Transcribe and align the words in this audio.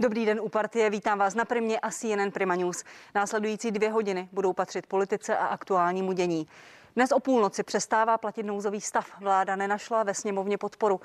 Dobrý 0.00 0.26
den 0.26 0.40
u 0.40 0.48
partie, 0.48 0.90
vítám 0.90 1.18
vás 1.18 1.34
na 1.34 1.44
Primě 1.44 1.80
a 1.80 1.90
CNN 1.90 2.30
Prima 2.32 2.54
News. 2.54 2.84
Následující 3.14 3.70
dvě 3.70 3.90
hodiny 3.90 4.28
budou 4.32 4.52
patřit 4.52 4.86
politice 4.86 5.38
a 5.38 5.46
aktuálnímu 5.46 6.12
dění. 6.12 6.48
Dnes 6.96 7.12
o 7.12 7.20
půlnoci 7.20 7.62
přestává 7.62 8.18
platit 8.18 8.42
nouzový 8.42 8.80
stav. 8.80 9.20
Vláda 9.20 9.56
nenašla 9.56 10.02
ve 10.02 10.14
sněmovně 10.14 10.58
podporu. 10.58 11.00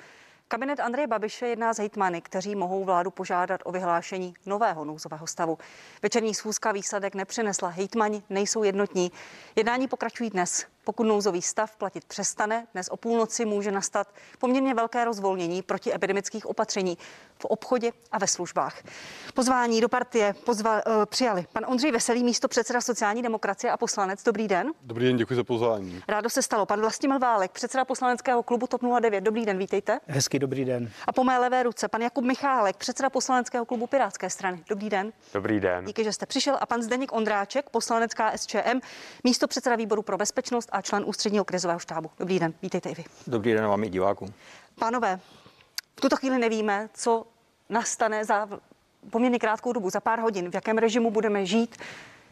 Kabinet 0.48 0.80
Andreje 0.80 1.08
Babiše 1.08 1.48
jedná 1.48 1.74
z 1.74 1.78
hejtmany, 1.78 2.22
kteří 2.22 2.56
mohou 2.56 2.84
vládu 2.84 3.12
požádat 3.12 3.62
o 3.64 3.72
vyhlášení 3.72 4.34
nového 4.46 4.86
nouzového 4.86 5.28
stavu. 5.28 5.58
Večerní 6.02 6.34
schůzka 6.34 6.72
výsledek 6.72 7.16
nepřinesla. 7.16 7.70
Hejtmani 7.70 8.24
nejsou 8.30 8.64
jednotní. 8.64 9.12
Jednání 9.56 9.88
pokračují 9.88 10.30
dnes. 10.30 10.66
Pokud 10.84 11.04
nouzový 11.04 11.42
stav 11.42 11.76
platit 11.76 12.06
přestane, 12.06 12.68
dnes 12.74 12.88
o 12.88 12.98
půlnoci 12.98 13.46
může 13.46 13.72
nastat 13.72 14.08
poměrně 14.40 14.74
velké 14.74 15.06
rozvolnění 15.06 15.62
proti 15.62 15.94
epidemických 15.94 16.46
opatření 16.46 16.98
v 17.40 17.46
obchodě 17.46 17.92
a 18.12 18.18
ve 18.18 18.28
službách. 18.28 18.84
Pozvání 19.34 19.82
do 19.82 19.90
partie 19.90 20.34
pozva, 20.46 20.86
uh, 20.86 21.06
přijali 21.06 21.46
pan 21.54 21.66
Ondřej 21.68 21.92
Veselý, 21.92 22.24
místo 22.24 22.48
předseda 22.48 22.82
sociální 22.82 23.22
demokracie 23.22 23.72
a 23.72 23.78
poslanec. 23.78 24.24
Dobrý 24.24 24.48
den. 24.48 24.72
Dobrý 24.82 25.06
den, 25.06 25.18
děkuji 25.18 25.36
za 25.36 25.44
pozvání. 25.44 26.04
Rádo 26.08 26.30
se 26.30 26.42
stalo. 26.42 26.66
Pan 26.66 26.82
Vlastimil 26.82 27.20
Válek, 27.20 27.52
předseda 27.52 27.86
poslaneckého 27.86 28.44
klubu 28.44 28.68
TOP 28.68 28.82
09. 29.00 29.22
Dobrý 29.22 29.46
den, 29.46 29.58
vítejte. 29.58 30.00
Hezký 30.08 30.40
dobrý 30.40 30.66
den. 30.66 30.92
A 31.08 31.12
po 31.12 31.24
mé 31.24 31.40
levé 31.40 31.64
ruce 31.64 31.88
pan 31.88 32.02
Jakub 32.02 32.26
Michálek, 32.26 32.78
předseda 32.78 33.10
poslaneckého 33.10 33.66
klubu 33.66 33.88
Pirátské 33.88 34.30
strany. 34.30 34.64
Dobrý 34.70 34.90
den. 34.90 35.14
Dobrý 35.34 35.60
den. 35.60 35.86
Díky, 35.86 36.04
že 36.04 36.14
jste 36.14 36.26
přišel. 36.26 36.58
A 36.62 36.66
pan 36.66 36.82
Zdeněk 36.82 37.14
Ondráček, 37.14 37.70
poslanecká 37.70 38.38
SČM, 38.38 38.80
místo 39.24 39.48
předseda 39.48 39.76
výboru 39.76 40.02
pro 40.02 40.18
bezpečnost 40.18 40.70
a 40.74 40.82
člen 40.82 41.04
ústředního 41.06 41.46
krizového 41.46 41.80
štábu. 41.80 42.12
Dobrý 42.20 42.40
den, 42.40 42.54
vítejte 42.62 42.90
i 42.90 42.96
vy. 42.96 43.06
Dobrý 43.28 43.54
den 43.54 43.68
vám 43.68 43.84
i 43.84 43.90
divákům. 43.90 44.34
Pánové, 44.80 45.20
v 45.98 46.02
tuto 46.02 46.16
chvíli 46.16 46.38
nevíme, 46.38 46.90
co 46.94 47.28
nastane 47.70 48.26
za 48.26 48.50
poměrně 49.10 49.40
krátkou 49.40 49.74
dobu, 49.74 49.90
za 49.90 50.00
pár 50.00 50.20
hodin, 50.20 50.52
v 50.52 50.56
jakém 50.56 50.78
režimu 50.78 51.12
budeme 51.12 51.46
žít, 51.46 51.78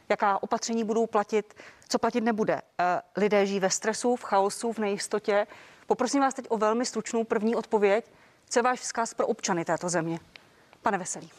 jaká 0.10 0.44
opatření 0.44 0.84
budou 0.84 1.08
platit, 1.08 1.54
co 1.90 2.00
platit 2.00 2.22
nebude. 2.22 2.62
Eh, 2.80 3.02
lidé 3.18 3.46
žijí 3.46 3.60
ve 3.60 3.70
stresu, 3.70 4.16
v 4.16 4.24
chaosu, 4.24 4.74
v 4.74 4.78
nejistotě. 4.78 5.48
Poprosím 5.88 6.22
vás 6.22 6.34
teď 6.34 6.46
o 6.50 6.58
velmi 6.58 6.86
stručnou 6.86 7.24
první 7.24 7.56
odpověď. 7.56 8.06
Co 8.50 8.60
je 8.60 8.64
váš 8.64 8.80
vzkaz 8.80 9.14
pro 9.14 9.28
občany 9.28 9.66
této 9.66 9.90
země? 9.90 10.20
Pane 10.82 10.98
Veselý. 10.98 11.32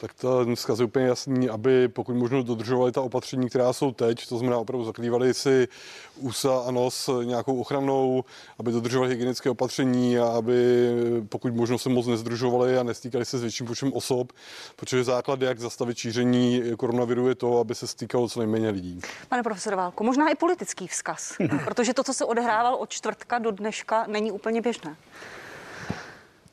Tak 0.00 0.14
to 0.14 0.44
dneska 0.44 0.74
je 0.78 0.84
úplně 0.84 1.06
jasný, 1.06 1.48
aby 1.48 1.88
pokud 1.88 2.14
možno 2.14 2.42
dodržovali 2.42 2.92
ta 2.92 3.00
opatření, 3.00 3.48
která 3.48 3.72
jsou 3.72 3.92
teď, 3.92 4.28
to 4.28 4.38
znamená 4.38 4.58
opravdu 4.58 4.84
zakrývali 4.84 5.34
si 5.34 5.68
úsa 6.16 6.58
a 6.66 6.70
nos 6.70 7.10
nějakou 7.24 7.60
ochranou, 7.60 8.24
aby 8.58 8.72
dodržovali 8.72 9.10
hygienické 9.10 9.50
opatření 9.50 10.18
a 10.18 10.26
aby 10.26 10.88
pokud 11.28 11.54
možno 11.54 11.78
se 11.78 11.88
moc 11.88 12.06
nezdružovali 12.06 12.78
a 12.78 12.82
nestýkali 12.82 13.24
se 13.24 13.38
s 13.38 13.42
větším 13.42 13.66
počtem 13.66 13.92
osob, 13.92 14.32
protože 14.76 15.04
základ, 15.04 15.42
jak 15.42 15.60
zastavit 15.60 15.98
šíření 15.98 16.62
koronaviru, 16.76 17.28
je 17.28 17.34
to, 17.34 17.58
aby 17.58 17.74
se 17.74 17.86
stýkalo 17.86 18.28
co 18.28 18.40
nejméně 18.40 18.70
lidí. 18.70 19.00
Pane 19.28 19.42
profesor 19.42 19.74
Válku, 19.74 20.04
možná 20.04 20.28
i 20.28 20.34
politický 20.34 20.86
vzkaz, 20.86 21.32
protože 21.64 21.94
to, 21.94 22.04
co 22.04 22.14
se 22.14 22.24
odehrávalo 22.24 22.78
od 22.78 22.90
čtvrtka 22.90 23.38
do 23.38 23.50
dneška, 23.50 24.04
není 24.08 24.32
úplně 24.32 24.60
běžné. 24.60 24.96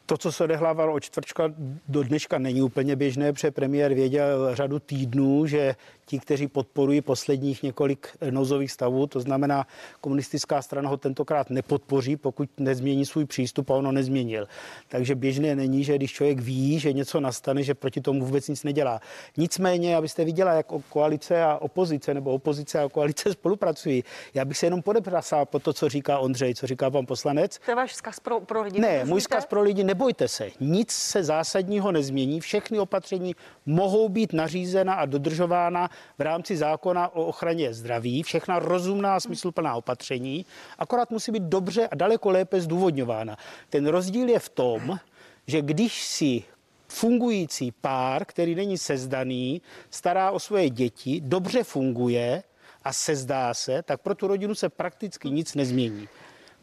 To, 0.10 0.18
co 0.18 0.32
se 0.32 0.44
odehrávalo 0.44 0.94
od 0.94 1.00
čtvrčka 1.00 1.54
do 1.88 2.04
dneška, 2.04 2.38
není 2.38 2.62
úplně 2.62 2.96
běžné, 2.96 3.34
protože 3.34 3.52
premiér 3.52 3.94
věděl 3.94 4.56
řadu 4.56 4.80
týdnů, 4.80 5.46
že 5.46 5.76
ti, 6.10 6.20
kteří 6.20 6.48
podporují 6.48 7.02
posledních 7.02 7.64
několik 7.64 8.08
nouzových 8.30 8.72
stavů, 8.72 9.08
to 9.08 9.20
znamená, 9.20 9.68
komunistická 10.02 10.62
strana 10.62 10.90
ho 10.90 10.98
tentokrát 10.98 11.50
nepodpoří, 11.50 12.16
pokud 12.16 12.50
nezmění 12.58 13.06
svůj 13.06 13.26
přístup 13.26 13.70
a 13.70 13.74
ono 13.74 13.92
nezměnil. 13.92 14.48
Takže 14.88 15.16
běžné 15.16 15.56
není, 15.56 15.84
že 15.84 15.96
když 15.96 16.12
člověk 16.12 16.40
ví, 16.40 16.80
že 16.80 16.94
něco 16.94 17.20
nastane, 17.20 17.64
že 17.64 17.74
proti 17.74 18.02
tomu 18.02 18.26
vůbec 18.26 18.48
nic 18.48 18.64
nedělá. 18.64 19.02
Nicméně, 19.38 19.98
abyste 19.98 20.26
viděla, 20.26 20.54
jak 20.54 20.66
koalice 20.90 21.44
a 21.44 21.58
opozice 21.58 22.14
nebo 22.14 22.32
opozice 22.32 22.80
a 22.80 22.90
koalice 22.90 23.32
spolupracují, 23.38 24.04
já 24.34 24.46
bych 24.46 24.58
se 24.58 24.66
jenom 24.66 24.82
podeprasal 24.82 25.46
po 25.46 25.60
to, 25.60 25.74
co 25.74 25.90
říká 25.90 26.20
Ondřej, 26.20 26.56
co 26.56 26.68
říká 26.68 26.90
pan 26.90 27.06
poslanec. 27.06 27.60
To 27.66 27.72
je 27.72 27.76
váš 27.76 27.92
vzkaz 27.92 28.20
pro, 28.20 28.40
pro 28.40 28.62
lidi. 28.62 28.80
Ne, 28.80 29.06
můj 29.06 29.20
vzkaz 29.20 29.46
pro 29.46 29.62
lidi, 29.62 29.84
nebojte 29.84 30.28
se, 30.28 30.50
nic 30.60 30.92
se 30.92 31.24
zásadního 31.24 31.92
nezmění, 31.92 32.40
všechny 32.40 32.80
opatření 32.80 33.36
mohou 33.66 34.10
být 34.10 34.34
nařízena 34.34 34.94
a 34.94 35.06
dodržována 35.06 35.90
v 36.18 36.22
rámci 36.22 36.58
zákona 36.58 37.16
o 37.16 37.26
ochraně 37.26 37.74
zdraví, 37.74 38.24
všechna 38.24 38.60
rozumná 38.60 39.20
smysluplná 39.20 39.76
opatření, 39.76 40.46
akorát 40.78 41.12
musí 41.12 41.32
být 41.32 41.44
dobře 41.44 41.88
a 41.88 41.96
daleko 41.96 42.30
lépe 42.30 42.62
zdůvodňována. 42.62 43.38
Ten 43.70 43.88
rozdíl 43.88 44.30
je 44.30 44.40
v 44.40 44.50
tom, 44.50 45.00
že 45.48 45.62
když 45.62 46.04
si 46.04 46.44
fungující 46.88 47.72
pár, 47.72 48.26
který 48.26 48.56
není 48.56 48.78
sezdaný, 48.78 49.62
stará 49.90 50.32
o 50.32 50.40
svoje 50.40 50.70
děti, 50.70 51.22
dobře 51.24 51.64
funguje 51.64 52.44
a 52.84 52.94
sezdá 52.94 53.54
se, 53.54 53.84
tak 53.84 54.02
pro 54.02 54.16
tu 54.16 54.28
rodinu 54.28 54.56
se 54.56 54.70
prakticky 54.70 55.30
nic 55.30 55.56
nezmění. 55.56 56.10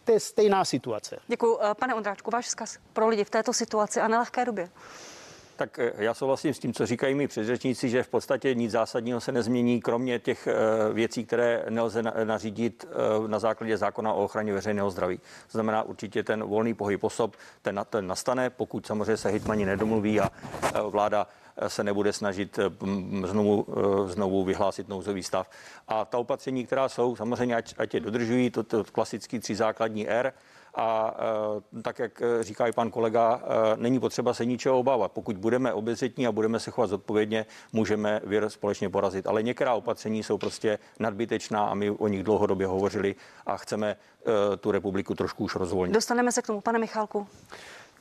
To 0.04 0.12
je 0.12 0.20
stejná 0.20 0.64
situace. 0.64 1.18
Děkuji. 1.28 1.58
Pane 1.80 1.94
Ondráčku, 1.94 2.30
váš 2.30 2.46
vzkaz 2.46 2.78
pro 2.92 3.08
lidi 3.08 3.24
v 3.24 3.30
této 3.30 3.52
situaci 3.52 4.00
a 4.00 4.08
nelehké 4.08 4.44
době. 4.44 4.68
Tak 5.56 5.78
eh, 5.78 5.92
já 5.96 6.14
souhlasím 6.14 6.54
s 6.54 6.58
tím, 6.58 6.72
co 6.72 6.86
říkají 6.86 7.14
mi 7.14 7.28
předřečníci, 7.28 7.88
že 7.88 8.02
v 8.02 8.08
podstatě 8.08 8.54
nic 8.54 8.70
zásadního 8.70 9.20
se 9.20 9.32
nezmění, 9.32 9.80
kromě 9.80 10.18
těch 10.18 10.46
eh, 10.46 10.92
věcí, 10.92 11.24
které 11.24 11.64
nelze 11.68 12.02
nařídit 12.02 12.86
eh, 12.88 13.28
na 13.28 13.38
základě 13.38 13.76
zákona 13.76 14.12
o 14.12 14.24
ochraně 14.24 14.52
veřejného 14.52 14.90
zdraví. 14.90 15.18
To 15.18 15.52
znamená 15.52 15.82
určitě 15.82 16.22
ten 16.22 16.44
volný 16.44 16.74
pohyb 16.74 17.04
osob, 17.04 17.36
ten, 17.62 17.80
ten 17.90 18.06
nastane, 18.06 18.50
pokud 18.50 18.86
samozřejmě 18.86 19.16
se 19.16 19.28
hitmani 19.28 19.66
nedomluví 19.66 20.20
a 20.20 20.30
vláda 20.88 21.26
se 21.68 21.84
nebude 21.84 22.12
snažit 22.12 22.58
znovu, 23.24 23.66
znovu 24.06 24.44
vyhlásit 24.44 24.88
nouzový 24.88 25.22
stav. 25.22 25.50
A 25.88 26.04
ta 26.04 26.18
opatření, 26.18 26.66
která 26.66 26.88
jsou, 26.88 27.16
samozřejmě 27.16 27.56
ať, 27.56 27.74
ať 27.78 27.94
je 27.94 28.00
dodržují, 28.00 28.50
to, 28.50 28.62
to 28.62 28.84
klasický 28.84 29.38
tři 29.38 29.54
základní 29.54 30.08
R, 30.08 30.32
a 30.74 31.16
e, 31.78 31.82
tak, 31.82 31.98
jak 31.98 32.22
říká 32.40 32.66
i 32.66 32.72
pan 32.72 32.90
kolega, 32.90 33.42
e, 33.42 33.76
není 33.76 34.00
potřeba 34.00 34.34
se 34.34 34.44
ničeho 34.44 34.78
obávat. 34.78 35.12
Pokud 35.12 35.36
budeme 35.36 35.72
obezřetní 35.72 36.26
a 36.26 36.32
budeme 36.32 36.60
se 36.60 36.70
chovat 36.70 36.86
zodpovědně, 36.86 37.46
můžeme 37.72 38.20
vir 38.24 38.50
společně 38.50 38.90
porazit. 38.90 39.26
Ale 39.26 39.42
některá 39.42 39.74
opatření 39.74 40.22
jsou 40.22 40.38
prostě 40.38 40.78
nadbytečná 40.98 41.66
a 41.66 41.74
my 41.74 41.90
o 41.90 42.08
nich 42.08 42.22
dlouhodobě 42.22 42.66
hovořili 42.66 43.14
a 43.46 43.56
chceme 43.56 43.96
tu 44.60 44.70
republiku 44.70 45.14
trošku 45.14 45.44
už 45.44 45.54
rozvolnit. 45.54 45.94
Dostaneme 45.94 46.32
se 46.32 46.42
k 46.42 46.46
tomu, 46.46 46.60
pane 46.60 46.78
Michalku. 46.78 47.26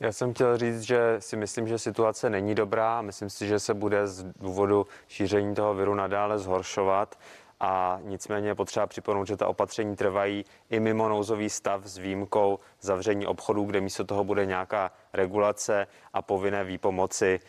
Já 0.00 0.12
jsem 0.12 0.34
chtěl 0.34 0.58
říct, 0.58 0.80
že 0.80 1.16
si 1.18 1.36
myslím, 1.36 1.68
že 1.68 1.78
situace 1.78 2.30
není 2.30 2.54
dobrá. 2.54 3.02
Myslím 3.02 3.30
si, 3.30 3.46
že 3.46 3.58
se 3.58 3.74
bude 3.74 4.06
z 4.06 4.24
důvodu 4.40 4.86
šíření 5.08 5.54
toho 5.54 5.74
viru 5.74 5.94
nadále 5.94 6.38
zhoršovat 6.38 7.18
a 7.60 7.98
nicméně 8.02 8.48
je 8.48 8.54
potřeba 8.54 8.86
připomenout, 8.86 9.26
že 9.26 9.36
ta 9.36 9.46
opatření 9.46 9.96
trvají 9.96 10.44
i 10.70 10.80
mimo 10.80 11.08
nouzový 11.08 11.50
stav 11.50 11.84
s 11.84 11.98
výjimkou 11.98 12.58
zavření 12.80 13.26
obchodů, 13.26 13.64
kde 13.64 13.80
místo 13.80 14.04
toho 14.04 14.24
bude 14.24 14.46
nějaká 14.46 14.90
regulace 15.12 15.86
a 16.12 16.22
povinné 16.22 16.64
výpomoci 16.64 17.40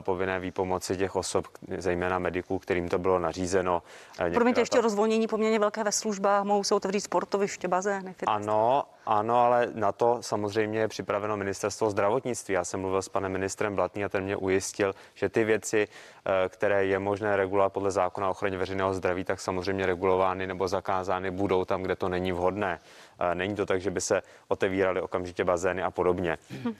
povinné 0.00 0.40
výpomoci 0.40 0.96
těch 0.96 1.16
osob, 1.16 1.46
zejména 1.78 2.18
mediků, 2.18 2.58
kterým 2.58 2.88
to 2.88 2.98
bylo 2.98 3.18
nařízeno. 3.18 3.82
Eh, 4.18 4.30
Promiňte, 4.30 4.60
ještě 4.60 4.78
ta... 4.78 4.82
rozvolnění 4.82 5.26
poměrně 5.26 5.58
velké 5.58 5.84
ve 5.84 5.92
službách, 5.92 6.44
mohou 6.44 6.64
se 6.64 6.74
otevřít 6.74 7.00
sportoviště, 7.00 7.68
bazény. 7.68 8.14
Ano, 8.26 8.84
ano, 9.06 9.36
ale 9.36 9.68
na 9.74 9.92
to 9.92 10.18
samozřejmě 10.20 10.78
je 10.78 10.88
připraveno 10.88 11.36
ministerstvo 11.36 11.90
zdravotnictví. 11.90 12.54
Já 12.54 12.64
jsem 12.64 12.80
mluvil 12.80 13.02
s 13.02 13.08
panem 13.08 13.32
ministrem 13.32 13.74
Blatný 13.74 14.04
a 14.04 14.08
ten 14.08 14.24
mě 14.24 14.36
ujistil, 14.36 14.94
že 15.14 15.28
ty 15.28 15.44
věci, 15.44 15.88
eh, 15.88 16.48
které 16.48 16.84
je 16.84 16.98
možné 16.98 17.36
regulovat 17.36 17.72
podle 17.72 17.90
zákona 17.90 18.28
o 18.28 18.30
ochraně 18.30 18.58
veřejného 18.58 18.94
zdraví, 18.94 19.24
tak 19.24 19.40
samozřejmě 19.40 19.86
regulovány 19.86 20.46
nebo 20.46 20.68
zakázány 20.68 21.30
budou 21.30 21.64
tam, 21.64 21.82
kde 21.82 21.96
to 21.96 22.08
není 22.08 22.32
vhodné. 22.32 22.80
Není 23.34 23.54
to 23.54 23.66
tak, 23.66 23.80
že 23.80 23.90
by 23.90 24.00
se 24.00 24.22
otevíraly 24.48 25.00
okamžitě 25.00 25.44
bazény 25.44 25.82
a 25.82 25.90
podobně. 25.90 26.38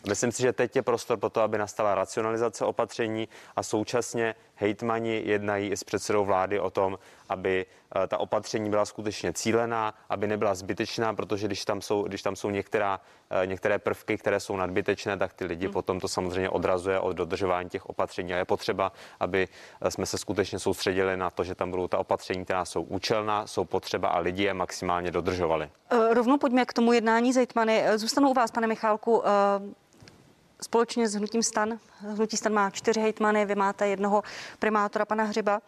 Myslím 0.09 0.33
si, 0.33 0.43
že 0.43 0.53
teď 0.53 0.77
je 0.77 0.83
prostor 0.83 1.19
pro 1.19 1.31
to, 1.31 1.41
aby 1.41 1.59
nastala 1.59 1.95
racionalizace 1.95 2.65
opatření 2.65 3.29
a 3.57 3.63
současně 3.63 4.35
hejtmani 4.63 5.23
jednají 5.25 5.71
i 5.71 5.77
s 5.77 5.85
předsedou 5.85 6.25
vlády 6.25 6.61
o 6.61 6.71
tom, 6.71 6.99
aby 7.29 7.67
eh, 7.67 8.07
ta 8.07 8.19
opatření 8.19 8.71
byla 8.71 8.85
skutečně 8.85 9.33
cílená, 9.33 9.95
aby 10.09 10.27
nebyla 10.27 10.55
zbytečná, 10.55 11.15
protože 11.15 11.47
když 11.47 11.65
tam 11.65 11.81
jsou, 11.81 12.03
když 12.03 12.23
tam 12.23 12.37
jsou 12.37 12.51
některá, 12.51 13.01
eh, 13.31 13.47
některé 13.47 13.79
prvky, 13.79 14.19
které 14.19 14.41
jsou 14.41 14.57
nadbytečné, 14.57 15.17
tak 15.17 15.33
ty 15.33 15.45
lidi 15.45 15.67
hmm. 15.67 15.73
potom 15.73 16.01
to 16.01 16.09
samozřejmě 16.09 16.51
odrazuje 16.51 17.01
od 17.01 17.13
dodržování 17.13 17.69
těch 17.69 17.87
opatření. 17.87 18.35
A 18.35 18.37
je 18.37 18.45
potřeba, 18.45 18.93
aby 19.21 19.49
eh, 19.49 19.91
jsme 19.91 20.07
se 20.07 20.19
skutečně 20.19 20.59
soustředili 20.59 21.17
na 21.17 21.31
to, 21.31 21.45
že 21.45 21.55
tam 21.55 21.71
budou 21.71 21.89
ta 21.89 21.99
opatření, 21.99 22.45
která 22.45 22.65
jsou 22.65 22.83
účelná, 22.83 23.47
jsou 23.47 23.65
potřeba 23.65 24.09
a 24.09 24.19
lidi 24.19 24.43
je 24.43 24.55
maximálně 24.55 25.11
dodržovali. 25.11 25.71
Rovnou 26.13 26.39
pojďme 26.39 26.65
k 26.65 26.73
tomu 26.73 26.93
jednání 26.93 27.33
Zejtmany. 27.33 27.85
Zůstanu 27.97 28.31
u 28.31 28.35
vás, 28.35 28.51
pane 28.51 28.67
Michálku 28.67 29.23
společně 30.63 31.09
s 31.09 31.15
Hnutím 31.15 31.43
stan. 31.43 31.79
Hnutí 32.01 32.37
stan 32.37 32.53
má 32.53 32.71
čtyři 32.71 33.01
hejtmany, 33.01 33.45
vy 33.47 33.55
máte 33.55 33.89
jednoho 33.89 34.23
primátora, 34.59 35.05
pana 35.05 35.25
Hřiba. 35.25 35.61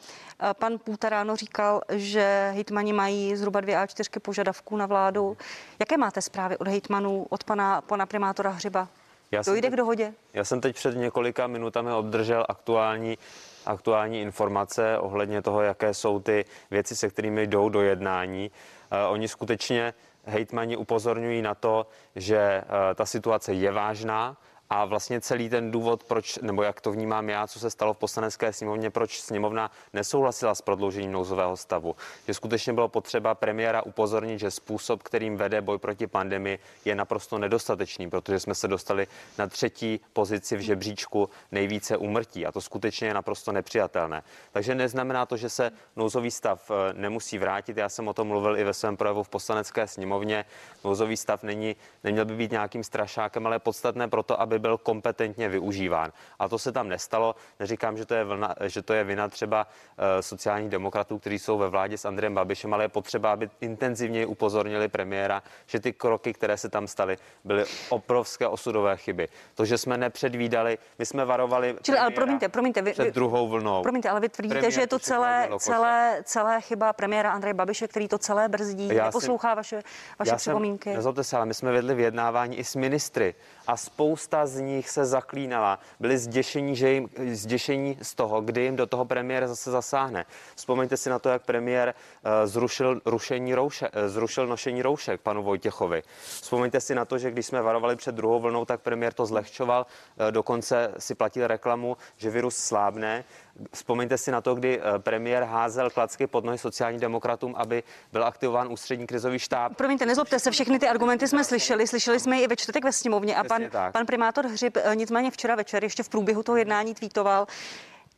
Pan 0.58 0.78
Půta 0.78 1.08
ráno 1.08 1.36
říkal, 1.36 1.80
že 1.88 2.50
hejtmani 2.54 2.92
mají 2.92 3.36
zhruba 3.36 3.60
dvě 3.60 3.76
a 3.76 3.86
čtyřky 3.86 4.20
požadavků 4.20 4.76
na 4.76 4.86
vládu. 4.86 5.36
Jaké 5.78 5.96
máte 5.96 6.22
zprávy 6.22 6.56
od 6.58 6.68
hejtmanů, 6.68 7.26
od 7.30 7.44
pana, 7.44 7.80
pana 7.80 8.06
primátora 8.06 8.50
Hřiba? 8.50 8.88
Já 9.30 9.42
Dojde 9.46 9.62
teď- 9.62 9.72
k 9.72 9.76
dohodě? 9.76 10.12
Já 10.32 10.44
jsem 10.44 10.60
teď 10.60 10.76
před 10.76 10.96
několika 10.96 11.46
minutami 11.46 11.92
obdržel 11.92 12.44
aktuální, 12.48 13.18
aktuální 13.66 14.22
informace 14.22 14.98
ohledně 14.98 15.42
toho, 15.42 15.62
jaké 15.62 15.94
jsou 15.94 16.20
ty 16.20 16.44
věci, 16.70 16.96
se 16.96 17.08
kterými 17.08 17.46
jdou 17.46 17.68
do 17.68 17.82
jednání. 17.82 18.50
Eh, 18.90 19.06
Oni 19.06 19.28
skutečně 19.28 19.94
hejtmani 20.24 20.76
upozorňují 20.76 21.42
na 21.42 21.54
to, 21.54 21.86
že 22.16 22.38
eh, 22.38 22.64
ta 22.94 23.06
situace 23.06 23.52
je 23.52 23.72
vážná 23.72 24.36
a 24.70 24.84
vlastně 24.84 25.20
celý 25.20 25.48
ten 25.48 25.70
důvod, 25.70 26.04
proč, 26.04 26.38
nebo 26.38 26.62
jak 26.62 26.80
to 26.80 26.92
vnímám 26.92 27.28
já, 27.28 27.46
co 27.46 27.58
se 27.58 27.70
stalo 27.70 27.94
v 27.94 27.98
poslanecké 27.98 28.52
sněmovně, 28.52 28.90
proč 28.90 29.20
sněmovna 29.20 29.70
nesouhlasila 29.92 30.54
s 30.54 30.62
prodloužením 30.62 31.12
nouzového 31.12 31.56
stavu. 31.56 31.96
Že 32.26 32.34
skutečně 32.34 32.72
bylo 32.72 32.88
potřeba 32.88 33.34
premiéra 33.34 33.82
upozornit, 33.82 34.38
že 34.38 34.50
způsob, 34.50 35.02
kterým 35.02 35.36
vede 35.36 35.62
boj 35.62 35.78
proti 35.78 36.06
pandemii, 36.06 36.58
je 36.84 36.94
naprosto 36.94 37.38
nedostatečný, 37.38 38.10
protože 38.10 38.40
jsme 38.40 38.54
se 38.54 38.68
dostali 38.68 39.06
na 39.38 39.46
třetí 39.46 40.00
pozici 40.12 40.56
v 40.56 40.60
žebříčku 40.60 41.30
nejvíce 41.52 41.96
úmrtí 41.96 42.46
a 42.46 42.52
to 42.52 42.60
skutečně 42.60 43.08
je 43.08 43.14
naprosto 43.14 43.52
nepřijatelné. 43.52 44.22
Takže 44.52 44.74
neznamená 44.74 45.26
to, 45.26 45.36
že 45.36 45.48
se 45.48 45.70
nouzový 45.96 46.30
stav 46.30 46.70
eh, 46.70 46.92
nemusí 46.92 47.38
vrátit. 47.38 47.76
Já 47.76 47.88
jsem 47.88 48.08
o 48.08 48.14
tom 48.14 48.28
mluvil 48.28 48.56
i 48.56 48.64
ve 48.64 48.74
svém 48.74 48.96
projevu 48.96 49.22
v 49.22 49.28
poslanecké 49.28 49.86
sněmovně. 49.86 50.44
Nouzový 50.84 51.16
stav 51.16 51.42
není, 51.42 51.76
neměl 52.04 52.24
by 52.24 52.36
být 52.36 52.50
nějakým 52.50 52.84
strašákem, 52.84 53.46
ale 53.46 53.58
podstatné 53.58 54.08
proto, 54.08 54.40
aby 54.40 54.53
byl 54.58 54.78
kompetentně 54.78 55.48
využíván. 55.48 56.12
A 56.38 56.48
to 56.48 56.58
se 56.58 56.72
tam 56.72 56.88
nestalo. 56.88 57.34
Neříkám, 57.60 57.96
že 57.96 58.06
to 58.06 58.14
je, 58.14 58.24
vlna, 58.24 58.54
že 58.66 58.82
to 58.82 58.92
je 58.92 59.04
vina 59.04 59.28
třeba 59.28 59.66
eh, 59.98 60.22
sociálních 60.22 60.70
demokratů, 60.70 61.18
kteří 61.18 61.38
jsou 61.38 61.58
ve 61.58 61.68
vládě 61.68 61.98
s 61.98 62.04
Andrejem 62.04 62.34
Babišem, 62.34 62.74
ale 62.74 62.84
je 62.84 62.88
potřeba, 62.88 63.32
aby 63.32 63.50
intenzivněji 63.60 64.26
upozornili 64.26 64.88
premiéra, 64.88 65.42
že 65.66 65.80
ty 65.80 65.92
kroky, 65.92 66.32
které 66.32 66.56
se 66.56 66.68
tam 66.68 66.86
staly, 66.86 67.16
byly 67.44 67.64
obrovské 67.88 68.46
osudové 68.46 68.96
chyby. 68.96 69.28
To, 69.54 69.64
že 69.64 69.78
jsme 69.78 69.96
nepředvídali, 69.96 70.78
my 70.98 71.06
jsme 71.06 71.24
varovali. 71.24 71.76
Čili, 71.82 71.98
ale 71.98 72.10
promiňte, 72.10 72.48
promiňte, 72.48 72.82
vy- 72.82 72.92
před 72.92 73.14
druhou 73.14 73.48
vlnou. 73.48 73.82
Promiňte, 73.82 74.08
ale 74.08 74.20
vy 74.20 74.28
tvrdíte, 74.28 74.54
Premiér 74.54 74.72
že 74.72 74.80
je 74.80 74.86
to 74.86 74.98
celé, 74.98 75.48
celé, 75.58 76.22
celé 76.24 76.60
chyba 76.60 76.92
premiéra 76.92 77.32
Andreje 77.32 77.54
Babiše, 77.54 77.88
který 77.88 78.08
to 78.08 78.18
celé 78.18 78.48
brzdí, 78.48 78.88
Já 78.88 79.04
si- 79.04 79.08
neposlouchá 79.08 79.54
vaše, 79.54 79.82
vaše 80.18 80.30
Já 80.30 80.36
připomínky. 80.36 80.90
Jsem, 80.90 80.96
nezlobte 80.96 81.24
se, 81.24 81.36
ale 81.36 81.46
my 81.46 81.54
jsme 81.54 81.72
vedli 81.72 81.94
vyjednávání 81.94 82.56
i 82.58 82.64
s 82.64 82.74
ministry 82.76 83.34
a 83.66 83.76
spousta 83.76 84.43
z 84.46 84.60
nich 84.60 84.90
se 84.90 85.04
zaklínala. 85.04 85.78
Byli 86.00 86.18
zděšení, 86.18 86.76
že 86.76 86.90
jim, 86.90 87.08
zděšení 87.32 87.98
z 88.02 88.14
toho, 88.14 88.40
kdy 88.40 88.62
jim 88.62 88.76
do 88.76 88.86
toho 88.86 89.04
premiér 89.04 89.48
zase 89.48 89.70
zasáhne. 89.70 90.24
Vzpomeňte 90.56 90.96
si 90.96 91.10
na 91.10 91.18
to, 91.18 91.28
jak 91.28 91.42
premiér 91.42 91.94
uh, 91.94 92.30
zrušil, 92.44 93.00
rušení 93.06 93.54
rouše, 93.54 93.88
uh, 93.88 94.08
zrušil 94.08 94.46
nošení 94.46 94.82
roušek 94.82 95.20
panu 95.20 95.42
Vojtěchovi. 95.42 96.02
Vzpomeňte 96.24 96.80
si 96.80 96.94
na 96.94 97.04
to, 97.04 97.18
že 97.18 97.30
když 97.30 97.46
jsme 97.46 97.62
varovali 97.62 97.96
před 97.96 98.14
druhou 98.14 98.40
vlnou, 98.40 98.64
tak 98.64 98.80
premiér 98.80 99.12
to 99.12 99.26
zlehčoval, 99.26 99.86
uh, 99.86 100.30
dokonce 100.30 100.94
si 100.98 101.14
platil 101.14 101.46
reklamu, 101.46 101.96
že 102.16 102.30
virus 102.30 102.56
slábne. 102.56 103.24
Vzpomeňte 103.72 104.18
si 104.18 104.30
na 104.30 104.40
to, 104.40 104.54
kdy 104.54 104.80
eh, 104.80 104.98
premiér 104.98 105.42
házel 105.42 105.90
klacky 105.90 106.26
pod 106.26 106.44
nohy 106.44 106.58
sociálním 106.58 107.00
demokratům, 107.00 107.54
aby 107.56 107.82
byl 108.12 108.24
aktivován 108.24 108.72
ústřední 108.72 109.06
krizový 109.06 109.38
štáb. 109.38 109.76
Promiňte, 109.76 110.06
nezlobte 110.06 110.38
se, 110.38 110.50
všechny 110.50 110.78
ty 110.78 110.88
argumenty 110.88 111.28
jsme 111.28 111.44
slyšeli, 111.44 111.86
slyšeli 111.86 112.20
jsme 112.20 112.36
je 112.36 112.44
i 112.44 112.46
ve 112.46 112.56
čtvrtek 112.56 112.84
ve 112.84 112.92
sněmovně 112.92 113.36
a 113.36 113.44
pan, 113.44 113.62
pan 113.92 114.06
primátor 114.06 114.46
Hřib 114.46 114.76
eh, 114.76 114.96
nicméně 114.96 115.30
včera 115.30 115.54
večer 115.54 115.84
ještě 115.84 116.02
v 116.02 116.08
průběhu 116.08 116.42
toho 116.42 116.56
jednání 116.58 116.94
tweetoval, 116.94 117.46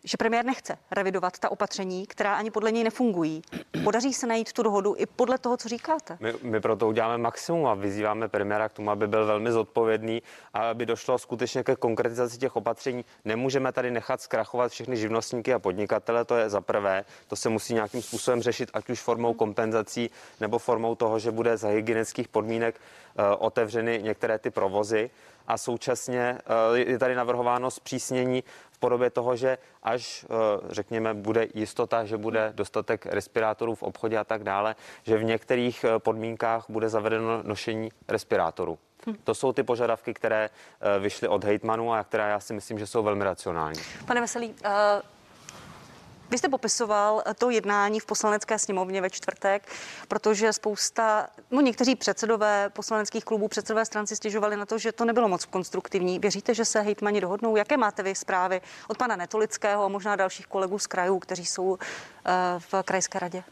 že 0.07 0.17
premiér 0.17 0.45
nechce 0.45 0.79
revidovat 0.91 1.39
ta 1.39 1.51
opatření, 1.51 2.07
která 2.07 2.35
ani 2.35 2.51
podle 2.51 2.73
něj 2.73 2.85
nefungují. 2.85 3.43
Podaří 3.85 4.15
se 4.15 4.27
najít 4.27 4.53
tu 4.53 4.63
dohodu 4.63 4.95
i 4.99 5.07
podle 5.07 5.39
toho, 5.39 5.57
co 5.57 5.69
říkáte? 5.69 6.19
My, 6.21 6.35
my 6.43 6.61
proto 6.61 6.89
uděláme 6.89 7.19
maximum 7.19 7.67
a 7.67 7.75
vyzýváme 7.75 8.29
premiéra 8.29 8.69
k 8.69 8.73
tomu, 8.73 8.91
aby 8.91 9.09
byl 9.09 9.27
velmi 9.27 9.53
zodpovědný 9.53 10.23
a 10.55 10.71
aby 10.71 10.87
došlo 10.87 11.19
skutečně 11.19 11.65
ke 11.65 11.77
konkretizaci 11.77 12.39
těch 12.39 12.57
opatření. 12.57 13.05
Nemůžeme 13.25 13.73
tady 13.73 13.91
nechat 13.91 14.21
zkrachovat 14.21 14.73
všechny 14.73 14.97
živnostníky 14.97 15.55
a 15.55 15.59
podnikatele, 15.59 16.25
to 16.25 16.37
je 16.37 16.49
za 16.49 16.61
prvé. 16.61 17.05
To 17.27 17.37
se 17.37 17.49
musí 17.49 17.75
nějakým 17.75 18.03
způsobem 18.03 18.43
řešit, 18.43 18.71
ať 18.75 18.91
už 18.91 19.01
formou 19.01 19.35
kompenzací 19.35 20.11
nebo 20.41 20.59
formou 20.59 20.95
toho, 20.95 21.19
že 21.19 21.31
bude 21.31 21.57
za 21.57 21.69
hygienických 21.69 22.29
podmínek 22.29 22.81
uh, 23.19 23.25
otevřeny 23.39 24.01
některé 24.03 24.39
ty 24.39 24.51
provozy. 24.51 25.11
A 25.49 25.59
současně 25.59 26.39
uh, 26.71 26.77
je 26.79 26.99
tady 26.99 27.15
navrhováno 27.15 27.71
zpřísnění 27.71 28.45
v 28.77 28.79
podobě 28.79 29.11
toho, 29.11 29.37
že 29.37 29.59
až, 29.83 30.25
eh, 30.25 30.29
řekněme, 30.71 31.15
bude 31.15 31.47
jistota, 31.55 32.05
že 32.05 32.17
bude 32.17 32.53
dostatek 32.55 33.07
respirátorů 33.07 33.75
v 33.75 33.83
obchodě 33.83 34.19
a 34.19 34.25
tak 34.25 34.45
dále, 34.45 34.77
že 35.03 35.19
v 35.19 35.25
některých 35.25 35.85
eh, 35.85 35.99
podmínkách 35.99 36.65
bude 36.69 36.89
zavedeno 36.89 37.43
nošení 37.43 37.91
respirátorů. 38.09 38.79
To 39.25 39.35
jsou 39.35 39.53
ty 39.53 39.63
požadavky, 39.63 40.15
které 40.15 40.51
eh, 40.51 40.99
vyšly 40.99 41.29
od 41.29 41.45
hejtmanů 41.45 41.93
a 41.93 42.05
které 42.05 42.31
já 42.31 42.41
si 42.41 42.53
myslím, 42.55 42.79
že 42.79 42.87
jsou 42.87 43.03
velmi 43.03 43.25
racionální. 43.25 43.81
Pane 44.07 44.21
Veselý, 44.21 44.49
uh, 44.49 44.71
vy 46.31 46.39
jste 46.39 46.49
popisoval 46.49 47.23
to 47.39 47.51
jednání 47.51 48.01
v 48.01 48.07
poslanecké 48.07 48.59
sněmovně 48.59 49.01
ve 49.01 49.11
čtvrtek, 49.11 49.69
protože 50.09 50.53
spousta, 50.53 51.29
no 51.51 51.61
někteří 51.61 51.97
předsedové 51.97 52.71
poslaneckých 52.71 53.25
klubů, 53.25 53.49
předsedové 53.49 53.85
stran 53.85 54.07
si 54.07 54.17
stěžovali 54.17 54.57
na 54.57 54.67
to, 54.67 54.79
že 54.79 54.93
to 54.93 55.05
nebylo 55.05 55.29
moc 55.29 55.45
konstruktivní. 55.45 56.19
Věříte, 56.19 56.55
že 56.55 56.65
se 56.65 56.81
hejtmani 56.81 57.21
dohodnou? 57.21 57.57
Jaké 57.57 57.77
máte 57.77 58.03
vy 58.03 58.15
zprávy 58.15 58.61
od 58.89 58.99
pana 58.99 59.17
Netolického 59.17 59.85
a 59.85 59.89
možná 59.89 60.17
dalších 60.17 60.47
kolegů 60.47 60.79
z 60.79 60.87
krajů, 60.87 61.19
kteří 61.19 61.47
jsou 61.47 61.65
uh, 61.65 61.79
v 62.59 62.83
krajské 62.85 63.19
radě? 63.19 63.45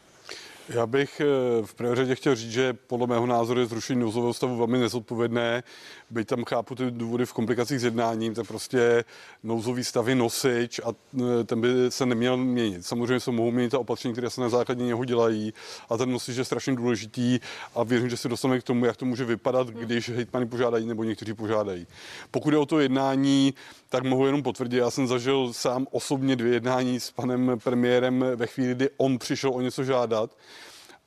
Já 0.69 0.87
bych 0.87 1.21
eh, 1.21 1.25
v 1.65 1.73
prvé 1.73 1.95
řadě 1.95 2.15
chtěl 2.15 2.35
říct, 2.35 2.51
že 2.51 2.73
podle 2.73 3.07
mého 3.07 3.25
názoru 3.25 3.59
je 3.59 3.65
zrušení 3.65 3.99
nouzového 3.99 4.33
stavu 4.33 4.57
velmi 4.57 4.77
nezodpovědné. 4.77 5.63
Byť 6.09 6.27
tam 6.27 6.43
chápu 6.43 6.75
ty 6.75 6.91
důvody 6.91 7.25
v 7.25 7.33
komplikacích 7.33 7.79
s 7.79 7.83
jednáním, 7.83 8.33
tak 8.33 8.47
prostě 8.47 9.03
nouzový 9.43 9.83
stav 9.83 10.07
je 10.07 10.15
nosič 10.15 10.79
a 10.79 10.89
eh, 10.89 11.43
ten 11.43 11.61
by 11.61 11.67
se 11.89 12.05
neměl 12.05 12.37
měnit. 12.37 12.85
Samozřejmě 12.85 13.19
se 13.19 13.31
mohou 13.31 13.51
měnit 13.51 13.69
ta 13.69 13.79
opatření, 13.79 14.13
které 14.13 14.29
se 14.29 14.41
na 14.41 14.49
základě 14.49 14.83
něho 14.83 15.05
dělají 15.05 15.53
a 15.89 15.97
ten 15.97 16.11
nosič 16.11 16.37
je 16.37 16.45
strašně 16.45 16.75
důležitý 16.75 17.39
a 17.75 17.83
věřím, 17.83 18.09
že 18.09 18.17
se 18.17 18.29
dostaneme 18.29 18.59
k 18.59 18.63
tomu, 18.63 18.85
jak 18.85 18.97
to 18.97 19.05
může 19.05 19.25
vypadat, 19.25 19.67
když 19.67 20.09
hejtmani 20.09 20.45
požádají 20.45 20.85
nebo 20.85 21.03
někteří 21.03 21.33
požádají. 21.33 21.87
Pokud 22.31 22.53
je 22.53 22.57
o 22.57 22.65
to 22.65 22.79
jednání, 22.79 23.53
tak 23.89 24.03
mohu 24.03 24.25
jenom 24.25 24.43
potvrdit, 24.43 24.77
já 24.77 24.91
jsem 24.91 25.07
zažil 25.07 25.53
sám 25.53 25.87
osobně 25.91 26.35
dvě 26.35 26.53
jednání 26.53 26.99
s 26.99 27.11
panem 27.11 27.59
premiérem 27.63 28.25
ve 28.35 28.47
chvíli, 28.47 28.75
kdy 28.75 28.89
on 28.97 29.17
přišel 29.17 29.51
o 29.53 29.61
něco 29.61 29.83
žádat. 29.83 30.31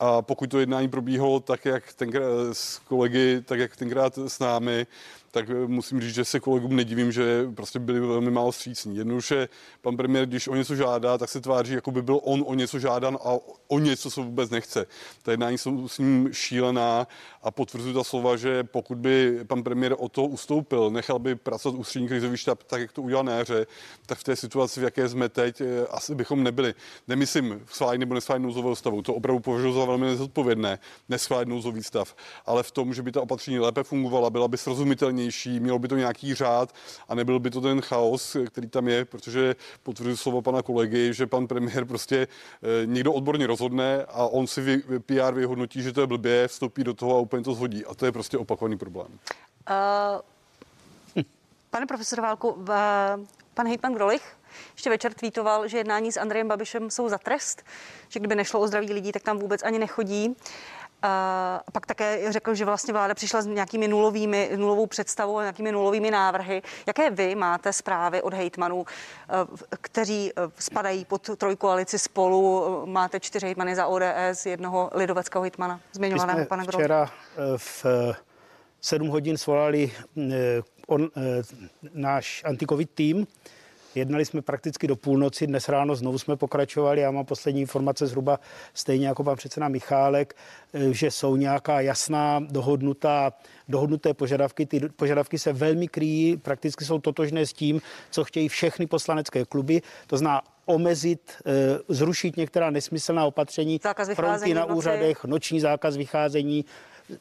A 0.00 0.23
pokud 0.23 0.50
to 0.50 0.61
jednání 0.61 0.89
probíhalo 0.89 1.41
tak, 1.41 1.65
jak 1.65 1.93
tenkrát 1.93 2.25
s 2.53 2.79
kolegy, 2.79 3.43
tak 3.44 3.58
jak 3.58 3.77
tenkrát 3.77 4.19
s 4.19 4.39
námi, 4.39 4.87
tak 5.31 5.49
musím 5.67 6.01
říct, 6.01 6.15
že 6.15 6.25
se 6.25 6.41
kolegům 6.41 6.77
nedivím, 6.77 7.13
že 7.13 7.47
prostě 7.55 7.79
byli 7.79 8.01
velmi 8.01 8.31
málo 8.31 8.53
střícní. 8.53 8.97
Jednoduše, 8.97 9.49
pan 9.81 9.97
premiér, 9.97 10.27
když 10.27 10.49
o 10.49 10.55
něco 10.55 10.77
žádá, 10.77 11.19
tak 11.19 11.29
se 11.29 11.41
tváří, 11.41 11.73
jako 11.73 11.91
by 11.91 12.03
byl 12.03 12.20
on 12.23 12.44
o 12.47 12.55
něco 12.55 12.79
žádan 12.79 13.19
a 13.25 13.37
o 13.69 13.79
něco, 13.79 14.11
co 14.11 14.23
vůbec 14.23 14.51
nechce. 14.51 14.87
Ta 15.23 15.31
jednání 15.31 15.58
jsou 15.58 15.89
s 15.89 15.99
ním 15.99 16.29
šílená 16.32 17.06
a 17.43 17.51
potvrzuji 17.51 17.94
ta 17.94 18.05
slova, 18.05 18.37
že 18.37 18.65
pokud 18.65 18.99
by 18.99 19.44
pan 19.44 19.63
premiér 19.63 19.94
o 19.99 20.08
to 20.08 20.25
ustoupil, 20.25 20.91
nechal 20.91 21.19
by 21.19 21.35
pracovat 21.35 21.79
ústřední 21.79 22.08
krizový 22.08 22.37
štáb 22.37 22.63
tak, 22.63 22.81
jak 22.81 22.93
to 22.93 23.03
udělal 23.03 23.25
na 23.25 23.32
jaře, 23.32 23.67
tak 24.06 24.19
v 24.19 24.25
té 24.25 24.37
situaci, 24.37 24.81
v 24.81 24.82
jaké 24.82 25.08
jsme 25.08 25.29
teď, 25.29 25.61
eh, 25.61 25.87
asi 25.91 26.15
bychom 26.15 26.43
nebyli. 26.43 26.75
Nemyslím 27.08 27.63
schválit 27.67 27.99
nebo 27.99 28.15
neschválit 28.15 28.43
nouzového 28.43 28.77
stavu, 28.77 29.03
to 29.03 29.15
opravdu 29.15 29.41
považuji 29.41 29.73
za 29.73 29.85
velmi 29.85 30.06
nezodpovědné, 30.06 30.79
neschválit 31.08 31.49
nouzový 31.49 31.82
stav, 31.82 32.17
ale 32.47 32.63
v 32.63 32.70
tom, 32.70 32.94
že 32.94 33.03
by 33.03 33.13
ta 33.13 33.20
opatření 33.23 33.58
lépe 33.58 33.82
fungovala, 33.82 34.31
byla 34.31 34.49
by 34.49 34.58
srozumitelnější, 35.19 35.60
mělo 35.60 35.79
by 35.79 35.89
to 35.89 35.96
nějaký 35.96 36.34
řád 36.34 36.75
a 37.08 37.15
nebyl 37.15 37.39
by 37.39 37.51
to 37.51 37.60
ten 37.60 37.81
chaos, 37.81 38.37
který 38.46 38.69
tam 38.69 38.89
je, 38.89 39.05
protože 39.05 39.56
potvrzuji 39.82 40.17
slovo 40.17 40.43
pana 40.43 40.63
kolegy, 40.63 41.15
že 41.15 41.27
pan 41.27 41.46
premiér 41.46 41.84
prostě 41.84 42.29
eh, 42.63 42.87
někdo 42.87 43.13
odborně 43.13 43.46
rozhodne 43.46 44.05
a 44.05 44.27
on 44.27 44.46
si 44.46 44.60
vy, 44.60 44.82
PR 45.01 45.34
vyhodnotí, 45.34 45.82
že 45.82 45.93
to 45.93 46.01
je 46.01 46.06
blbě, 46.06 46.48
vstoupí 46.48 46.84
do 46.84 46.94
toho 46.94 47.17
a 47.17 47.20
úplně 47.20 47.44
to 47.44 47.55
zhodí. 47.55 47.84
A 47.84 47.94
to 47.94 48.06
je 48.06 48.13
prostě 48.13 48.39
opakovaný 48.39 48.79
problém. 48.79 49.08
Uh, 51.15 51.25
pane 51.70 51.87
profesor 51.87 52.20
Válku, 52.20 52.65
pan 53.55 53.67
hejtman 53.67 53.94
Grolich 53.94 54.39
ještě 54.75 54.91
večer 54.91 55.15
tweetoval, 55.15 55.69
že 55.69 55.79
jednání 55.79 56.13
s 56.13 56.17
Andrejem 56.17 56.48
Babišem 56.48 56.91
jsou 56.91 57.08
za 57.08 57.19
trest, 57.19 57.63
že 58.08 58.20
kdyby 58.20 58.34
nešlo 58.34 58.60
o 58.60 58.67
zdraví 58.67 58.93
lidí, 58.93 59.13
tak 59.13 59.22
tam 59.22 59.39
vůbec 59.39 59.63
ani 59.63 59.79
nechodí. 59.79 60.37
A 61.02 61.62
pak 61.72 61.86
také 61.86 62.32
řekl, 62.32 62.55
že 62.55 62.64
vlastně 62.64 62.93
vláda 62.93 63.14
přišla 63.14 63.43
s 63.43 63.46
nějakými 63.46 63.88
nulovými, 63.88 64.50
nulovou 64.56 64.86
představou, 64.86 65.40
nějakými 65.40 65.72
nulovými 65.72 66.10
návrhy. 66.10 66.62
Jaké 66.86 67.10
vy 67.10 67.34
máte 67.34 67.72
zprávy 67.72 68.22
od 68.22 68.34
hejtmanů, 68.34 68.86
eh, 68.86 69.67
kteří 69.81 70.32
eh, 70.36 70.43
spadají 70.58 71.05
pod 71.05 71.31
trojkoalici 71.36 71.98
spolu? 71.98 72.67
Máte 72.86 73.20
čtyři 73.20 73.46
hejtmany 73.46 73.74
za 73.74 73.86
ODS, 73.86 74.46
jednoho 74.46 74.90
lidoveckého 74.94 75.43
hejtmana, 75.43 75.81
zmiňovaného 75.93 76.46
pana 76.46 76.64
Groliche. 76.64 76.84
včera 76.84 77.10
eh, 77.36 77.58
v 77.58 77.86
eh, 78.10 78.14
7 78.81 79.08
hodin 79.08 79.36
svolali 79.36 79.93
eh, 80.19 80.62
on, 80.86 81.10
náš 81.94 82.43
antikovid 82.44 82.90
tým 82.94 83.26
Jednali 83.95 84.25
jsme 84.25 84.43
prakticky 84.43 84.87
do 84.87 84.97
půlnoci, 84.97 85.47
dnes 85.47 85.69
ráno 85.69 85.95
znovu 85.97 86.19
jsme 86.19 86.37
pokračovali. 86.37 87.01
Já 87.01 87.11
mám 87.11 87.25
poslední 87.25 87.61
informace 87.61 88.07
zhruba 88.07 88.41
stejně 88.75 89.09
jako 89.09 89.25
pan 89.25 89.37
předseda 89.37 89.69
Michálek, 89.69 90.37
eh, 90.75 90.93
že 90.93 91.11
jsou 91.11 91.37
nějaká 91.37 91.81
jasná 91.81 92.41
dohodnutá, 92.51 93.33
dohodnuté 93.69 94.15
požadavky. 94.15 94.67
Ty 94.67 94.81
požadavky 94.97 95.39
se 95.39 95.53
velmi 95.53 95.89
kryjí, 95.89 96.37
prakticky 96.37 96.85
jsou 96.85 96.99
totožné 96.99 97.47
s 97.47 97.53
tím, 97.53 97.81
co 98.11 98.25
chtějí 98.25 98.49
všechny 98.49 98.87
poslanecké 98.87 99.45
kluby. 99.45 99.83
To 100.07 100.17
zná 100.17 100.43
omezit, 100.67 101.33
eh, 101.47 101.51
zrušit 101.89 102.37
některá 102.37 102.71
nesmyslná 102.71 103.25
opatření, 103.27 103.81
Zákaz 103.83 104.09
fronty 104.15 104.55
na 104.55 104.61
noci. 104.61 104.73
úřadech, 104.73 105.25
noční 105.25 105.61
zákaz 105.61 105.97
vycházení, 105.97 106.65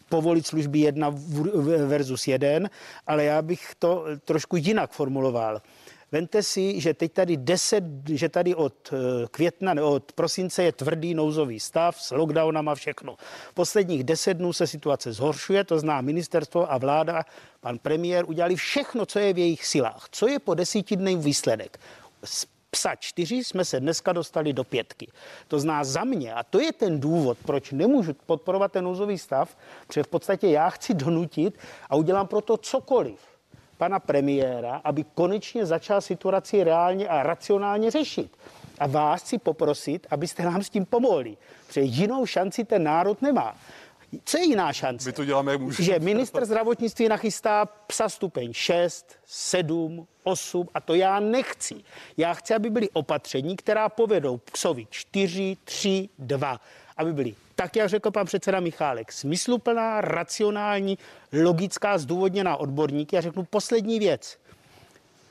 povolit 0.09 0.47
služby 0.47 0.79
jedna 0.79 1.09
v- 1.09 1.87
versus 1.87 2.27
jeden, 2.27 2.69
ale 3.07 3.23
já 3.23 3.41
bych 3.41 3.71
to 3.79 4.05
trošku 4.25 4.55
jinak 4.57 4.91
formuloval. 4.91 5.61
Vente 6.11 6.43
si, 6.43 6.81
že 6.81 6.93
teď 6.93 7.13
tady 7.13 7.37
10, 7.37 7.83
že 8.09 8.29
tady 8.29 8.55
od 8.55 8.93
eh, 8.93 8.97
května, 9.31 9.73
ne, 9.73 9.83
od 9.83 10.11
prosince 10.11 10.63
je 10.63 10.71
tvrdý 10.71 11.13
nouzový 11.13 11.59
stav 11.59 12.01
s 12.01 12.11
lockdownama 12.11 12.75
všechno. 12.75 13.17
Posledních 13.53 14.03
10 14.03 14.33
dnů 14.33 14.53
se 14.53 14.67
situace 14.67 15.13
zhoršuje, 15.13 15.63
to 15.63 15.79
zná 15.79 16.01
ministerstvo 16.01 16.71
a 16.71 16.77
vláda, 16.77 17.23
pan 17.59 17.79
premiér 17.79 18.25
udělali 18.27 18.55
všechno, 18.55 19.05
co 19.05 19.19
je 19.19 19.33
v 19.33 19.37
jejich 19.37 19.65
silách. 19.65 20.07
Co 20.11 20.27
je 20.27 20.39
po 20.39 20.53
desítidný 20.53 21.15
výsledek? 21.15 21.79
Z 22.23 22.45
psa 22.71 22.95
čtyři 22.95 23.35
jsme 23.35 23.65
se 23.65 23.79
dneska 23.79 24.13
dostali 24.13 24.53
do 24.53 24.63
pětky. 24.63 25.07
To 25.47 25.59
zná 25.59 25.83
za 25.83 26.03
mě, 26.03 26.33
a 26.33 26.43
to 26.43 26.59
je 26.59 26.73
ten 26.73 26.99
důvod, 26.99 27.37
proč 27.45 27.71
nemůžu 27.71 28.13
podporovat 28.13 28.71
ten 28.71 28.83
nouzový 28.83 29.17
stav, 29.17 29.57
protože 29.87 30.03
v 30.03 30.07
podstatě 30.07 30.47
já 30.47 30.69
chci 30.69 30.93
donutit 30.93 31.59
a 31.89 31.95
udělám 31.95 32.27
pro 32.27 32.41
to 32.41 32.57
cokoliv 32.57 33.19
pana 33.77 33.99
premiéra, 33.99 34.81
aby 34.83 35.03
konečně 35.03 35.65
začal 35.65 36.01
situaci 36.01 36.63
reálně 36.63 37.07
a 37.07 37.23
racionálně 37.23 37.91
řešit. 37.91 38.37
A 38.79 38.87
vás 38.87 39.21
chci 39.21 39.37
poprosit, 39.37 40.07
abyste 40.09 40.43
nám 40.43 40.63
s 40.63 40.69
tím 40.69 40.85
pomohli, 40.85 41.37
protože 41.67 41.81
jinou 41.81 42.25
šanci 42.25 42.63
ten 42.63 42.83
národ 42.83 43.21
nemá. 43.21 43.55
Co 44.23 44.37
je 44.37 44.43
jiná 44.43 44.73
šance? 44.73 45.09
My 45.09 45.13
to 45.13 45.25
děláme, 45.25 45.51
jak 45.51 45.61
můžeme. 45.61 45.85
Že 45.85 45.99
minister 45.99 46.45
zdravotnictví 46.45 47.07
nachystá 47.07 47.65
psa 47.65 48.09
stupeň 48.09 48.53
6, 48.53 49.15
7, 49.25 50.07
8 50.23 50.69
a 50.73 50.81
to 50.81 50.93
já 50.93 51.19
nechci. 51.19 51.75
Já 52.17 52.33
chci, 52.33 52.53
aby 52.53 52.69
byly 52.69 52.89
opatření, 52.89 53.55
která 53.55 53.89
povedou 53.89 54.37
psovi 54.37 54.87
4, 54.89 55.57
3, 55.63 56.09
2. 56.19 56.61
Aby 56.97 57.13
byly, 57.13 57.35
tak 57.57 57.75
jak 57.75 57.89
řekl 57.89 58.11
pan 58.11 58.25
předseda 58.25 58.59
Michálek, 58.59 59.11
smysluplná, 59.11 60.01
racionální, 60.01 60.97
logická, 61.43 61.97
zdůvodněná 61.97 62.57
odborníky. 62.57 63.15
Já 63.15 63.21
řeknu 63.21 63.43
poslední 63.43 63.99
věc. 63.99 64.37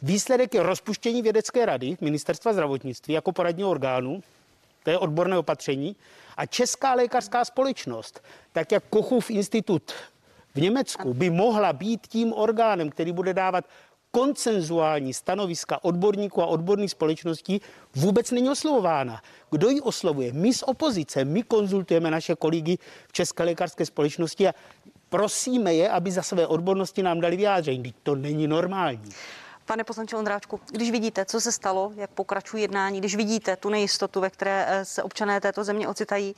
Výsledek 0.03 0.55
je 0.55 0.63
rozpuštění 0.63 1.23
vědecké 1.23 1.67
rady 1.67 1.97
ministerstva 2.01 2.53
zdravotnictví 2.53 3.15
jako 3.15 3.33
poradního 3.33 3.71
orgánu, 3.71 4.23
to 4.83 4.91
je 4.91 4.99
odborné 4.99 5.39
opatření, 5.39 5.97
a 6.37 6.47
Česká 6.47 6.95
lékařská 6.95 7.45
společnost, 7.45 8.23
tak 8.53 8.73
jak 8.73 8.85
Kochův 8.91 9.31
institut 9.31 9.93
v 10.55 10.61
Německu, 10.61 11.15
by 11.15 11.31
mohla 11.31 11.73
být 11.73 12.07
tím 12.07 12.33
orgánem, 12.33 12.91
který 12.91 13.13
bude 13.13 13.35
dávat 13.35 13.65
koncenzuální 14.17 15.15
stanoviska 15.15 15.85
odborníků 15.85 16.43
a 16.43 16.47
odborných 16.47 16.91
společností, 16.91 17.61
vůbec 17.95 18.31
není 18.31 18.51
oslovována. 18.51 19.23
Kdo 19.51 19.69
ji 19.69 19.81
oslovuje? 19.81 20.33
My 20.33 20.55
z 20.55 20.63
opozice, 20.63 21.25
my 21.25 21.43
konzultujeme 21.43 22.11
naše 22.11 22.35
kolegy 22.35 22.79
v 23.09 23.13
České 23.13 23.43
lékařské 23.43 23.87
společnosti 23.87 24.49
a 24.49 24.55
prosíme 25.09 25.75
je, 25.75 25.91
aby 25.91 26.13
za 26.13 26.23
své 26.23 26.47
odbornosti 26.47 27.03
nám 27.03 27.21
dali 27.21 27.37
vyjádření. 27.37 27.95
To 28.03 28.15
není 28.15 28.47
normální. 28.47 29.11
Pane 29.65 29.85
poslanče 29.85 30.17
Ondráčku, 30.17 30.61
když 30.71 30.91
vidíte, 30.91 31.25
co 31.25 31.41
se 31.41 31.53
stalo, 31.53 31.93
jak 31.97 32.11
pokračují 32.11 32.63
jednání, 32.63 32.99
když 32.99 33.17
vidíte 33.17 33.57
tu 33.57 33.69
nejistotu, 33.69 34.21
ve 34.21 34.31
které 34.31 34.67
eh, 34.69 34.85
se 34.85 35.03
občané 35.03 35.41
této 35.41 35.65
země 35.65 35.89
ocitají, 35.89 36.35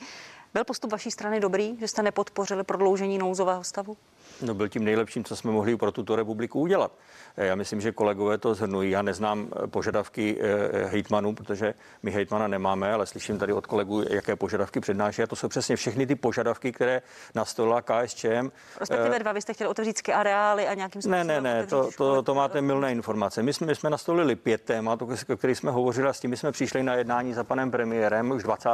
byl 0.53 0.63
postup 0.63 0.91
vaší 0.91 1.11
strany 1.11 1.39
dobrý, 1.39 1.77
že 1.79 1.87
jste 1.87 2.01
nepodpořili 2.01 2.63
prodloužení 2.63 3.17
nouzového 3.17 3.63
stavu? 3.63 3.97
No 4.41 4.53
byl 4.53 4.69
tím 4.69 4.83
nejlepším, 4.83 5.23
co 5.23 5.35
jsme 5.35 5.51
mohli 5.51 5.77
pro 5.77 5.91
tuto 5.91 6.15
republiku 6.15 6.59
udělat. 6.59 6.91
Eh, 7.37 7.45
Já 7.45 7.55
myslím, 7.55 7.81
že 7.81 7.91
kolegové 7.91 8.37
to 8.37 8.53
zhrnují. 8.55 8.91
Já 8.91 9.01
neznám 9.01 9.47
eh, 9.63 9.67
požadavky 9.67 10.37
eh, 10.41 10.85
hejtmanů, 10.85 11.35
protože 11.35 11.73
my 12.03 12.11
hejtmana 12.11 12.47
nemáme, 12.47 12.93
ale 12.93 13.05
slyším 13.05 13.39
tady 13.39 13.53
od 13.53 13.67
kolegů, 13.67 14.03
jaké 14.09 14.35
požadavky 14.35 14.79
přednáší. 14.79 15.23
A 15.23 15.27
to 15.27 15.35
jsou 15.35 15.47
přesně 15.47 15.75
všechny 15.75 16.07
ty 16.07 16.15
požadavky, 16.15 16.71
které 16.71 17.01
nastolila 17.35 17.81
KSČM. 17.81 18.49
Respektive 18.79 19.19
dva, 19.19 19.31
vy 19.31 19.41
jste 19.41 19.53
chtěli 19.53 19.69
otevřít 19.69 19.99
areály 20.13 20.67
a 20.67 20.73
nějakým 20.73 20.99
Ne, 20.99 21.01
způsobem 21.01 21.27
ne, 21.27 21.41
ne, 21.41 21.63
otevřít 21.63 21.95
to, 21.95 22.15
to, 22.15 22.21
to 22.21 22.35
máte 22.35 22.61
milné 22.61 22.91
informace. 22.91 23.43
My 23.43 23.53
jsme, 23.53 23.67
my 23.67 23.75
jsme 23.75 23.89
nastolili 23.89 24.35
pět 24.35 24.61
témat, 24.61 25.01
o 25.01 25.07
kterých 25.37 25.57
jsme 25.57 25.71
hovořili 25.71 26.07
a 26.07 26.13
s 26.13 26.19
tím 26.19 26.35
jsme 26.35 26.51
přišli 26.51 26.83
na 26.83 26.93
jednání 26.93 27.33
za 27.33 27.43
panem 27.43 27.71
premiérem 27.71 28.31
už 28.31 28.43
20. 28.43 28.69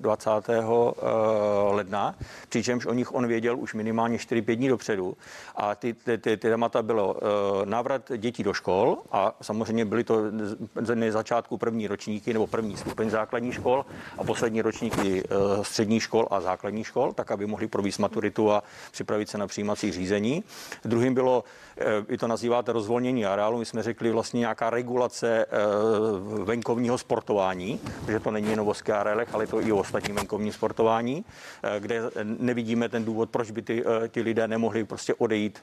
20. 0.00 0.30
eh, 0.48 0.64
ledna, 1.70 2.14
přičemž 2.48 2.86
o 2.86 2.92
nich 2.92 3.14
on 3.14 3.26
věděl 3.26 3.58
už 3.58 3.74
minimálně 3.74 4.16
4-5 4.16 4.56
dní 4.56 4.68
dopředu. 4.68 4.95
A 5.56 5.74
ty, 5.74 5.94
ty, 5.94 6.18
ty, 6.18 6.36
ty 6.36 6.48
témata 6.56 6.82
bylo 6.82 7.16
eh, 7.16 7.66
návrat 7.66 8.12
dětí 8.16 8.42
do 8.42 8.52
škol 8.52 8.98
a 9.12 9.36
samozřejmě 9.42 9.84
byly 9.84 10.04
to 10.04 10.20
z 10.80 10.96
z 10.96 11.12
začátku 11.12 11.58
první 11.58 11.86
ročníky 11.86 12.32
nebo 12.32 12.46
první 12.46 12.76
stupeň 12.76 13.10
základních 13.10 13.54
škol 13.54 13.86
a 14.18 14.24
poslední 14.24 14.62
ročníky 14.62 15.22
eh, 15.24 15.64
středních 15.64 16.02
škol 16.02 16.28
a 16.30 16.40
základních 16.40 16.86
škol, 16.86 17.12
tak 17.12 17.30
aby 17.30 17.46
mohli 17.46 17.66
provést 17.66 17.98
maturitu 17.98 18.52
a 18.52 18.62
připravit 18.92 19.28
se 19.28 19.38
na 19.38 19.46
přijímací 19.46 19.92
řízení. 19.92 20.44
Druhým 20.84 21.14
bylo, 21.14 21.44
vy 22.08 22.18
to 22.18 22.26
nazýváte 22.26 22.72
rozvolnění 22.72 23.26
areálu, 23.26 23.58
my 23.58 23.64
jsme 23.64 23.82
řekli 23.82 24.10
vlastně 24.10 24.40
nějaká 24.40 24.70
regulace 24.70 25.46
eh, 25.46 25.56
venkovního 26.44 26.98
sportování, 26.98 27.80
protože 28.00 28.20
to 28.20 28.30
není 28.30 28.50
jen 28.50 28.60
o 28.60 28.74
areálech, 28.94 29.34
ale 29.34 29.46
to 29.46 29.60
i 29.60 29.72
o 29.72 29.76
ostatním 29.76 30.16
venkovním 30.16 30.52
sportování, 30.52 31.24
eh, 31.62 31.80
kde 31.80 32.02
nevidíme 32.24 32.88
ten 32.88 33.04
důvod, 33.04 33.30
proč 33.30 33.50
by 33.50 33.62
ty, 33.62 33.84
eh, 34.04 34.08
ty 34.08 34.20
lidé 34.20 34.48
nemohli 34.48 34.84
prostě 34.84 35.14
odejít 35.14 35.62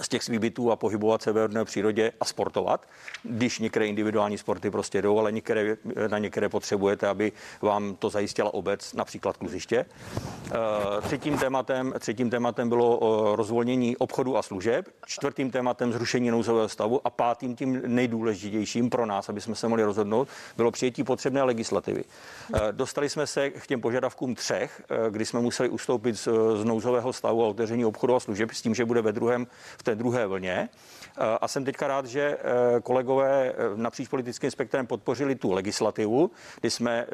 z 0.00 0.08
těch 0.08 0.24
svých 0.24 0.38
bytů 0.38 0.72
a 0.72 0.76
pohybovat 0.76 1.22
se 1.22 1.32
ve 1.32 1.64
přírodě 1.64 2.12
a 2.20 2.24
sportovat, 2.24 2.86
když 3.22 3.58
některé 3.58 3.86
individuální 3.86 4.38
sporty 4.38 4.70
prostě 4.70 5.02
jdou, 5.02 5.18
ale 5.18 5.32
některé, 5.32 5.76
na 6.08 6.18
některé 6.18 6.48
potřebujete, 6.48 7.08
aby 7.08 7.32
vám 7.62 7.96
to 7.96 8.10
zajistila 8.10 8.54
obec, 8.54 8.94
například 8.94 9.36
kluziště. 9.36 9.86
Eh, 10.46 11.00
Třetím 11.02 11.38
tématem, 11.38 11.94
třetím 11.98 12.30
tématem 12.30 12.68
bylo 12.68 13.00
eh, 13.02 13.36
rozvolnění 13.36 13.96
obchodu 13.96 14.36
a 14.36 14.42
služeb, 14.42 14.88
čtvrtým 15.06 15.50
tématem 15.50 15.92
zrušení 15.92 16.30
nouzového 16.30 16.68
stavu 16.68 17.00
a 17.04 17.10
pátým 17.10 17.56
tím 17.56 17.82
nejdůležitějším 17.86 18.90
pro 18.90 19.06
nás, 19.06 19.28
aby 19.28 19.40
jsme 19.40 19.54
se 19.54 19.68
mohli 19.68 19.84
rozhodnout, 19.84 20.28
bylo 20.56 20.70
přijetí 20.70 21.04
potřebné 21.04 21.42
legislativy. 21.42 22.04
Eh, 22.54 22.58
Dostali 22.72 23.08
jsme 23.08 23.26
se 23.26 23.50
k 23.50 23.66
těm 23.66 23.80
požadavkům 23.80 24.34
třech, 24.34 24.82
kdy 25.10 25.26
jsme 25.26 25.40
museli 25.40 25.68
ustoupit 25.68 26.16
z, 26.16 26.28
z 26.54 26.64
nouzového 26.64 27.12
stavu 27.12 27.44
a 27.44 27.48
otevření 27.48 27.84
obchodu 27.84 28.14
a 28.14 28.20
služeb 28.20 28.50
s 28.50 28.62
tím, 28.62 28.74
že 28.74 28.84
bude 28.84 29.02
ve 29.02 29.12
druhém, 29.12 29.46
v 29.78 29.82
té 29.88 29.94
druhé 29.94 30.26
vlně. 30.26 30.68
Eh, 31.18 31.38
A 31.40 31.48
jsem 31.48 31.64
teďka 31.64 31.86
rád, 31.86 32.06
že 32.06 32.20
eh, 32.20 32.80
kolegové 32.80 33.52
eh, 33.52 33.54
napříč 33.76 34.08
politickým 34.08 34.50
spektrem 34.50 34.86
podpořili 34.86 35.34
tu 35.34 35.52
legislativu, 35.52 36.30
kdy 36.60 36.70
jsme 36.70 37.06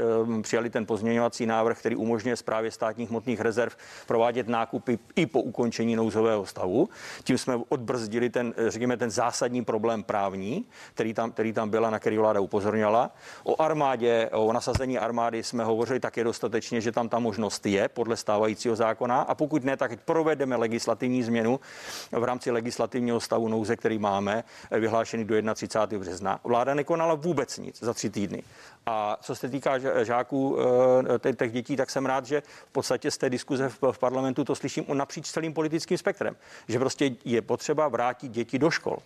přijali 0.42 0.70
ten 0.70 0.86
pozměňovací 0.86 1.46
návrh, 1.46 1.78
který 1.78 1.96
umožňuje 1.96 2.36
zprávě 2.36 2.70
státních 2.70 3.10
hmotných 3.10 3.40
rezerv 3.40 3.76
provádět 4.06 4.48
nákupy 4.48 4.98
i 5.16 5.26
po 5.26 5.40
ukončení 5.40 5.96
nouzového 5.96 6.46
stavu. 6.46 6.88
Tím 7.24 7.38
jsme 7.38 7.56
odbrzdili 7.68 8.30
ten, 8.30 8.54
řekněme, 8.68 8.96
ten 8.96 9.10
zásadní 9.10 9.64
problém 9.64 10.02
právní, 10.02 10.64
který 10.94 11.14
tam, 11.14 11.30
který 11.30 11.52
tam 11.52 11.70
byla, 11.70 11.90
na 11.90 11.98
který 11.98 12.18
vláda 12.18 12.40
upozorňovala. 12.40 13.10
O 13.44 13.62
armádě, 13.62 14.30
o 14.32 14.52
nasazení 14.52 14.98
armády 14.98 15.42
jsme 15.42 15.64
hovořili 15.64 16.00
také 16.00 16.24
dostatečně, 16.24 16.80
že 16.80 16.92
tam 16.92 17.08
ta 17.08 17.18
možnost 17.18 17.66
je 17.66 17.88
podle 17.88 18.16
stávajícího 18.16 18.76
zákona 18.76 19.20
a 19.20 19.34
pokud 19.34 19.64
ne, 19.64 19.76
tak 19.76 20.00
provedeme 20.04 20.56
legislativní 20.56 21.22
změnu 21.22 21.60
v 22.12 22.24
rámci 22.24 22.50
legislativního 22.64 23.21
stavu 23.21 23.49
nouze, 23.49 23.76
který 23.76 23.99
máme 23.99 24.44
eh, 24.71 24.80
vyhlášený 24.80 25.25
do 25.25 25.54
31. 25.54 25.99
března. 25.99 26.40
Vláda 26.44 26.75
nekonala 26.75 27.14
vůbec 27.14 27.59
nic 27.59 27.80
za 27.80 27.94
tři 27.94 28.11
týdny. 28.11 28.42
A 28.87 29.16
co 29.21 29.35
se 29.35 29.49
týká 29.49 29.78
žáků 30.04 30.56
eh, 31.26 31.33
těch 31.33 31.52
dětí, 31.52 31.76
tak 31.76 31.90
jsem 31.90 32.06
rád, 32.06 32.26
že 32.26 32.40
v 32.40 32.73
podstatě 32.73 33.11
z 33.11 33.18
té 33.18 33.30
diskuze 33.30 33.68
v, 33.68 33.99
parlamentu 33.99 34.44
to 34.44 34.54
slyším 34.54 34.85
napříč 34.92 35.30
celým 35.30 35.52
politickým 35.52 35.99
spektrem, 35.99 36.37
že 36.68 36.78
prostě 36.78 37.11
je 37.25 37.42
potřeba 37.42 37.88
vrátit 37.88 38.33
děti 38.33 38.59
do 38.59 38.71
škol. 38.71 38.97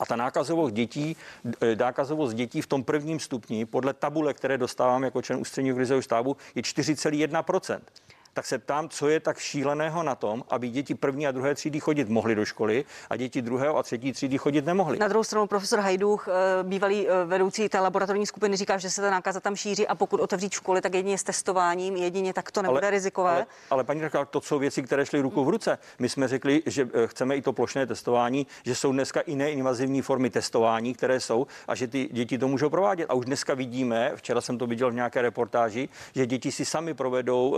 A 0.00 0.06
ta 0.06 0.16
nákazovost 0.16 0.74
dětí, 0.74 1.16
eh, 1.60 1.76
nákazovost 1.76 2.34
dětí 2.34 2.62
v 2.62 2.66
tom 2.66 2.84
prvním 2.84 3.20
stupni 3.20 3.66
podle 3.66 3.92
tabule, 3.92 4.34
které 4.34 4.58
dostávám 4.58 5.04
jako 5.04 5.22
člen 5.22 5.38
ústředního 5.38 5.76
krizového 5.76 6.02
štábu, 6.02 6.36
je 6.54 6.62
4,1 6.62 7.80
tak 8.38 8.46
se 8.46 8.58
ptám, 8.58 8.88
co 8.88 9.08
je 9.08 9.20
tak 9.20 9.38
šíleného 9.38 10.02
na 10.02 10.14
tom, 10.14 10.44
aby 10.48 10.68
děti 10.68 10.94
první 10.94 11.26
a 11.26 11.30
druhé 11.30 11.54
třídy 11.54 11.80
chodit 11.80 12.08
mohly 12.08 12.34
do 12.34 12.44
školy 12.44 12.84
a 13.10 13.16
děti 13.16 13.42
druhého 13.42 13.76
a 13.76 13.82
třetí 13.82 14.12
třídy 14.12 14.38
chodit 14.38 14.66
nemohly. 14.66 14.98
Na 14.98 15.08
druhou 15.08 15.24
stranu 15.24 15.46
profesor 15.46 15.78
Hajduch, 15.78 16.28
eh, 16.28 16.32
bývalý 16.62 17.08
eh, 17.08 17.24
vedoucí 17.24 17.68
té 17.68 17.80
laboratorní 17.80 18.26
skupiny, 18.26 18.56
říká, 18.56 18.78
že 18.78 18.90
se 18.90 19.00
ta 19.00 19.10
nákaza 19.10 19.40
tam 19.40 19.56
šíří 19.56 19.86
a 19.86 19.94
pokud 19.94 20.20
otevřít 20.20 20.52
školy, 20.52 20.80
tak 20.80 20.94
jedině 20.94 21.18
s 21.18 21.22
testováním, 21.22 21.96
jedině 21.96 22.32
tak 22.32 22.50
to 22.50 22.62
nebude 22.62 22.90
rizikové. 22.90 23.30
Ale, 23.30 23.46
ale 23.70 23.84
paní 23.84 24.00
řekla, 24.00 24.24
to 24.24 24.40
jsou 24.40 24.58
věci, 24.58 24.82
které 24.82 25.06
šly 25.06 25.20
ruku 25.20 25.44
v 25.44 25.48
ruce. 25.48 25.78
My 25.98 26.08
jsme 26.08 26.28
řekli, 26.28 26.62
že 26.66 26.88
eh, 26.94 27.06
chceme 27.06 27.36
i 27.36 27.42
to 27.42 27.52
plošné 27.52 27.86
testování, 27.86 28.46
že 28.64 28.74
jsou 28.74 28.92
dneska 28.92 29.20
i 29.20 29.34
neinvazivní 29.34 30.02
formy 30.02 30.30
testování, 30.30 30.94
které 30.94 31.20
jsou 31.20 31.46
a 31.68 31.74
že 31.74 31.86
ty 31.88 32.08
děti 32.12 32.38
to 32.38 32.48
můžou 32.48 32.70
provádět. 32.70 33.06
A 33.08 33.14
už 33.14 33.26
dneska 33.26 33.54
vidíme, 33.54 34.12
včera 34.14 34.40
jsem 34.40 34.58
to 34.58 34.66
viděl 34.66 34.90
v 34.90 34.94
nějaké 34.94 35.22
reportáži, 35.22 35.88
že 36.14 36.26
děti 36.26 36.52
si 36.52 36.64
sami 36.64 36.94
provedou 36.94 37.56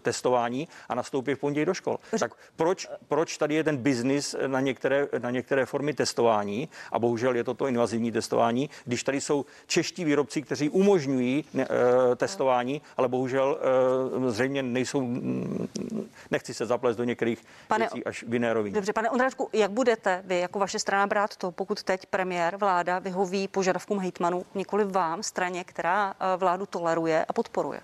testování 0.00 0.68
a 0.88 0.94
nastoupí 0.94 1.34
v 1.34 1.38
pondělí 1.38 1.66
do 1.66 1.74
škol. 1.74 1.98
Tak 2.20 2.32
proč, 2.56 2.88
proč 3.08 3.38
tady 3.38 3.54
je 3.54 3.64
ten 3.64 3.76
biznis 3.76 4.36
na 4.46 4.60
některé, 4.60 5.08
na 5.18 5.30
některé 5.30 5.66
formy 5.66 5.94
testování 5.94 6.68
a 6.92 6.98
bohužel 6.98 7.36
je 7.36 7.44
to 7.44 7.54
to 7.54 7.66
invazivní 7.66 8.12
testování, 8.12 8.70
když 8.84 9.04
tady 9.04 9.20
jsou 9.20 9.44
čeští 9.66 10.04
výrobci, 10.04 10.42
kteří 10.42 10.70
umožňují 10.70 11.44
ne, 11.54 11.68
uh, 11.68 12.14
testování, 12.14 12.82
ale 12.96 13.08
bohužel 13.08 13.58
uh, 14.16 14.28
zřejmě 14.30 14.62
nejsou, 14.62 15.00
mm, 15.00 15.68
nechci 16.30 16.54
se 16.54 16.66
zaplést 16.66 16.98
do 16.98 17.04
některých 17.04 17.44
Pane- 17.68 17.78
věcí 17.78 18.04
až 18.04 18.24
v 18.28 18.32
jiné 18.32 18.52
rovině. 18.52 18.74
Dobře, 18.74 18.92
pane 18.92 19.10
Ondráčku, 19.10 19.48
jak 19.52 19.70
budete 19.70 20.22
vy 20.26 20.40
jako 20.40 20.58
vaše 20.58 20.78
strana 20.78 21.06
brát 21.06 21.36
to, 21.36 21.52
pokud 21.52 21.82
teď 21.82 22.06
premiér, 22.06 22.56
vláda 22.56 22.98
vyhoví 22.98 23.48
požadavkům 23.48 23.98
hejtmanů, 23.98 24.44
nikoli 24.54 24.84
vám, 24.84 25.22
straně, 25.22 25.64
která 25.64 26.14
eh, 26.20 26.36
vládu 26.36 26.66
toleruje 26.66 27.24
a 27.24 27.32
podporuje? 27.32 27.80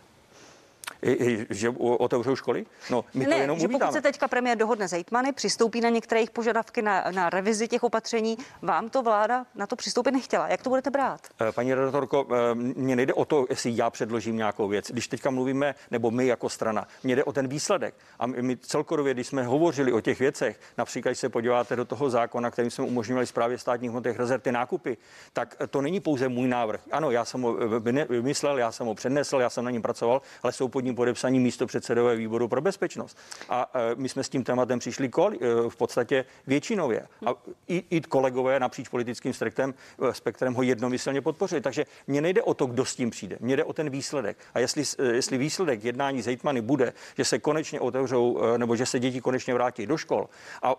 I- 1.02 1.10
i- 1.12 1.46
Že 1.50 1.68
otevřou 1.78 2.36
školy? 2.36 2.66
No, 2.90 3.04
my 3.14 3.24
to 3.24 3.30
ne, 3.30 3.36
jenom 3.36 3.58
že 3.58 3.62
pokud 3.68 3.74
uvítáme. 3.74 3.92
se 3.92 4.00
teďka 4.02 4.28
premiér 4.28 4.58
dohodne 4.58 4.88
s 4.88 4.92
hejtmany, 4.92 5.32
přistoupí 5.32 5.80
na 5.80 5.88
některé 5.88 6.18
jejich 6.20 6.30
požadavky 6.30 6.82
na, 6.82 7.04
na 7.10 7.30
revizi 7.30 7.68
těch 7.68 7.82
opatření, 7.82 8.38
vám 8.62 8.88
to 8.90 9.02
vláda 9.02 9.46
na 9.54 9.66
to 9.66 9.76
přistoupit 9.76 10.10
nechtěla. 10.14 10.48
Jak 10.48 10.62
to 10.62 10.68
budete 10.70 10.90
brát? 10.90 11.20
Eh, 11.48 11.52
Paní 11.52 11.74
redaktorko, 11.74 12.26
eh, 12.30 12.54
mně 12.54 12.96
nejde 12.96 13.14
o 13.14 13.24
to, 13.24 13.46
jestli 13.50 13.76
já 13.76 13.90
předložím 13.90 14.36
nějakou 14.36 14.68
věc. 14.68 14.90
Když 14.90 15.08
teďka 15.08 15.30
mluvíme, 15.30 15.74
nebo 15.90 16.10
my 16.10 16.26
jako 16.26 16.48
strana, 16.48 16.88
mně 17.04 17.16
jde 17.16 17.24
o 17.24 17.32
ten 17.32 17.48
výsledek. 17.48 17.94
A 18.18 18.26
my 18.26 18.56
celkově, 18.56 19.14
když 19.14 19.26
jsme 19.26 19.42
hovořili 19.42 19.92
o 19.92 20.00
těch 20.00 20.18
věcech, 20.18 20.60
například, 20.78 21.10
když 21.10 21.18
se 21.18 21.28
podíváte 21.28 21.76
do 21.76 21.84
toho 21.84 22.10
zákona, 22.10 22.50
kterým 22.50 22.70
jsme 22.70 22.84
umožňovali 22.84 23.26
zprávě 23.26 23.58
státních 23.58 23.90
hmotných 23.90 24.18
rezerv 24.18 24.42
ty 24.42 24.52
nákupy, 24.52 24.96
tak 25.32 25.56
to 25.70 25.80
není 25.82 26.00
pouze 26.00 26.28
můj 26.28 26.48
návrh. 26.48 26.80
Ano, 26.92 27.10
já 27.10 27.24
jsem 27.24 27.42
ho 27.42 27.56
eh, 27.62 28.04
vymyslel, 28.08 28.58
já 28.58 28.72
jsem 28.72 28.86
ho 28.86 28.94
přednesl, 28.94 29.36
já 29.40 29.50
jsem 29.50 29.64
na 29.64 29.70
něm 29.70 29.82
pracoval, 29.82 30.22
ale 30.42 30.52
jsou 30.52 30.68
pod 30.68 30.80
ním 30.82 30.94
podepsaní 30.94 31.40
místo 31.40 31.66
předsedové 31.66 32.16
výboru 32.16 32.48
pro 32.48 32.60
bezpečnost. 32.60 33.18
A 33.48 33.70
eh, 33.74 33.94
my 33.94 34.08
jsme 34.08 34.24
s 34.24 34.28
tím 34.28 34.44
tématem 34.44 34.78
přišli 34.78 35.08
koli- 35.08 35.38
eh, 35.40 35.70
v 35.70 35.76
podstatě 35.76 36.24
většinově. 36.46 37.06
A 37.26 37.34
i, 37.68 37.84
i 37.90 38.00
kolegové 38.00 38.60
napříč 38.60 38.88
politickým 38.88 39.32
spektrem, 39.32 39.74
eh, 40.08 40.14
spektrem 40.14 40.54
ho 40.54 40.62
jednomyslně 40.62 41.20
podpořili. 41.20 41.60
Takže 41.60 41.86
mně 42.06 42.20
nejde 42.20 42.42
o 42.42 42.54
to, 42.54 42.66
kdo 42.66 42.84
s 42.84 42.96
tím 42.96 43.10
přijde, 43.10 43.36
mně 43.40 43.56
jde 43.56 43.64
o 43.64 43.72
ten 43.72 43.90
výsledek. 43.90 44.36
A 44.54 44.58
jestli, 44.58 44.82
jestli 45.12 45.38
výsledek 45.38 45.84
jednání 45.84 46.22
s 46.22 46.26
hejtmany 46.26 46.60
bude, 46.60 46.92
že 47.16 47.24
se 47.24 47.38
konečně 47.38 47.80
otevřou, 47.80 48.40
nebo 48.56 48.76
že 48.76 48.86
se 48.86 48.98
děti 48.98 49.20
konečně 49.20 49.54
vrátí 49.54 49.86
do 49.86 49.96
škol 49.96 50.28
a 50.62 50.74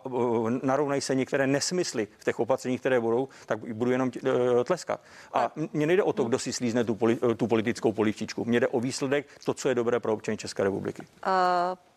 narovnají 0.63 1.01
se 1.01 1.15
některé 1.15 1.47
nesmysly 1.47 2.07
v 2.19 2.23
těch 2.23 2.39
opatřeních, 2.39 2.79
které 2.79 2.99
budou, 2.99 3.27
tak 3.45 3.59
budu 3.59 3.91
jenom 3.91 4.11
tleskat. 4.63 5.01
A 5.33 5.51
mně 5.73 5.87
nejde 5.87 6.03
o 6.03 6.13
to, 6.13 6.23
kdo 6.23 6.39
si 6.39 6.53
slízne 6.53 6.83
tu, 6.83 6.95
poli, 6.95 7.17
tu 7.37 7.47
politickou 7.47 7.91
polivčičku. 7.91 8.45
Mně 8.45 8.59
jde 8.59 8.67
o 8.67 8.79
výsledek, 8.79 9.25
to, 9.45 9.53
co 9.53 9.69
je 9.69 9.75
dobré 9.83 9.99
pro 9.99 10.13
občany 10.13 10.37
České 10.37 10.63
republiky. 10.63 11.01
Uh, 11.01 11.31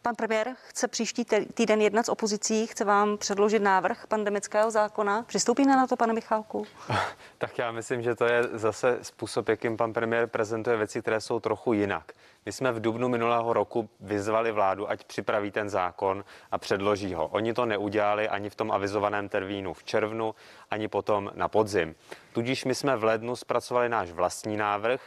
pan 0.02 0.14
premiér 0.14 0.54
chce 0.68 0.88
příští 0.88 1.24
týden 1.54 1.80
jednat 1.80 2.06
s 2.06 2.08
opozicí, 2.08 2.66
chce 2.66 2.84
vám 2.84 3.18
předložit 3.18 3.62
návrh 3.62 4.06
pandemického 4.06 4.70
zákona. 4.70 5.22
Přistoupíme 5.22 5.76
na 5.76 5.86
to, 5.86 5.96
pane 5.96 6.12
Michálku? 6.12 6.66
Tak 7.38 7.58
já 7.58 7.72
myslím, 7.72 8.02
že 8.02 8.14
to 8.14 8.24
je 8.24 8.42
zase 8.52 8.98
způsob, 9.02 9.48
jakým 9.48 9.76
pan 9.76 9.92
premiér 9.92 10.26
prezentuje 10.26 10.76
věci, 10.76 11.02
které 11.02 11.20
jsou 11.20 11.40
trochu 11.40 11.72
jinak. 11.72 12.12
My 12.46 12.52
jsme 12.52 12.72
v 12.72 12.80
dubnu 12.80 13.08
minulého 13.08 13.52
roku 13.52 13.88
vyzvali 14.00 14.52
vládu, 14.52 14.90
ať 14.90 15.04
připraví 15.04 15.50
ten 15.50 15.68
zákon 15.68 16.24
a 16.50 16.58
předloží 16.58 17.14
ho. 17.14 17.28
Oni 17.28 17.54
to 17.54 17.66
neudělali 17.66 18.28
ani 18.28 18.50
v 18.50 18.54
tom 18.54 18.70
avizovaném 18.70 19.28
termínu 19.28 19.74
v 19.74 19.84
červnu, 19.84 20.34
ani 20.70 20.88
potom 20.88 21.30
na 21.34 21.48
podzim. 21.48 21.94
Tudíž 22.32 22.64
my 22.64 22.74
jsme 22.74 22.96
v 22.96 23.04
lednu 23.04 23.36
zpracovali 23.36 23.88
náš 23.88 24.10
vlastní 24.10 24.56
návrh, 24.56 25.00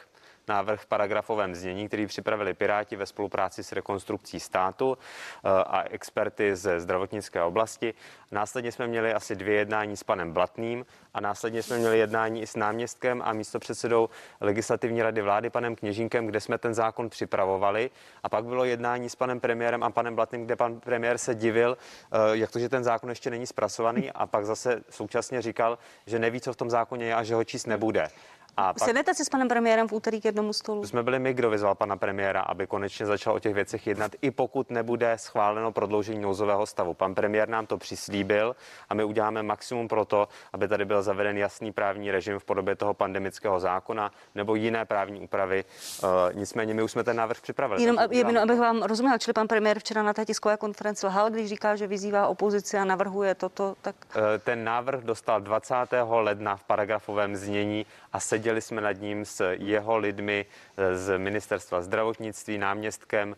návrh 0.49 0.81
v 0.81 0.85
paragrafovém 0.85 1.55
znění, 1.55 1.87
který 1.87 2.07
připravili 2.07 2.53
Piráti 2.53 2.95
ve 2.95 3.05
spolupráci 3.05 3.63
s 3.63 3.71
rekonstrukcí 3.71 4.39
státu 4.39 4.97
eh, 4.97 5.49
a 5.49 5.83
experty 5.83 6.55
ze 6.55 6.79
zdravotnické 6.79 7.43
oblasti. 7.43 7.93
Následně 8.31 8.71
jsme 8.71 8.87
měli 8.87 9.13
asi 9.13 9.35
dvě 9.35 9.55
jednání 9.55 9.97
s 9.97 10.03
panem 10.03 10.33
Blatným 10.33 10.85
a 11.13 11.21
následně 11.21 11.63
jsme 11.63 11.77
měli 11.77 11.99
jednání 11.99 12.41
i 12.41 12.47
s 12.47 12.55
náměstkem 12.55 13.21
a 13.25 13.33
místopředsedou 13.33 14.09
legislativní 14.41 15.01
rady 15.01 15.21
vlády 15.21 15.49
panem 15.49 15.75
Kněžínkem, 15.75 16.25
kde 16.25 16.41
jsme 16.41 16.57
ten 16.57 16.73
zákon 16.73 17.09
připravovali. 17.09 17.89
A 18.23 18.29
pak 18.29 18.45
bylo 18.45 18.65
jednání 18.65 19.09
s 19.09 19.15
panem 19.15 19.39
premiérem 19.39 19.83
a 19.83 19.89
panem 19.89 20.15
Blatným, 20.15 20.45
kde 20.45 20.55
pan 20.55 20.79
premiér 20.79 21.17
se 21.17 21.35
divil, 21.35 21.77
eh, 21.77 22.17
jak 22.31 22.51
to, 22.51 22.59
že 22.59 22.69
ten 22.69 22.83
zákon 22.83 23.09
ještě 23.09 23.29
není 23.29 23.47
zpracovaný 23.47 24.11
a 24.11 24.25
pak 24.27 24.45
zase 24.45 24.83
současně 24.89 25.41
říkal, 25.41 25.77
že 26.05 26.19
neví, 26.19 26.41
co 26.41 26.53
v 26.53 26.55
tom 26.55 26.69
zákoně 26.69 27.05
je 27.05 27.15
a 27.15 27.23
že 27.23 27.35
ho 27.35 27.43
číst 27.43 27.67
nebude. 27.67 28.09
A 28.57 28.73
pak 28.73 28.83
Sednete 28.83 29.13
si 29.13 29.25
s 29.25 29.29
panem 29.29 29.47
premiérem 29.47 29.87
v 29.87 29.93
úterý 29.93 30.21
k 30.21 30.25
jednomu 30.25 30.53
stolu? 30.53 30.81
to 30.81 30.87
jsme 30.87 31.03
byli 31.03 31.19
my, 31.19 31.33
kdo 31.33 31.49
vyzval 31.49 31.75
pana 31.75 31.97
premiéra, 31.97 32.41
aby 32.41 32.67
konečně 32.67 33.05
začal 33.05 33.33
o 33.35 33.39
těch 33.39 33.53
věcech 33.53 33.87
jednat, 33.87 34.11
i 34.21 34.31
pokud 34.31 34.69
nebude 34.71 35.17
schváleno 35.17 35.71
prodloužení 35.71 36.19
nouzového 36.21 36.65
stavu. 36.65 36.93
Pan 36.93 37.15
premiér 37.15 37.49
nám 37.49 37.65
to 37.65 37.77
přislíbil 37.77 38.55
a 38.89 38.93
my 38.93 39.03
uděláme 39.03 39.43
maximum 39.43 39.87
pro 39.87 40.05
to, 40.05 40.27
aby 40.53 40.67
tady 40.67 40.85
byl 40.85 41.01
zaveden 41.01 41.37
jasný 41.37 41.71
právní 41.71 42.11
režim 42.11 42.39
v 42.39 42.43
podobě 42.43 42.75
toho 42.75 42.93
pandemického 42.93 43.59
zákona 43.59 44.11
nebo 44.35 44.55
jiné 44.55 44.85
právní 44.85 45.19
úpravy. 45.21 45.65
Uh, 46.03 46.09
nicméně 46.33 46.73
my 46.73 46.83
už 46.83 46.91
jsme 46.91 47.03
ten 47.03 47.15
návrh 47.17 47.41
připravili. 47.41 47.83
Jenom, 47.83 47.97
jenom 48.11 48.37
abych 48.37 48.59
vám 48.59 48.83
rozuměla, 48.83 49.17
čili 49.17 49.33
pan 49.33 49.47
premiér 49.47 49.79
včera 49.79 50.03
na 50.03 50.13
té 50.13 50.25
tiskové 50.25 50.57
konferenci 50.57 51.05
lhal, 51.05 51.29
když 51.29 51.49
říká, 51.49 51.75
že 51.75 51.87
vyzývá 51.87 52.27
opozici 52.27 52.77
a 52.77 52.85
navrhuje 52.85 53.35
toto, 53.35 53.75
tak 53.81 53.95
Eh, 54.15 54.39
Ten 54.39 54.63
návrh 54.63 55.03
dostal 55.03 55.41
20. 55.41 55.75
ledna 56.09 56.55
v 56.55 56.63
paragrafovém 56.63 57.35
znění 57.35 57.85
a 58.13 58.19
seděli 58.39 58.61
jsme 58.61 58.81
nad 58.81 58.91
ním 59.01 59.25
s 59.25 59.51
jeho 59.59 59.97
lidmi 59.97 60.45
eh, 60.77 60.95
z 60.95 61.17
ministerstva 61.17 61.81
zdravotnictví, 61.81 62.57
náměstkem 62.57 63.35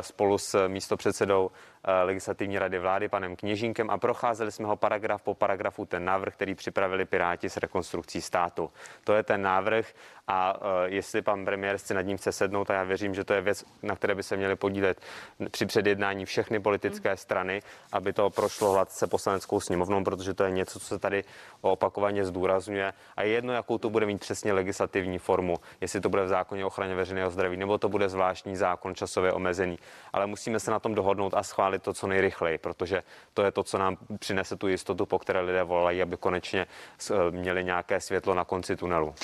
spolu 0.00 0.38
s 0.38 0.68
místopředsedou 0.68 1.50
eh, 1.84 2.02
legislativní 2.02 2.58
rady 2.58 2.78
vlády 2.78 3.08
panem 3.08 3.36
Kněžínkem 3.36 3.90
a 3.90 3.98
procházeli 3.98 4.52
jsme 4.52 4.66
ho 4.66 4.76
paragraf 4.76 5.22
po 5.22 5.34
paragrafu 5.34 5.84
ten 5.84 6.04
návrh, 6.04 6.34
který 6.34 6.54
připravili 6.54 7.04
Piráti 7.04 7.50
s 7.50 7.56
rekonstrukcí 7.56 8.20
státu. 8.20 8.70
To 9.04 9.14
je 9.14 9.22
ten 9.22 9.42
návrh 9.42 9.92
a 10.28 10.56
eh, 10.56 10.90
jestli 10.90 11.22
pan 11.22 11.44
premiér 11.44 11.78
si 11.78 11.94
nad 11.94 12.02
ním 12.02 12.16
chce 12.16 12.32
sednout, 12.32 12.70
a 12.70 12.74
já 12.74 12.82
věřím, 12.82 13.14
že 13.14 13.24
to 13.24 13.32
je 13.34 13.40
věc, 13.40 13.64
na 13.82 13.96
které 13.96 14.14
by 14.14 14.22
se 14.22 14.36
měly 14.36 14.56
podílet 14.56 15.00
při 15.50 15.66
předjednání 15.66 16.24
všechny 16.24 16.60
politické 16.60 17.16
strany, 17.16 17.62
aby 17.92 18.12
to 18.12 18.30
prošlo 18.30 18.72
hladce 18.72 19.06
poslaneckou 19.06 19.60
sněmovnou, 19.60 20.04
protože 20.04 20.34
to 20.34 20.44
je 20.44 20.50
něco, 20.50 20.80
co 20.80 20.86
se 20.86 20.98
tady 20.98 21.24
opakovaně 21.60 22.24
zdůrazňuje. 22.24 22.92
A 23.16 23.22
je 23.22 23.28
jedno, 23.28 23.52
jakou 23.52 23.78
to 23.78 23.90
bude 23.90 24.06
mít 24.06 24.20
přesně 24.20 24.52
legislativní 24.52 25.18
formu, 25.18 25.56
jestli 25.80 26.00
to 26.00 26.08
bude 26.08 26.24
v 26.24 26.28
zákoně 26.28 26.64
o 26.64 26.66
ochraně 26.66 26.94
veřejného 26.94 27.30
zdraví, 27.30 27.56
nebo 27.56 27.78
to 27.78 27.88
bude 27.88 28.08
zvláštní 28.08 28.56
zákon 28.56 28.94
časově 28.94 29.32
omezený. 29.32 29.65
Ale 30.12 30.26
musíme 30.26 30.60
se 30.60 30.70
na 30.70 30.78
tom 30.78 30.94
dohodnout 30.94 31.34
a 31.34 31.42
schválit 31.42 31.82
to 31.82 31.94
co 31.94 32.06
nejrychleji, 32.06 32.58
protože 32.58 33.02
to 33.34 33.42
je 33.42 33.50
to, 33.52 33.62
co 33.62 33.78
nám 33.78 33.96
přinese 34.18 34.56
tu 34.56 34.68
jistotu, 34.68 35.06
po 35.06 35.18
které 35.18 35.40
lidé 35.40 35.62
volají, 35.62 36.02
aby 36.02 36.16
konečně 36.16 36.66
s- 36.98 37.30
měli 37.30 37.64
nějaké 37.64 38.00
světlo 38.00 38.34
na 38.34 38.44
konci 38.44 38.76
tunelu. 38.76 39.14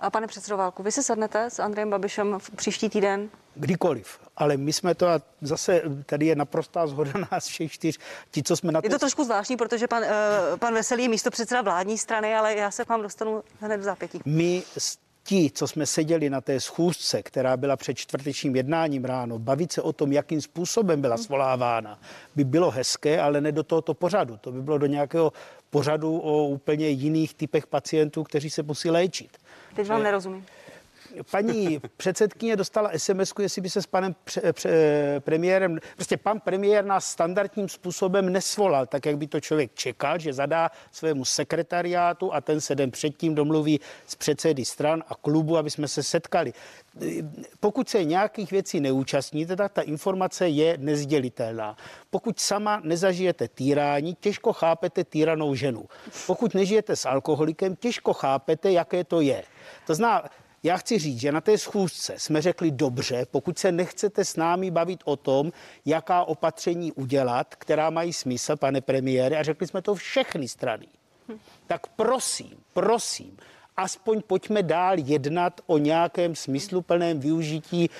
a 0.00 0.10
pane 0.10 0.26
předsedo 0.26 0.56
Válku, 0.56 0.82
vy 0.82 0.92
si 0.92 1.02
sednete 1.02 1.50
s 1.50 1.58
Andrejem 1.58 1.90
Babišem 1.90 2.38
v 2.38 2.50
příští 2.50 2.88
týden 2.88 3.30
Kdykoliv. 3.54 4.20
Ale 4.36 4.56
my 4.56 4.72
jsme 4.72 4.94
to, 4.94 5.08
a 5.08 5.20
zase 5.40 5.82
tady 6.06 6.26
je 6.26 6.36
naprostá 6.36 6.86
zhoda 6.86 7.10
nás 7.32 7.46
všech 7.46 7.72
čtyř, 7.72 7.98
ti, 8.30 8.42
co 8.42 8.56
jsme 8.56 8.72
na 8.72 8.80
Je 8.84 8.90
to 8.90 8.98
trošku 8.98 9.24
zvláštní, 9.24 9.56
protože 9.56 9.88
pan, 9.88 10.02
uh, 10.02 10.08
pan 10.58 10.74
Veselý 10.74 11.02
je 11.02 11.08
místo 11.08 11.30
předseda 11.30 11.62
vládní 11.62 11.98
strany, 11.98 12.34
ale 12.36 12.54
já 12.54 12.70
se 12.70 12.84
k 12.84 12.88
vám 12.88 13.02
dostanu 13.02 13.42
hned 13.60 13.76
v 13.76 13.82
zápětí. 13.82 14.20
My 14.24 14.62
s- 14.78 14.98
ti, 15.26 15.50
co 15.54 15.68
jsme 15.68 15.86
seděli 15.86 16.30
na 16.30 16.40
té 16.40 16.60
schůzce, 16.60 17.22
která 17.22 17.56
byla 17.56 17.76
před 17.76 17.94
čtvrtečním 17.94 18.56
jednáním 18.56 19.04
ráno, 19.04 19.38
bavit 19.38 19.72
se 19.72 19.82
o 19.82 19.92
tom, 19.92 20.12
jakým 20.12 20.40
způsobem 20.40 21.00
byla 21.00 21.16
svolávána, 21.16 21.98
by 22.36 22.44
bylo 22.44 22.70
hezké, 22.70 23.20
ale 23.20 23.40
ne 23.40 23.52
do 23.52 23.62
tohoto 23.62 23.94
pořadu. 23.94 24.36
To 24.36 24.52
by 24.52 24.62
bylo 24.62 24.78
do 24.78 24.86
nějakého 24.86 25.32
pořadu 25.70 26.18
o 26.18 26.46
úplně 26.46 26.88
jiných 26.88 27.34
typech 27.34 27.66
pacientů, 27.66 28.24
kteří 28.24 28.50
se 28.50 28.62
musí 28.62 28.90
léčit. 28.90 29.38
Teď 29.76 29.88
vám 29.88 30.02
nerozumím. 30.02 30.46
Paní 31.30 31.80
předsedkyně 31.96 32.56
dostala 32.56 32.90
sms 32.96 33.32
jestli 33.40 33.62
by 33.62 33.70
se 33.70 33.82
s 33.82 33.86
panem 33.86 34.14
pře, 34.24 34.52
pře, 34.52 34.70
premiérem, 35.20 35.78
prostě 35.94 36.16
pan 36.16 36.40
premiér 36.40 36.84
nás 36.84 37.10
standardním 37.10 37.68
způsobem 37.68 38.32
nesvolal, 38.32 38.86
tak 38.86 39.06
jak 39.06 39.18
by 39.18 39.26
to 39.26 39.40
člověk 39.40 39.74
čekal, 39.74 40.18
že 40.18 40.32
zadá 40.32 40.70
svému 40.92 41.24
sekretariátu 41.24 42.34
a 42.34 42.40
ten 42.40 42.60
se 42.60 42.74
den 42.74 42.90
předtím 42.90 43.34
domluví 43.34 43.80
s 44.06 44.14
předsedy 44.14 44.64
stran 44.64 45.04
a 45.08 45.14
klubu, 45.14 45.56
aby 45.56 45.70
jsme 45.70 45.88
se 45.88 46.02
setkali. 46.02 46.52
Pokud 47.60 47.88
se 47.88 48.04
nějakých 48.04 48.50
věcí 48.50 48.80
neúčastníte, 48.80 49.56
tak 49.56 49.72
ta 49.72 49.82
informace 49.82 50.48
je 50.48 50.78
nezdělitelná. 50.78 51.76
Pokud 52.10 52.40
sama 52.40 52.80
nezažijete 52.84 53.48
týrání, 53.48 54.14
těžko 54.20 54.52
chápete 54.52 55.04
týranou 55.04 55.54
ženu. 55.54 55.84
Pokud 56.26 56.54
nežijete 56.54 56.96
s 56.96 57.06
alkoholikem, 57.06 57.76
těžko 57.76 58.12
chápete, 58.12 58.72
jaké 58.72 59.04
to 59.04 59.20
je. 59.20 59.42
To 59.86 59.94
znamená, 59.94 60.28
já 60.62 60.76
chci 60.76 60.98
říct, 60.98 61.20
že 61.20 61.32
na 61.32 61.40
té 61.40 61.58
schůzce 61.58 62.14
jsme 62.18 62.42
řekli 62.42 62.70
dobře, 62.70 63.26
pokud 63.30 63.58
se 63.58 63.72
nechcete 63.72 64.24
s 64.24 64.36
námi 64.36 64.70
bavit 64.70 65.00
o 65.04 65.16
tom, 65.16 65.52
jaká 65.84 66.24
opatření 66.24 66.92
udělat, 66.92 67.54
která 67.54 67.90
mají 67.90 68.12
smysl, 68.12 68.56
pane 68.56 68.80
premiére, 68.80 69.38
a 69.38 69.42
řekli 69.42 69.66
jsme 69.66 69.82
to 69.82 69.94
všechny 69.94 70.48
strany, 70.48 70.86
tak 71.66 71.86
prosím, 71.86 72.56
prosím, 72.72 73.36
aspoň 73.76 74.22
pojďme 74.26 74.62
dál 74.62 74.98
jednat 74.98 75.60
o 75.66 75.78
nějakém 75.78 76.34
smysluplném 76.34 77.20
využití 77.20 77.90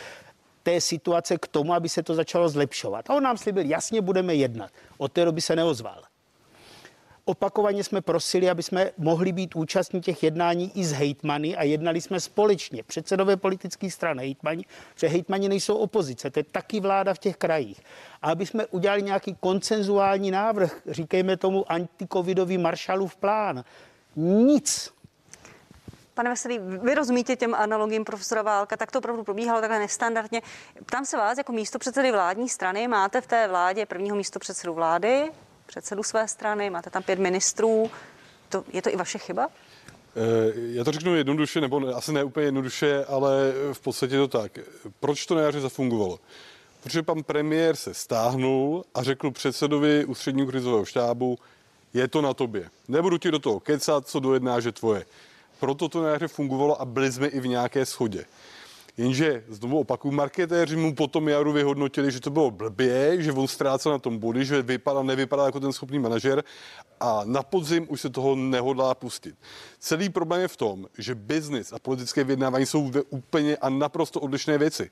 té 0.63 0.81
situace 0.81 1.39
k 1.39 1.47
tomu, 1.47 1.75
aby 1.75 1.89
se 1.89 2.03
to 2.03 2.15
začalo 2.15 2.49
zlepšovat. 2.49 3.11
A 3.11 3.15
on 3.15 3.23
nám 3.23 3.37
slíbil, 3.37 3.67
jasně 3.67 4.01
budeme 4.01 4.35
jednat. 4.35 4.71
Od 4.99 5.13
té 5.13 5.25
doby 5.25 5.41
se 5.41 5.57
neozval. 5.57 6.03
Opakovaně 7.29 7.85
jsme 7.85 8.01
prosili, 8.01 8.51
aby 8.51 8.63
jsme 8.63 8.91
mohli 8.99 9.33
být 9.33 9.57
účastní 9.57 10.01
těch 10.01 10.23
jednání 10.23 10.73
i 10.75 10.85
s 10.85 10.93
hejtmany 10.93 11.57
a 11.57 11.63
jednali 11.63 12.01
jsme 12.01 12.21
společně. 12.21 12.83
Předsedové 12.83 13.37
politických 13.37 13.95
stran 13.95 14.19
hejtmani, 14.19 14.65
že 14.97 15.09
hejtmani 15.09 15.49
nejsou 15.49 15.77
opozice, 15.77 16.31
to 16.31 16.39
je 16.39 16.45
taky 16.45 16.81
vláda 16.81 17.15
v 17.15 17.19
těch 17.19 17.37
krajích. 17.37 17.81
A 18.23 18.31
aby 18.31 18.47
jsme 18.47 18.67
udělali 18.67 19.03
nějaký 19.03 19.37
koncenzuální 19.41 20.31
návrh, 20.31 20.81
říkejme 20.87 21.37
tomu 21.37 21.73
antikovidový 21.73 22.59
Marshallův 22.59 23.17
plán. 23.17 23.65
Nic. 24.17 24.93
Pane 26.15 26.31
Veselý, 26.31 26.59
vy 26.59 26.95
rozumíte 26.95 27.37
těm 27.37 27.55
analogím 27.55 28.05
profesora 28.05 28.43
Válka, 28.43 28.77
tak 28.77 28.93
to 28.93 28.99
opravdu 28.99 29.25
probíhalo 29.25 29.61
takhle 29.61 29.79
nestandardně. 29.79 30.43
Ptám 30.87 31.05
se 31.05 31.17
vás, 31.17 31.39
jako 31.39 31.53
místo 31.53 31.79
předsedy 31.79 32.13
vládní 32.13 32.49
strany, 32.49 32.89
máte 32.89 33.21
v 33.21 33.27
té 33.27 33.49
vládě 33.49 33.87
prvního 33.87 34.17
místo 34.17 34.39
předsedu 34.39 34.75
vlády, 34.75 35.31
předsedu 35.67 36.03
své 36.03 36.29
strany, 36.29 36.71
máte 36.71 36.91
tam 36.91 37.03
pět 37.03 37.19
ministrů. 37.19 37.91
To, 38.49 38.65
je 38.73 38.83
to 38.83 38.91
i 38.91 38.97
vaše 38.97 39.19
chyba? 39.19 39.49
Eh, 40.17 40.53
já 40.55 40.85
to 40.85 40.93
řeknu 40.93 41.17
jednoduše, 41.17 41.61
nebo 41.61 41.81
ne, 41.81 41.93
asi 41.93 42.13
ne 42.13 42.25
úplně 42.25 42.47
jednoduše, 42.47 43.05
ale 43.05 43.53
v 43.73 43.81
podstatě 43.81 44.17
to 44.17 44.29
tak. 44.29 44.59
Proč 45.01 45.27
to 45.27 45.35
na 45.35 45.41
jaře 45.41 45.61
zafungovalo? 45.61 46.19
Protože 46.83 47.03
pan 47.03 47.23
premiér 47.23 47.77
se 47.77 47.95
stáhnul 47.95 48.85
a 48.95 49.03
řekl 49.03 49.31
předsedovi 49.31 50.05
ústředního 50.05 50.49
krizového 50.49 50.85
štábu, 50.85 51.39
je 51.95 52.09
to 52.09 52.23
na 52.23 52.35
tobě. 52.35 52.71
Nebudu 52.89 53.19
ti 53.19 53.31
do 53.31 53.39
toho 53.39 53.61
kecat, 53.61 54.09
co 54.09 54.21
dojedná, 54.21 54.61
že 54.61 54.73
tvoje. 54.73 55.07
Proto 55.61 55.89
to 55.89 56.03
na 56.03 56.09
jaře 56.09 56.29
fungovalo 56.29 56.81
a 56.81 56.85
byli 56.85 57.13
jsme 57.13 57.27
i 57.27 57.41
v 57.41 57.47
nějaké 57.47 57.87
schodě. 57.87 58.25
Jenže 58.97 59.45
znovu 59.49 59.79
opakuju, 59.79 60.15
marketéři 60.15 60.77
mu 60.77 60.95
potom 60.95 61.29
jaru 61.29 61.53
vyhodnotili, 61.53 62.13
že 62.13 62.21
to 62.21 62.31
bylo 62.31 62.51
blbě, 62.51 63.23
že 63.23 63.33
on 63.33 63.49
ztrácel 63.49 63.93
na 63.93 63.99
tom 63.99 64.19
body, 64.19 64.45
že 64.45 64.63
vypadá, 64.63 65.03
nevypadá 65.03 65.47
jako 65.47 65.61
ten 65.61 65.73
schopný 65.73 65.99
manažer 65.99 66.45
a 67.01 67.23
na 67.25 67.43
podzim 67.43 67.87
už 67.89 68.01
se 68.01 68.11
toho 68.11 68.37
nehodlá 68.37 68.95
pustit. 68.95 69.35
Celý 69.79 70.09
problém 70.09 70.41
je 70.41 70.49
v 70.49 70.57
tom, 70.57 70.87
že 70.99 71.15
biznis 71.15 71.73
a 71.73 71.79
politické 71.79 72.25
vyjednávání 72.25 72.67
jsou 72.67 72.91
úplně 73.11 73.57
a 73.57 73.69
naprosto 73.69 74.21
odlišné 74.21 74.59
věci 74.59 74.91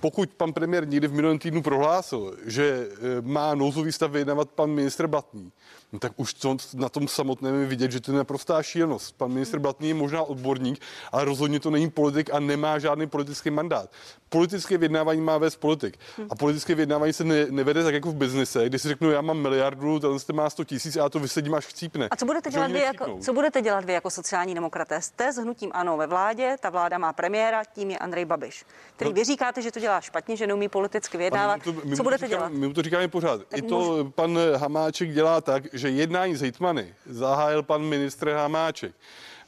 pokud 0.00 0.34
pan 0.34 0.52
premiér 0.52 0.88
někdy 0.88 1.08
v 1.08 1.12
minulém 1.12 1.38
týdnu 1.38 1.62
prohlásil, 1.62 2.36
že 2.46 2.64
e, 2.64 3.22
má 3.22 3.54
nouzový 3.54 3.92
stav 3.92 4.10
vyjednávat 4.10 4.50
pan 4.50 4.70
ministr 4.70 5.06
Blatný, 5.06 5.52
no 5.92 5.98
tak 5.98 6.12
už 6.16 6.34
to, 6.34 6.56
na 6.74 6.88
tom 6.88 7.08
samotném 7.08 7.60
je 7.60 7.66
vidět, 7.66 7.92
že 7.92 8.00
to 8.00 8.12
je 8.12 8.18
naprostá 8.18 8.62
šílenost. 8.62 9.16
Pan 9.16 9.32
ministr 9.32 9.58
Blatný 9.58 9.88
je 9.88 9.94
možná 9.94 10.22
odborník, 10.22 10.80
ale 11.12 11.24
rozhodně 11.24 11.60
to 11.60 11.70
není 11.70 11.90
politik 11.90 12.30
a 12.32 12.40
nemá 12.40 12.78
žádný 12.78 13.06
politický 13.06 13.50
mandát. 13.50 13.90
Politické 14.28 14.78
vyjednávání 14.78 15.20
má 15.20 15.38
vést 15.38 15.56
politik. 15.56 15.98
A 16.30 16.34
politické 16.34 16.74
vyjednávání 16.74 17.12
se 17.12 17.24
ne, 17.24 17.46
nevede 17.50 17.84
tak 17.84 17.94
jako 17.94 18.10
v 18.10 18.14
biznise, 18.14 18.66
kdy 18.66 18.78
si 18.78 18.88
řeknu, 18.88 19.10
já 19.10 19.20
mám 19.20 19.38
miliardu, 19.38 19.98
ten 19.98 20.18
jste 20.18 20.32
má 20.32 20.50
100 20.50 20.64
tisíc 20.64 20.96
a 20.96 20.98
já 20.98 21.08
to 21.08 21.18
vysedím 21.18 21.54
až 21.54 21.66
chcípne. 21.66 22.08
A 22.10 22.16
co 22.16 22.26
budete, 22.26 22.50
dělat 22.50 22.70
vy 22.70 22.80
jako, 22.80 23.18
co 23.20 23.32
budete 23.32 23.62
dělat 23.62 23.84
vy 23.84 23.92
jako 23.92 24.10
sociální 24.10 24.54
demokraté? 24.54 25.02
Jste 25.02 25.32
s 25.32 25.36
hnutím 25.36 25.70
ANO 25.74 25.96
ve 25.96 26.06
vládě, 26.06 26.56
ta 26.60 26.70
vláda 26.70 26.98
má 26.98 27.12
premiéra, 27.12 27.64
tím 27.64 27.90
je 27.90 27.98
Andrej 27.98 28.24
Babiš, 28.24 28.64
který 28.96 29.10
no, 29.10 29.14
vy 29.14 29.24
říkáte, 29.24 29.62
že 29.62 29.72
to 29.72 29.80
dělá 29.80 30.00
špatně, 30.00 30.36
že 30.36 30.46
neumí 30.46 30.68
politicky 30.68 31.18
vyjednávat. 31.18 31.62
To, 31.62 31.72
co 31.96 32.02
budete 32.02 32.26
říkáme, 32.26 32.28
dělat? 32.28 32.52
My 32.52 32.68
mu 32.68 32.74
to 32.74 32.82
říkáme 32.82 33.08
pořád. 33.08 33.40
Tak 33.48 33.58
I 33.58 33.62
to 33.62 33.78
můžu... 33.78 34.10
pan 34.10 34.38
Hamáček 34.56 35.12
dělá 35.12 35.40
tak, 35.40 35.62
že 35.72 35.90
jednání 35.90 36.36
s 36.36 36.40
hejtmany 36.40 36.94
zahájil 37.06 37.62
pan 37.62 37.82
ministr 37.82 38.30
Hamáček. 38.30 38.94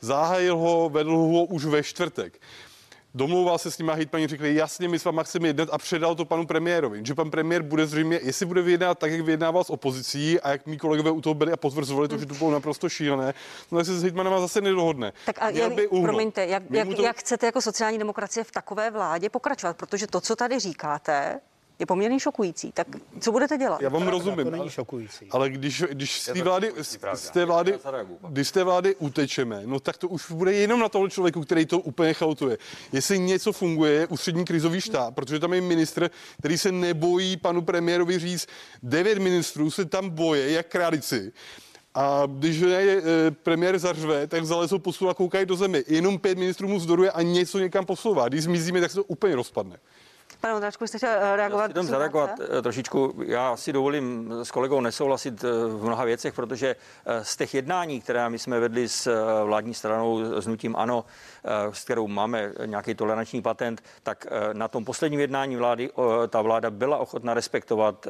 Zahájil 0.00 0.56
ho, 0.56 0.88
vedl 0.88 1.16
ho 1.16 1.44
už 1.44 1.64
ve 1.64 1.82
čtvrtek 1.82 2.40
domlouval 3.14 3.58
se 3.58 3.70
s 3.70 3.78
nimi 3.78 3.92
a 3.92 4.06
paní 4.10 4.26
řekli, 4.26 4.54
jasně, 4.54 4.88
my 4.88 4.98
s 4.98 5.04
váma 5.04 5.22
chceme 5.22 5.48
jednat 5.48 5.68
a 5.72 5.78
předal 5.78 6.14
to 6.14 6.24
panu 6.24 6.46
premiérovi. 6.46 7.00
Že 7.04 7.14
pan 7.14 7.30
premiér 7.30 7.62
bude 7.62 7.86
zřejmě, 7.86 8.20
jestli 8.22 8.46
bude 8.46 8.62
vyjednávat 8.62 8.98
tak, 8.98 9.10
jak 9.10 9.20
vyjednával 9.20 9.64
s 9.64 9.70
opozicí 9.70 10.40
a 10.40 10.50
jak 10.50 10.66
mý 10.66 10.78
kolegové 10.78 11.10
u 11.10 11.20
toho 11.20 11.34
byli 11.34 11.52
a 11.52 11.56
potvrzovali 11.56 12.08
to, 12.08 12.18
že 12.18 12.26
to 12.26 12.34
bylo 12.34 12.50
naprosto 12.50 12.88
šílené, 12.88 13.34
no 13.70 13.78
tak 13.78 13.86
se 13.86 13.98
s 13.98 14.02
hejtmanama 14.02 14.40
zase 14.40 14.60
nedohodne. 14.60 15.12
Tak 15.26 15.42
a 15.42 15.50
jak, 15.50 15.72
promiňte, 16.02 16.46
jak, 16.46 16.62
jak, 16.70 16.94
to... 16.94 17.02
jak 17.02 17.16
chcete 17.16 17.46
jako 17.46 17.62
sociální 17.62 17.98
demokracie 17.98 18.44
v 18.44 18.52
takové 18.52 18.90
vládě 18.90 19.30
pokračovat? 19.30 19.76
Protože 19.76 20.06
to, 20.06 20.20
co 20.20 20.36
tady 20.36 20.58
říkáte, 20.58 21.40
je 21.78 21.86
poměrně 21.86 22.20
šokující. 22.20 22.72
Tak 22.72 22.86
co 23.20 23.32
budete 23.32 23.58
dělat? 23.58 23.80
Já 23.82 23.88
vám 23.88 24.08
rozumím. 24.08 24.44
To 24.44 24.50
není 24.50 24.70
šokující. 24.70 25.26
Ale 25.30 25.50
když, 25.50 25.84
když 25.90 26.20
z 26.20 26.24
té 26.24 26.42
vlády, 26.42 26.72
z 27.14 27.30
té 27.30 27.44
vlády, 27.44 27.78
když 28.28 28.48
z 28.48 28.52
té 28.52 28.64
vlády 28.64 28.94
utečeme, 28.96 29.62
no 29.64 29.80
tak 29.80 29.96
to 29.96 30.08
už 30.08 30.30
bude 30.30 30.52
jenom 30.52 30.80
na 30.80 30.88
toho 30.88 31.08
člověku, 31.08 31.40
který 31.42 31.66
to 31.66 31.78
úplně 31.80 32.14
chautuje. 32.14 32.58
Jestli 32.92 33.18
něco 33.18 33.52
funguje, 33.52 34.06
ústřední 34.06 34.44
krizový 34.44 34.80
štáb, 34.80 35.14
protože 35.14 35.38
tam 35.38 35.52
je 35.52 35.60
ministr, 35.60 36.10
který 36.38 36.58
se 36.58 36.72
nebojí 36.72 37.36
panu 37.36 37.62
premiérovi 37.62 38.18
říct, 38.18 38.46
devět 38.82 39.18
ministrů 39.18 39.70
se 39.70 39.84
tam 39.84 40.10
boje, 40.10 40.50
jak 40.50 40.66
králici. 40.66 41.32
A 41.94 42.22
když 42.26 42.56
je 42.56 43.02
e, 43.02 43.30
premiér 43.30 43.78
zařve, 43.78 44.26
tak 44.26 44.44
zalezou 44.44 44.78
posu 44.78 45.08
a 45.08 45.14
koukají 45.14 45.46
do 45.46 45.56
zemi. 45.56 45.84
Jenom 45.88 46.18
pět 46.18 46.38
ministrů 46.38 46.68
mu 46.68 46.80
zdoruje 46.80 47.10
a 47.10 47.22
něco 47.22 47.58
někam 47.58 47.86
posouvá. 47.86 48.28
Když 48.28 48.42
zmizíme, 48.42 48.80
tak 48.80 48.90
se 48.90 48.96
to 48.96 49.04
úplně 49.04 49.36
rozpadne. 49.36 49.78
Pane 50.40 50.54
Ondráčku, 50.54 50.86
jste 50.86 50.98
chtěl 50.98 51.10
eh, 51.10 51.36
reagovat? 51.36 51.70
Já 51.76 51.82
zareagovat 51.82 52.30
eh, 52.58 52.62
trošičku. 52.62 53.14
Já 53.26 53.56
si 53.56 53.72
dovolím 53.72 54.32
s 54.42 54.50
kolegou 54.50 54.80
nesouhlasit 54.80 55.44
eh, 55.44 55.48
v 55.68 55.84
mnoha 55.84 56.04
věcech, 56.04 56.34
protože 56.34 56.76
z 57.22 57.36
těch 57.36 57.54
jednání, 57.54 58.00
která 58.00 58.28
my 58.28 58.38
jsme 58.38 58.60
vedli 58.60 58.88
s 58.88 59.24
vládní 59.44 59.74
stranou, 59.74 60.40
s 60.40 60.46
nutím 60.46 60.76
ANO, 60.76 61.04
s 61.72 61.84
kterou 61.84 62.08
máme 62.08 62.52
nějaký 62.66 62.94
toleranční 62.94 63.42
patent, 63.42 63.82
tak 64.02 64.26
na 64.52 64.68
tom 64.68 64.84
posledním 64.84 65.20
jednání 65.20 65.56
vlády 65.56 65.90
ta 66.28 66.42
vláda 66.42 66.70
byla 66.70 66.98
ochotna 66.98 67.34
respektovat 67.34 68.06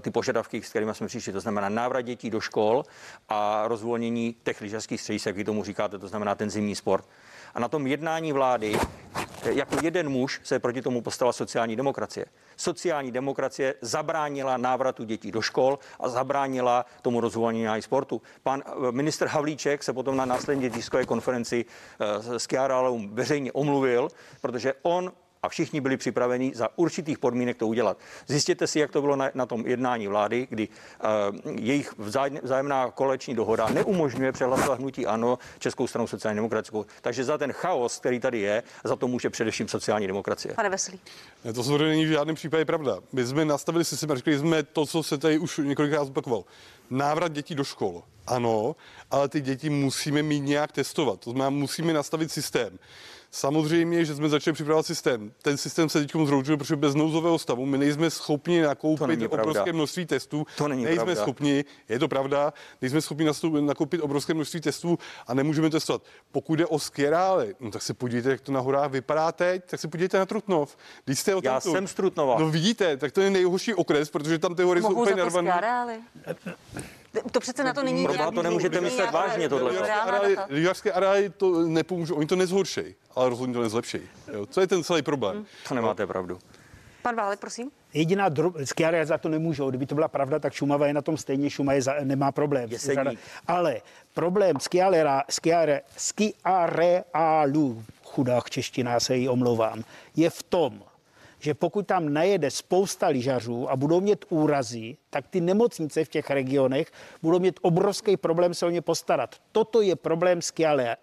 ty 0.00 0.10
požadavky, 0.10 0.62
s 0.62 0.68
kterými 0.68 0.94
jsme 0.94 1.06
přišli. 1.06 1.32
To 1.32 1.40
znamená 1.40 1.68
návrat 1.68 2.00
dětí 2.00 2.30
do 2.30 2.40
škol 2.40 2.84
a 3.28 3.68
rozvolnění 3.68 4.36
těch 4.42 4.60
lyžařských 4.60 5.00
středisek, 5.00 5.36
vy 5.36 5.44
tomu 5.44 5.64
říkáte, 5.64 5.98
to 5.98 6.08
znamená 6.08 6.34
ten 6.34 6.50
zimní 6.50 6.74
sport. 6.74 7.04
A 7.54 7.60
na 7.60 7.68
tom 7.68 7.86
jednání 7.86 8.32
vlády 8.32 8.78
jako 9.44 9.76
jeden 9.82 10.08
muž 10.08 10.40
se 10.44 10.58
proti 10.58 10.82
tomu 10.82 11.02
postala 11.02 11.32
sociální 11.32 11.76
demokracie. 11.76 12.26
Sociální 12.56 13.12
demokracie 13.12 13.74
zabránila 13.80 14.56
návratu 14.56 15.04
dětí 15.04 15.32
do 15.32 15.42
škol 15.42 15.78
a 16.00 16.08
zabránila 16.08 16.86
tomu 17.02 17.20
rozvolnění 17.20 17.82
sportu. 17.82 18.22
Pan 18.42 18.62
eh, 18.66 18.92
minister 18.92 19.28
Havlíček 19.28 19.82
se 19.82 19.92
potom 19.92 20.16
na 20.16 20.24
následně 20.24 20.70
tiskové 20.70 21.06
konferenci 21.06 21.64
eh, 21.64 22.38
s 22.38 22.46
Kiarálou 22.46 23.00
veřejně 23.12 23.52
omluvil, 23.52 24.08
protože 24.40 24.74
on 24.82 25.12
a 25.42 25.48
všichni 25.48 25.80
byli 25.80 25.96
připraveni 25.96 26.52
za 26.54 26.68
určitých 26.76 27.18
podmínek 27.18 27.56
to 27.56 27.66
udělat. 27.66 27.98
Zjistěte 28.26 28.66
si, 28.66 28.78
jak 28.78 28.90
to 28.90 29.00
bylo 29.00 29.16
na, 29.16 29.30
na 29.34 29.46
tom 29.46 29.66
jednání 29.66 30.06
vlády, 30.06 30.46
kdy 30.50 30.68
uh, 30.68 31.50
jejich 31.60 31.94
vzájemná 32.42 32.90
koleční 32.90 33.34
dohoda 33.34 33.68
neumožňuje 33.68 34.32
přehlasovat 34.32 34.78
hnutí 34.78 35.06
ANO 35.06 35.38
Českou 35.58 35.86
stranu 35.86 36.06
sociální 36.06 36.36
demokratickou. 36.36 36.86
Takže 37.00 37.24
za 37.24 37.38
ten 37.38 37.52
chaos, 37.52 37.98
který 37.98 38.20
tady 38.20 38.40
je, 38.40 38.62
za 38.84 38.96
to 38.96 39.08
může 39.08 39.30
především 39.30 39.68
sociální 39.68 40.06
demokracie. 40.06 40.54
Pane 40.54 40.68
Veselý. 40.68 41.00
Ne, 41.44 41.52
to 41.52 41.64
samozřejmě 41.64 41.88
není 41.88 42.04
v 42.04 42.10
žádném 42.10 42.36
případě 42.36 42.64
pravda. 42.64 42.98
My 43.12 43.26
jsme 43.26 43.44
nastavili 43.44 43.84
systém 43.84 44.12
a 44.12 44.14
řekli 44.14 44.38
jsme 44.38 44.62
to, 44.62 44.86
co 44.86 45.02
se 45.02 45.18
tady 45.18 45.38
už 45.38 45.58
několikrát 45.58 46.04
zopakoval. 46.04 46.44
Návrat 46.90 47.32
dětí 47.32 47.54
do 47.54 47.64
škol. 47.64 48.02
Ano, 48.26 48.76
ale 49.10 49.28
ty 49.28 49.40
děti 49.40 49.70
musíme 49.70 50.22
mít 50.22 50.40
nějak 50.40 50.72
testovat. 50.72 51.20
To 51.20 51.30
znamená, 51.30 51.50
musíme 51.50 51.92
nastavit 51.92 52.32
systém 52.32 52.78
Samozřejmě, 53.34 54.04
že 54.04 54.14
jsme 54.14 54.28
začali 54.28 54.54
připravovat 54.54 54.86
systém. 54.86 55.32
Ten 55.42 55.56
systém 55.56 55.88
se 55.88 56.00
teď 56.00 56.12
zroučil, 56.24 56.56
protože 56.56 56.76
bez 56.76 56.94
nouzového 56.94 57.38
stavu 57.38 57.66
my 57.66 57.78
nejsme 57.78 58.10
schopni 58.10 58.62
nakoupit 58.62 59.22
obrovské 59.30 59.72
množství 59.72 60.06
testů. 60.06 60.46
To 60.56 60.68
není 60.68 60.84
nejsme 60.84 61.04
pravda. 61.04 61.22
schopni, 61.22 61.64
je 61.88 61.98
to 61.98 62.08
pravda, 62.08 62.52
nejsme 62.82 63.00
schopni 63.00 63.26
nakoupit 63.60 64.00
obrovské 64.00 64.34
množství 64.34 64.60
testů 64.60 64.98
a 65.26 65.34
nemůžeme 65.34 65.70
testovat. 65.70 66.02
Pokud 66.32 66.54
jde 66.54 66.66
o 66.66 66.78
skirály, 66.78 67.54
no 67.60 67.70
tak 67.70 67.82
se 67.82 67.94
podívejte, 67.94 68.30
jak 68.30 68.40
to 68.40 68.52
na 68.52 68.60
horách 68.60 68.90
vypadá 68.90 69.32
teď, 69.32 69.62
tak 69.66 69.80
se 69.80 69.88
podívejte 69.88 70.18
na 70.18 70.26
Trutnov. 70.26 70.76
Když 71.04 71.18
jste 71.18 71.34
o 71.34 71.40
Já 71.44 71.60
tamtud- 71.60 71.72
jsem 71.72 71.86
z 71.86 71.94
Trutnova. 71.94 72.38
No 72.38 72.50
vidíte, 72.50 72.96
tak 72.96 73.12
to 73.12 73.20
je 73.20 73.30
nejhorší 73.30 73.74
okres, 73.74 74.10
protože 74.10 74.38
tam 74.38 74.54
ty 74.54 74.62
hory 74.62 74.80
jsou 74.80 74.88
Mohou 74.90 75.04
za 75.04 75.10
úplně 75.10 75.22
narvané. 75.22 76.00
To 77.32 77.40
přece 77.40 77.64
na 77.64 77.74
to 77.74 77.82
není 77.82 78.02
nějaký- 78.06 78.34
to 78.34 78.42
nemůžete 78.42 78.80
myslet 78.80 79.10
vážně, 79.10 79.48
tohle. 79.48 79.72
Lyžařské 80.48 80.92
areály 80.92 81.30
to 81.30 81.60
nepomůžou, 81.62 82.14
oni 82.14 82.26
to 82.26 82.36
nezhorší, 82.36 82.80
ale 83.14 83.28
rozhodně 83.28 83.54
to 83.54 83.62
nezlepší. 83.62 83.98
Jo, 84.32 84.46
co 84.46 84.60
je 84.60 84.66
ten 84.66 84.84
celý 84.84 85.02
problém? 85.02 85.46
To 85.68 85.74
nemáte 85.74 86.06
pravdu. 86.06 86.38
Pan 87.02 87.16
Válek, 87.16 87.40
prosím. 87.40 87.70
Jediná 87.94 88.28
dro... 88.28 88.52
skiáry 88.64 89.06
za 89.06 89.18
to 89.18 89.28
nemůžou. 89.28 89.68
Kdyby 89.70 89.86
to 89.86 89.94
byla 89.94 90.08
pravda, 90.08 90.38
tak 90.38 90.52
Šumava 90.52 90.86
je 90.86 90.94
na 90.94 91.02
tom 91.02 91.16
stejně, 91.16 91.50
Šuma 91.50 91.72
je 91.72 91.82
za... 91.82 91.94
nemá 92.04 92.32
problém. 92.32 92.70
Řada- 92.70 93.12
Ale 93.46 93.76
problém 94.14 94.56
skialera, 94.60 95.22
skiare, 95.30 95.80
skiareálů, 95.96 97.84
chudák 98.04 98.50
čeština, 98.50 99.00
se 99.00 99.16
jí 99.16 99.28
omlouvám, 99.28 99.84
je 100.16 100.30
v 100.30 100.42
tom, 100.42 100.82
že 101.42 101.54
pokud 101.54 101.86
tam 101.86 102.12
najede 102.12 102.50
spousta 102.50 103.08
lyžařů 103.08 103.70
a 103.70 103.76
budou 103.76 104.00
mít 104.00 104.24
úrazy, 104.28 104.96
tak 105.10 105.28
ty 105.28 105.40
nemocnice 105.40 106.04
v 106.04 106.08
těch 106.08 106.30
regionech 106.30 106.92
budou 107.22 107.38
mít 107.38 107.60
obrovský 107.62 108.16
problém 108.16 108.54
se 108.54 108.66
o 108.66 108.70
ně 108.70 108.80
postarat. 108.80 109.36
Toto 109.52 109.82
je 109.82 109.96
problém 109.96 110.40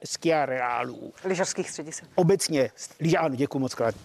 skiareálů 0.03 1.13
Lyžařských 1.23 1.69
středisek. 1.69 2.09
obecně, 2.15 2.71
ano, 3.17 3.35
děkuji 3.35 3.59
moc 3.59 3.75
krát, 3.75 3.95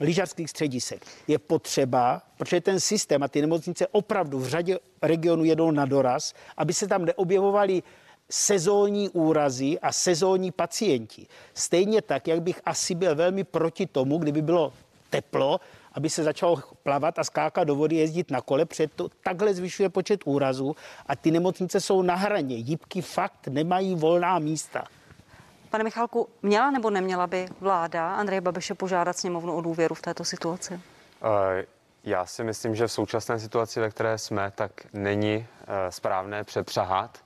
lyžařských 0.00 0.50
středisek 0.50 1.06
je 1.28 1.38
potřeba, 1.38 2.22
protože 2.38 2.60
ten 2.60 2.80
systém 2.80 3.22
a 3.22 3.28
ty 3.28 3.40
nemocnice 3.40 3.86
opravdu 3.86 4.38
v 4.38 4.48
řadě 4.48 4.78
regionů 5.02 5.44
jedou 5.44 5.70
na 5.70 5.86
doraz, 5.86 6.34
aby 6.56 6.74
se 6.74 6.88
tam 6.88 7.04
neobjevovaly 7.04 7.82
sezónní 8.30 9.08
úrazy 9.08 9.80
a 9.80 9.92
sezónní 9.92 10.50
pacienti. 10.50 11.26
Stejně 11.54 12.02
tak, 12.02 12.28
jak 12.28 12.42
bych 12.42 12.60
asi 12.64 12.94
byl 12.94 13.14
velmi 13.14 13.44
proti 13.44 13.86
tomu, 13.86 14.18
kdyby 14.18 14.42
bylo 14.42 14.72
teplo, 15.10 15.60
aby 15.94 16.10
se 16.10 16.24
začalo 16.24 16.62
plavat 16.82 17.18
a 17.18 17.24
skákat 17.24 17.68
do 17.68 17.74
vody, 17.74 17.96
jezdit 17.96 18.30
na 18.30 18.40
kole, 18.40 18.64
protože 18.64 18.86
to 18.88 19.08
takhle 19.24 19.54
zvyšuje 19.54 19.88
počet 19.88 20.20
úrazů 20.24 20.76
a 21.06 21.16
ty 21.16 21.30
nemocnice 21.30 21.80
jsou 21.80 22.02
na 22.02 22.14
hraně. 22.14 22.56
Jípky 22.56 23.02
fakt 23.02 23.48
nemají 23.48 23.94
volná 23.94 24.38
místa. 24.38 24.84
Pane 25.70 25.84
Michalku, 25.84 26.28
měla 26.42 26.70
nebo 26.70 26.90
neměla 26.90 27.26
by 27.26 27.48
vláda 27.60 28.14
Andreje 28.14 28.40
Babiše 28.40 28.74
požádat 28.74 29.16
sněmovnu 29.16 29.56
o 29.56 29.60
důvěru 29.60 29.94
v 29.94 30.02
této 30.02 30.24
situaci? 30.24 30.80
Eh, 31.22 31.64
Já 32.04 32.26
si 32.26 32.44
myslím, 32.44 32.74
že 32.74 32.86
v 32.86 32.92
současné 32.92 33.38
situaci, 33.38 33.80
ve 33.80 33.90
které 33.90 34.18
jsme, 34.18 34.52
tak 34.54 34.70
není 34.92 35.46
eh, 35.60 35.92
správné 35.92 36.44
přepřahat. 36.44 37.18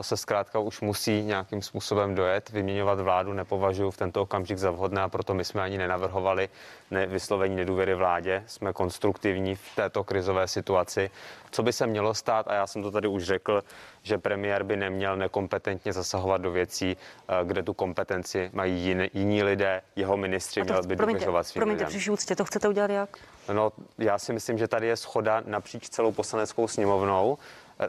To 0.00 0.04
se 0.04 0.16
zkrátka 0.16 0.58
už 0.58 0.80
musí 0.80 1.22
nějakým 1.22 1.62
způsobem 1.62 2.14
dojet. 2.14 2.50
Vyměňovat 2.50 3.00
vládu 3.00 3.32
nepovažuji 3.32 3.90
v 3.90 3.96
tento 3.96 4.22
okamžik 4.22 4.58
za 4.58 4.70
vhodné 4.70 5.02
a 5.02 5.08
proto 5.08 5.34
my 5.34 5.44
jsme 5.44 5.62
ani 5.62 5.78
nenavrhovali 5.78 6.48
ne, 6.90 7.06
vyslovení 7.06 7.56
nedůvěry 7.56 7.94
vládě. 7.94 8.44
Jsme 8.46 8.72
konstruktivní 8.72 9.54
v 9.54 9.76
této 9.76 10.04
krizové 10.04 10.48
situaci. 10.48 11.10
Co 11.50 11.62
by 11.62 11.72
se 11.72 11.86
mělo 11.86 12.14
stát, 12.14 12.48
a 12.48 12.54
já 12.54 12.66
jsem 12.66 12.82
to 12.82 12.90
tady 12.90 13.08
už 13.08 13.24
řekl, 13.24 13.62
že 14.02 14.18
premiér 14.18 14.62
by 14.62 14.76
neměl 14.76 15.16
nekompetentně 15.16 15.92
zasahovat 15.92 16.40
do 16.40 16.50
věcí, 16.50 16.96
eh, 16.96 17.44
kde 17.44 17.62
tu 17.62 17.74
kompetenci 17.74 18.50
mají 18.52 18.80
jiní, 18.80 19.08
jiní 19.14 19.42
lidé, 19.42 19.82
jeho 19.96 20.16
ministři 20.16 20.62
měl 20.62 20.82
by 20.82 20.96
promiňte, 20.96 21.18
důvěřovat 21.18 21.46
svým 21.46 21.60
promiňte, 21.60 21.84
při 21.84 22.10
úctě, 22.10 22.36
to 22.36 22.44
chcete 22.44 22.68
udělat 22.68 22.90
jak? 22.90 23.16
No, 23.52 23.72
já 23.98 24.18
si 24.18 24.32
myslím, 24.32 24.58
že 24.58 24.68
tady 24.68 24.86
je 24.86 24.96
schoda 24.96 25.42
napříč 25.46 25.88
celou 25.88 26.12
poslaneckou 26.12 26.68
sněmovnou, 26.68 27.38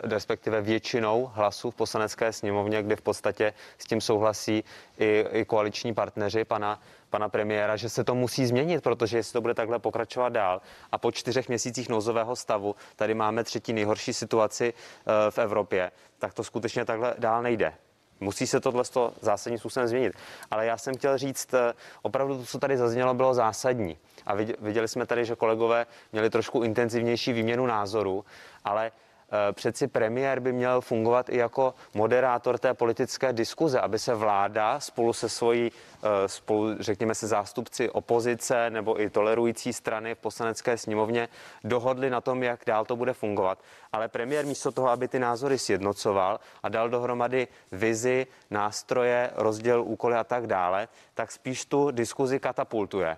respektive 0.03 0.61
většinou 0.61 1.31
hlasů 1.33 1.71
v 1.71 1.75
poslanecké 1.75 2.33
sněmovně, 2.33 2.83
kde 2.83 2.95
v 2.95 3.01
podstatě 3.01 3.53
s 3.77 3.85
tím 3.85 4.01
souhlasí 4.01 4.63
i, 4.97 5.25
i 5.31 5.45
koaliční 5.45 5.93
partneři 5.93 6.45
pana, 6.45 6.79
pana 7.09 7.29
premiéra, 7.29 7.75
že 7.75 7.89
se 7.89 8.03
to 8.03 8.15
musí 8.15 8.45
změnit, 8.45 8.83
protože 8.83 9.17
jestli 9.17 9.33
to 9.33 9.41
bude 9.41 9.53
takhle 9.53 9.79
pokračovat 9.79 10.29
dál 10.29 10.61
a 10.91 10.97
po 10.97 11.11
čtyřech 11.11 11.47
měsících 11.47 11.89
nouzového 11.89 12.35
stavu 12.35 12.75
tady 12.95 13.13
máme 13.13 13.43
třetí 13.43 13.73
nejhorší 13.73 14.13
situaci 14.13 14.73
eh, 14.73 15.31
v 15.31 15.37
Evropě, 15.37 15.91
tak 16.19 16.33
to 16.33 16.43
skutečně 16.43 16.85
takhle 16.85 17.15
dál 17.17 17.43
nejde. 17.43 17.73
Musí 18.19 18.47
se 18.47 18.59
tohle 18.59 18.83
zásadním 19.21 19.59
způsobem 19.59 19.87
změnit. 19.87 20.13
Ale 20.51 20.65
já 20.65 20.77
jsem 20.77 20.95
chtěl 20.95 21.17
říct, 21.17 21.53
eh, 21.53 21.73
opravdu 22.01 22.37
to, 22.37 22.45
co 22.45 22.59
tady 22.59 22.77
zaznělo, 22.77 23.13
bylo 23.13 23.33
zásadní. 23.33 23.97
A 24.25 24.35
vidě- 24.35 24.55
viděli 24.59 24.87
jsme 24.87 25.05
tady, 25.05 25.25
že 25.25 25.35
kolegové 25.35 25.85
měli 26.11 26.29
trošku 26.29 26.63
intenzivnější 26.63 27.33
výměnu 27.33 27.65
názorů, 27.65 28.25
ale 28.63 28.87
eh, 28.87 29.10
přeci 29.51 29.87
premiér 29.87 30.39
by 30.39 30.53
měl 30.53 30.81
fungovat 30.81 31.29
i 31.29 31.37
jako 31.37 31.73
moderátor 31.93 32.57
té 32.57 32.73
politické 32.73 33.33
diskuze, 33.33 33.79
aby 33.79 33.99
se 33.99 34.15
vláda 34.15 34.79
spolu 34.79 35.13
se 35.13 35.29
svojí, 35.29 35.71
eh, 36.03 36.27
spolu, 36.27 36.75
řekněme 36.79 37.15
se 37.15 37.27
zástupci 37.27 37.89
opozice 37.89 38.69
nebo 38.69 39.01
i 39.01 39.09
tolerující 39.09 39.73
strany 39.73 40.15
v 40.15 40.17
poslanecké 40.17 40.77
sněmovně 40.77 41.29
dohodli 41.63 42.09
na 42.09 42.21
tom, 42.21 42.43
jak 42.43 42.59
dál 42.65 42.85
to 42.85 42.95
bude 42.95 43.13
fungovat. 43.13 43.59
Ale 43.91 44.07
premiér 44.07 44.45
místo 44.45 44.71
toho, 44.71 44.89
aby 44.89 45.07
ty 45.07 45.19
názory 45.19 45.59
sjednocoval 45.59 46.39
a 46.63 46.69
dal 46.69 46.89
dohromady 46.89 47.47
vizi, 47.71 48.27
nástroje, 48.49 49.29
rozděl 49.35 49.83
úkoly 49.83 50.15
a 50.15 50.23
tak 50.23 50.47
dále, 50.47 50.87
tak 51.13 51.31
spíš 51.31 51.65
tu 51.65 51.91
diskuzi 51.91 52.39
katapultuje 52.39 53.17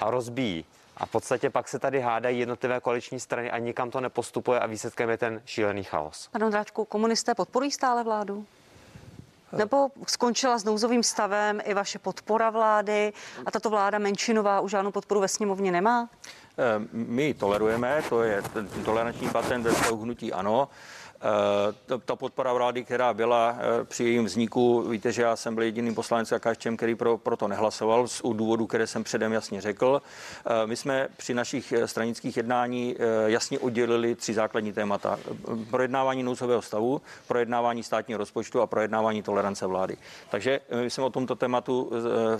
a 0.00 0.10
rozbíjí. 0.10 0.64
A 0.96 1.06
v 1.06 1.10
podstatě 1.10 1.50
pak 1.50 1.68
se 1.68 1.78
tady 1.78 2.00
hádají 2.00 2.38
jednotlivé 2.38 2.80
koaliční 2.80 3.20
strany 3.20 3.50
a 3.50 3.58
nikam 3.58 3.90
to 3.90 4.00
nepostupuje 4.00 4.60
a 4.60 4.66
výsledkem 4.66 5.10
je 5.10 5.16
ten 5.16 5.42
šílený 5.44 5.84
chaos. 5.84 6.28
Pane 6.32 6.44
Ondráčku, 6.44 6.84
komunisté 6.84 7.34
podporují 7.34 7.70
stále 7.70 8.04
vládu? 8.04 8.46
Nebo 9.52 9.88
skončila 10.06 10.58
s 10.58 10.64
nouzovým 10.64 11.02
stavem 11.02 11.60
i 11.64 11.74
vaše 11.74 11.98
podpora 11.98 12.50
vlády 12.50 13.12
a 13.46 13.50
tato 13.50 13.70
vláda 13.70 13.98
menšinová 13.98 14.60
už 14.60 14.70
žádnou 14.70 14.90
podporu 14.90 15.20
ve 15.20 15.28
sněmovně 15.28 15.72
nemá? 15.72 16.08
Eh, 16.58 16.62
My 16.92 17.22
ji 17.22 17.34
tolerujeme, 17.34 18.02
to 18.08 18.22
je 18.22 18.42
ten 18.42 18.68
toleranční 18.84 19.28
patent 19.28 19.62
ve 19.66 19.72
hnutí 19.96 20.32
ano. 20.32 20.68
Eh, 21.24 21.98
ta- 22.04 22.16
podpora 22.16 22.52
vlády, 22.52 22.84
která 22.84 23.14
byla 23.14 23.56
eh, 23.58 23.84
při 23.84 24.04
jejím 24.04 24.24
vzniku, 24.24 24.82
víte, 24.82 25.12
že 25.12 25.22
já 25.22 25.36
jsem 25.36 25.54
byl 25.54 25.62
jediným 25.64 25.94
poslancem 25.94 26.40
KSČM, 26.40 26.76
který 26.76 26.94
pro, 26.94 27.18
pro 27.18 27.36
to 27.36 27.48
nehlasoval 27.48 28.08
z 28.08 28.22
důvodu, 28.32 28.66
které 28.66 28.86
jsem 28.86 29.04
předem 29.04 29.32
jasně 29.32 29.60
řekl. 29.60 30.02
Eh, 30.46 30.66
My 30.66 30.76
jsme 30.76 31.08
při 31.16 31.34
našich 31.34 31.72
stranických 31.86 32.36
jednání 32.36 32.96
jasně 33.26 33.58
oddělili 33.58 34.14
tři 34.14 34.34
základní 34.34 34.72
témata. 34.72 35.18
Projednávání 35.70 36.22
nouzového 36.22 36.62
stavu, 36.62 37.00
projednávání 37.28 37.82
státního 37.82 38.18
rozpočtu 38.18 38.60
a 38.60 38.66
projednávání 38.66 39.22
tolerance 39.22 39.66
vlády. 39.66 39.96
Takže 40.30 40.60
my 40.82 40.90
jsme 40.90 41.04
o 41.04 41.10
tomto 41.10 41.34
tématu 41.34 41.90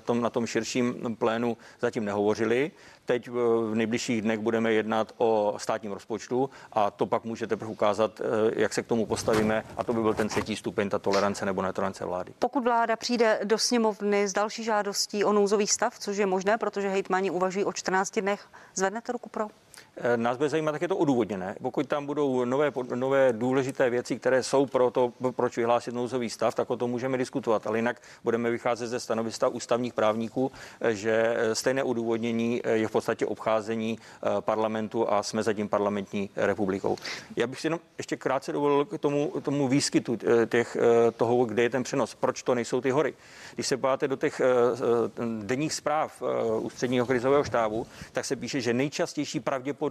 tom, 0.05 0.21
na 0.21 0.31
tom 0.31 0.47
širším 0.47 1.17
plénu 1.19 1.57
zatím 1.81 2.05
nehovořili. 2.05 2.71
Teď 3.05 3.29
eh, 3.29 3.31
v 3.71 3.75
nejbližších 3.75 4.23
dnech 4.23 4.39
budeme 4.39 4.73
jednat 4.73 5.13
o 5.17 5.55
státním 5.57 5.93
rozpočtu 5.93 6.51
a 6.73 6.91
to 6.91 7.07
pak 7.07 7.25
může 7.25 7.47
teprve 7.47 7.71
ukázat, 7.71 8.21
eh, 8.21 8.25
jak 8.61 8.75
se 8.75 8.83
k 8.83 8.87
tomu 8.87 9.07
postavíme 9.07 9.65
a 9.77 9.85
to 9.85 9.93
by 9.93 10.03
byl 10.03 10.15
ten 10.15 10.29
třetí 10.29 10.57
stupeň, 10.57 10.89
ta 10.89 10.99
tolerance 10.99 11.47
nebo 11.47 11.63
netolerance 11.63 12.05
vlády. 12.05 12.33
Pokud 12.39 12.65
vláda 12.65 12.97
přijde 12.97 13.41
do 13.45 13.59
sněmovny 13.59 14.29
s 14.29 14.33
další 14.33 14.65
žádostí 14.65 15.25
o 15.25 15.33
nouzový 15.33 15.67
stav, 15.67 15.99
což 15.99 16.17
je 16.17 16.27
možné, 16.27 16.59
protože 16.59 16.89
hejtmani 16.89 17.31
uvažují 17.31 17.65
o 17.65 17.73
14 17.73 18.21
dnech, 18.21 18.47
zvednete 18.75 19.13
ruku 19.13 19.29
pro? 19.29 19.49
Eh, 19.97 20.17
Nás 20.17 20.37
bude 20.37 20.49
zajímat, 20.49 20.73
jak 20.73 20.83
je 20.83 20.89
to 20.89 20.97
odůvodněné. 20.97 21.57
Pokud 21.63 21.89
tam 21.89 22.07
budou 22.07 22.45
nové, 22.45 22.73
nové 22.95 23.33
důležité 23.33 23.91
věci, 23.91 24.19
které 24.19 24.43
jsou 24.43 24.67
pro 24.67 24.91
to, 24.91 25.13
proč 25.37 25.57
vyhlásit 25.57 25.95
nouzový 25.95 26.31
stav, 26.31 26.55
tak 26.55 26.71
o 26.71 26.77
tom 26.77 26.91
můžeme 26.91 27.19
diskutovat. 27.19 27.67
Ale 27.67 27.79
jinak 27.79 28.03
budeme 28.25 28.51
vycházet 28.51 28.87
ze 28.87 29.01
stanoviska 29.01 29.49
ústavních 29.49 29.95
právníků, 29.95 30.53
eh, 30.81 30.95
že 30.95 31.37
eh, 31.37 31.55
stejné 31.55 31.83
odůvodnění 31.83 32.63
je 32.73 32.89
v 32.89 32.91
podstatě 32.91 33.27
obcházení 33.27 33.99
parlamentu 34.41 35.13
a 35.13 35.23
jsme 35.23 35.43
zatím 35.43 35.69
parlamentní 35.69 36.31
republikou. 36.37 36.97
Já 37.37 37.47
bych 37.47 37.61
si 37.61 37.67
jenom 37.67 37.81
ještě 37.99 38.17
krátce 38.17 38.53
dovolil 38.53 38.85
k 38.85 38.99
tomu, 38.99 39.33
tomu 39.43 39.69
výskytu 39.69 40.19
těch, 40.47 40.77
toho, 41.17 41.45
kde 41.45 41.63
je 41.63 41.71
ten 41.71 41.83
přenos. 41.83 42.15
Proč 42.15 42.43
to 42.43 42.55
nejsou 42.55 42.81
ty 42.81 42.91
hory? 42.91 43.15
Když 43.55 43.67
se 43.67 43.77
podíváte 43.77 44.09
do 44.09 44.17
těch 44.17 44.41
denních 45.43 45.73
zpráv 45.73 46.23
ústředního 46.61 47.07
krizového 47.07 47.45
štábu, 47.45 47.87
tak 48.13 48.25
se 48.25 48.37
píše, 48.37 48.61
že 48.61 48.75
nejčastější 48.75 49.41
pravděpodobnou 49.41 49.84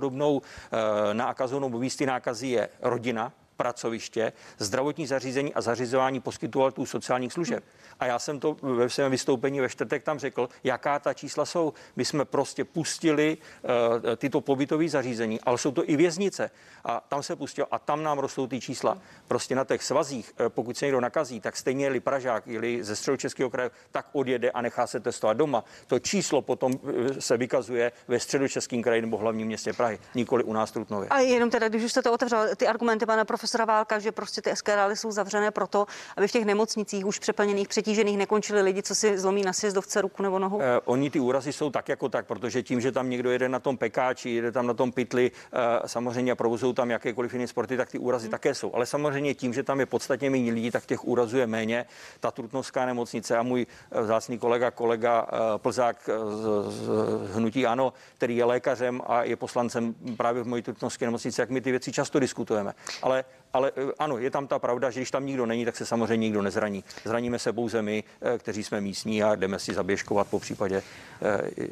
eh, 0.43 1.13
nákazou 1.13 1.59
nebo 1.59 1.79
místy 1.79 2.05
nákazy 2.05 2.47
je 2.47 2.69
rodina, 2.81 3.31
pracoviště, 3.57 4.33
zdravotní 4.57 5.07
zařízení 5.07 5.53
a 5.53 5.61
zařizování 5.61 6.19
poskytovatelů 6.19 6.85
sociálních 6.85 7.33
služeb. 7.33 7.63
A 7.99 8.05
já 8.05 8.19
jsem 8.19 8.39
to 8.39 8.57
ve 8.61 8.89
svém 8.89 9.11
vystoupení 9.11 9.59
ve 9.59 9.69
čtvrtek 9.69 10.03
tam 10.03 10.19
řekl, 10.19 10.49
jaká 10.63 10.99
ta 10.99 11.13
čísla 11.13 11.45
jsou. 11.45 11.73
My 11.95 12.05
jsme 12.05 12.25
prostě 12.25 12.65
pustili 12.65 13.37
uh, 13.37 13.69
tyto 14.17 14.41
pobytové 14.41 14.89
zařízení, 14.89 15.41
ale 15.41 15.57
jsou 15.57 15.71
to 15.71 15.89
i 15.89 15.95
věznice. 15.95 16.51
A 16.85 17.03
tam 17.09 17.23
se 17.23 17.35
pustilo 17.35 17.67
a 17.71 17.79
tam 17.79 18.03
nám 18.03 18.19
rostou 18.19 18.47
ty 18.47 18.61
čísla. 18.61 18.97
Prostě 19.27 19.55
na 19.55 19.65
těch 19.65 19.83
svazích, 19.83 20.33
uh, 20.39 20.49
pokud 20.49 20.77
se 20.77 20.85
někdo 20.85 21.01
nakazí, 21.01 21.39
tak 21.39 21.57
stejně 21.57 21.85
jeli 21.85 21.99
Pražák, 21.99 22.47
jeli 22.47 22.83
ze 22.83 22.95
středu 22.95 23.17
Českého 23.17 23.49
kraje, 23.49 23.71
tak 23.91 24.07
odjede 24.13 24.51
a 24.51 24.61
nechá 24.61 24.87
se 24.87 24.99
testovat 24.99 25.37
doma. 25.37 25.63
To 25.87 25.99
číslo 25.99 26.41
potom 26.41 26.73
uh, 26.73 27.07
se 27.19 27.37
vykazuje 27.37 27.91
ve 28.07 28.19
středu 28.19 28.47
Českém 28.47 28.81
kraji 28.83 29.01
nebo 29.01 29.17
hlavním 29.17 29.47
městě 29.47 29.73
Prahy, 29.73 29.99
nikoli 30.15 30.43
u 30.43 30.53
nás 30.53 30.71
Trutnově. 30.71 31.09
A 31.09 31.19
jenom 31.19 31.49
teda, 31.49 31.69
když 31.69 31.83
už 31.83 31.91
jste 31.91 32.01
to 32.01 32.13
otevřel, 32.13 32.55
ty 32.55 32.67
argumenty 32.67 33.05
pana 33.05 33.25
profesora 33.25 33.42
Válka, 33.65 33.99
že 33.99 34.11
prostě 34.11 34.41
ty 34.41 34.55
SKRály 34.55 34.95
jsou 34.95 35.11
zavřené 35.11 35.51
proto, 35.51 35.85
aby 36.17 36.27
v 36.27 36.31
těch 36.31 36.45
nemocnicích 36.45 37.05
už 37.05 37.19
přeplněných, 37.19 37.67
přetížených 37.67 38.17
nekončili 38.17 38.61
lidi, 38.61 38.83
co 38.83 38.95
si 38.95 39.17
zlomí 39.17 39.41
na 39.41 39.53
sjezdovce 39.53 40.01
ruku 40.01 40.23
nebo 40.23 40.39
nohu? 40.39 40.61
Eh, 40.61 40.79
oni 40.85 41.09
ty 41.09 41.19
úrazy 41.19 41.53
jsou 41.53 41.69
tak 41.69 41.89
jako 41.89 42.09
tak, 42.09 42.25
protože 42.25 42.63
tím, 42.63 42.81
že 42.81 42.91
tam 42.91 43.09
někdo 43.09 43.31
jede 43.31 43.49
na 43.49 43.59
tom 43.59 43.77
pekáči, 43.77 44.29
jede 44.29 44.51
tam 44.51 44.67
na 44.67 44.73
tom 44.73 44.91
pytli, 44.91 45.31
eh, 45.53 45.87
samozřejmě 45.87 46.31
a 46.31 46.35
provozují 46.35 46.73
tam 46.73 46.91
jakékoliv 46.91 47.33
jiné 47.33 47.47
sporty, 47.47 47.77
tak 47.77 47.89
ty 47.89 47.97
úrazy 47.97 48.25
hmm. 48.25 48.31
také 48.31 48.55
jsou. 48.55 48.75
Ale 48.75 48.85
samozřejmě 48.85 49.33
tím, 49.33 49.53
že 49.53 49.63
tam 49.63 49.79
je 49.79 49.85
podstatně 49.85 50.29
méně 50.29 50.53
lidí, 50.53 50.71
tak 50.71 50.85
těch 50.85 51.05
úrazů 51.05 51.37
je 51.37 51.47
méně. 51.47 51.85
Ta 52.19 52.31
Trutnovská 52.31 52.85
nemocnice 52.85 53.37
a 53.37 53.43
můj 53.43 53.65
eh, 53.91 54.01
vzácný 54.01 54.37
kolega, 54.37 54.71
kolega 54.71 55.27
eh, 55.27 55.37
Plzák 55.57 56.09
z, 56.29 56.73
z 56.73 57.35
Hnutí 57.35 57.65
Ano, 57.65 57.93
který 58.17 58.37
je 58.37 58.45
lékařem 58.45 59.01
a 59.05 59.23
je 59.23 59.35
poslancem 59.35 59.95
právě 60.17 60.43
v 60.43 60.47
mojí 60.47 60.61
Trutnovské 60.61 61.05
nemocnici, 61.05 61.41
jak 61.41 61.49
my 61.49 61.61
ty 61.61 61.71
věci 61.71 61.91
často 61.91 62.19
diskutujeme. 62.19 62.73
Ale 63.01 63.25
ale 63.53 63.71
ano, 63.99 64.17
je 64.17 64.31
tam 64.31 64.47
ta 64.47 64.59
pravda, 64.59 64.89
že 64.89 64.99
když 64.99 65.11
tam 65.11 65.25
nikdo 65.25 65.45
není, 65.45 65.65
tak 65.65 65.75
se 65.75 65.85
samozřejmě 65.85 66.27
nikdo 66.27 66.41
nezraní. 66.41 66.83
Zraníme 67.05 67.39
se 67.39 67.53
pouze 67.53 67.81
my, 67.81 68.03
kteří 68.37 68.63
jsme 68.63 68.81
místní 68.81 69.23
a 69.23 69.35
jdeme 69.35 69.59
si 69.59 69.73
zaběžkovat 69.73 70.27
po 70.27 70.39
případě 70.39 70.83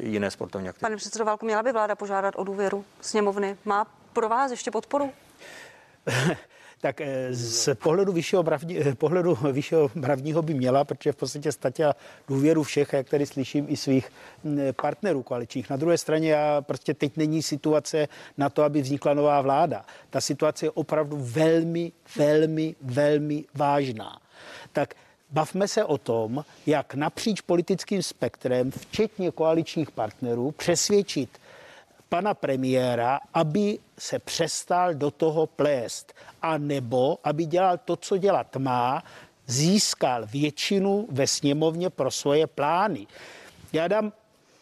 jiné 0.00 0.30
sportovní 0.30 0.68
aktivity. 0.68 0.84
Pane 0.84 0.96
předsedo 0.96 1.24
Válku, 1.24 1.46
měla 1.46 1.62
by 1.62 1.72
vláda 1.72 1.94
požádat 1.94 2.34
o 2.36 2.44
důvěru 2.44 2.84
sněmovny? 3.00 3.56
Má 3.64 3.86
pro 4.12 4.28
vás 4.28 4.50
ještě 4.50 4.70
podporu? 4.70 5.12
tak 6.82 7.00
eh, 7.00 7.28
z 7.30 7.74
pohledu 7.74 8.12
vyššího, 8.12 8.42
mravní, 8.42 8.78
eh, 8.78 8.94
pohledu 8.94 9.34
vyššího 9.52 9.90
mravního 9.94 10.42
by 10.42 10.54
měla, 10.54 10.84
protože 10.84 11.12
v 11.12 11.16
podstatě 11.16 11.52
statila 11.52 11.96
důvěru 12.28 12.62
všech, 12.62 12.92
jak 12.92 13.08
tady 13.08 13.26
slyším, 13.26 13.66
i 13.68 13.76
svých 13.76 14.10
mm, 14.44 14.58
partnerů 14.82 15.22
koaličních. 15.22 15.70
Na 15.70 15.76
druhé 15.76 15.98
straně 15.98 16.30
já 16.30 16.60
prostě 16.60 16.94
teď 16.94 17.16
není 17.16 17.42
situace 17.42 18.08
na 18.38 18.48
to, 18.50 18.62
aby 18.62 18.82
vznikla 18.82 19.14
nová 19.14 19.40
vláda. 19.40 19.84
Ta 20.10 20.20
situace 20.20 20.66
je 20.66 20.70
opravdu 20.70 21.16
velmi, 21.20 21.92
velmi, 22.16 22.74
velmi 22.82 23.44
vážná. 23.54 24.18
Tak 24.72 24.94
bavme 25.30 25.68
se 25.68 25.84
o 25.84 25.98
tom, 25.98 26.44
jak 26.66 26.94
napříč 26.94 27.40
politickým 27.40 28.02
spektrem, 28.02 28.70
včetně 28.70 29.30
koaličních 29.30 29.90
partnerů, 29.90 30.50
přesvědčit 30.50 31.30
pana 32.12 32.34
premiéra, 32.34 33.20
aby 33.34 33.78
se 33.98 34.18
přestal 34.18 34.94
do 34.94 35.10
toho 35.10 35.46
plést, 35.46 36.12
a 36.42 36.58
nebo 36.58 37.18
aby 37.24 37.44
dělal 37.44 37.78
to, 37.78 37.96
co 37.96 38.16
dělat 38.16 38.56
má, 38.56 39.02
získal 39.46 40.26
většinu 40.26 41.08
ve 41.10 41.26
sněmovně 41.26 41.90
pro 41.90 42.10
svoje 42.10 42.46
plány. 42.46 43.06
Já 43.72 43.88
dám 43.88 44.12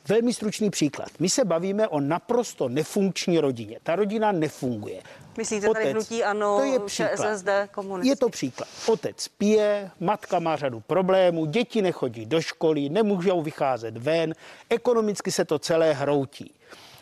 velmi 0.09 0.35
stručný 0.35 0.71
příklad. 0.71 1.09
My 1.19 1.29
se 1.29 1.45
bavíme 1.45 1.89
o 1.89 2.01
naprosto 2.01 2.69
nefunkční 2.69 3.39
rodině. 3.39 3.79
Ta 3.83 3.97
rodina 3.97 4.33
nefunguje. 4.33 5.03
Myslíte 5.39 5.69
Otec, 5.69 5.83
tady 5.83 5.93
hnutí 5.93 6.25
ano, 6.25 6.57
to 6.59 6.65
je 6.65 6.79
příklad. 6.81 7.35
ČSSD, 7.35 7.49
komunisti. 7.75 8.09
Je 8.09 8.17
to 8.17 8.29
příklad. 8.29 8.69
Otec 8.87 9.29
pije, 9.29 9.91
matka 10.01 10.39
má 10.39 10.57
řadu 10.57 10.81
problémů, 10.81 11.47
děti 11.47 11.83
nechodí 11.83 12.27
do 12.27 12.41
školy, 12.41 12.89
nemůžou 12.89 13.43
vycházet 13.43 13.97
ven, 13.97 14.35
ekonomicky 14.69 15.33
se 15.33 15.45
to 15.45 15.59
celé 15.59 15.93
hroutí. 15.93 16.55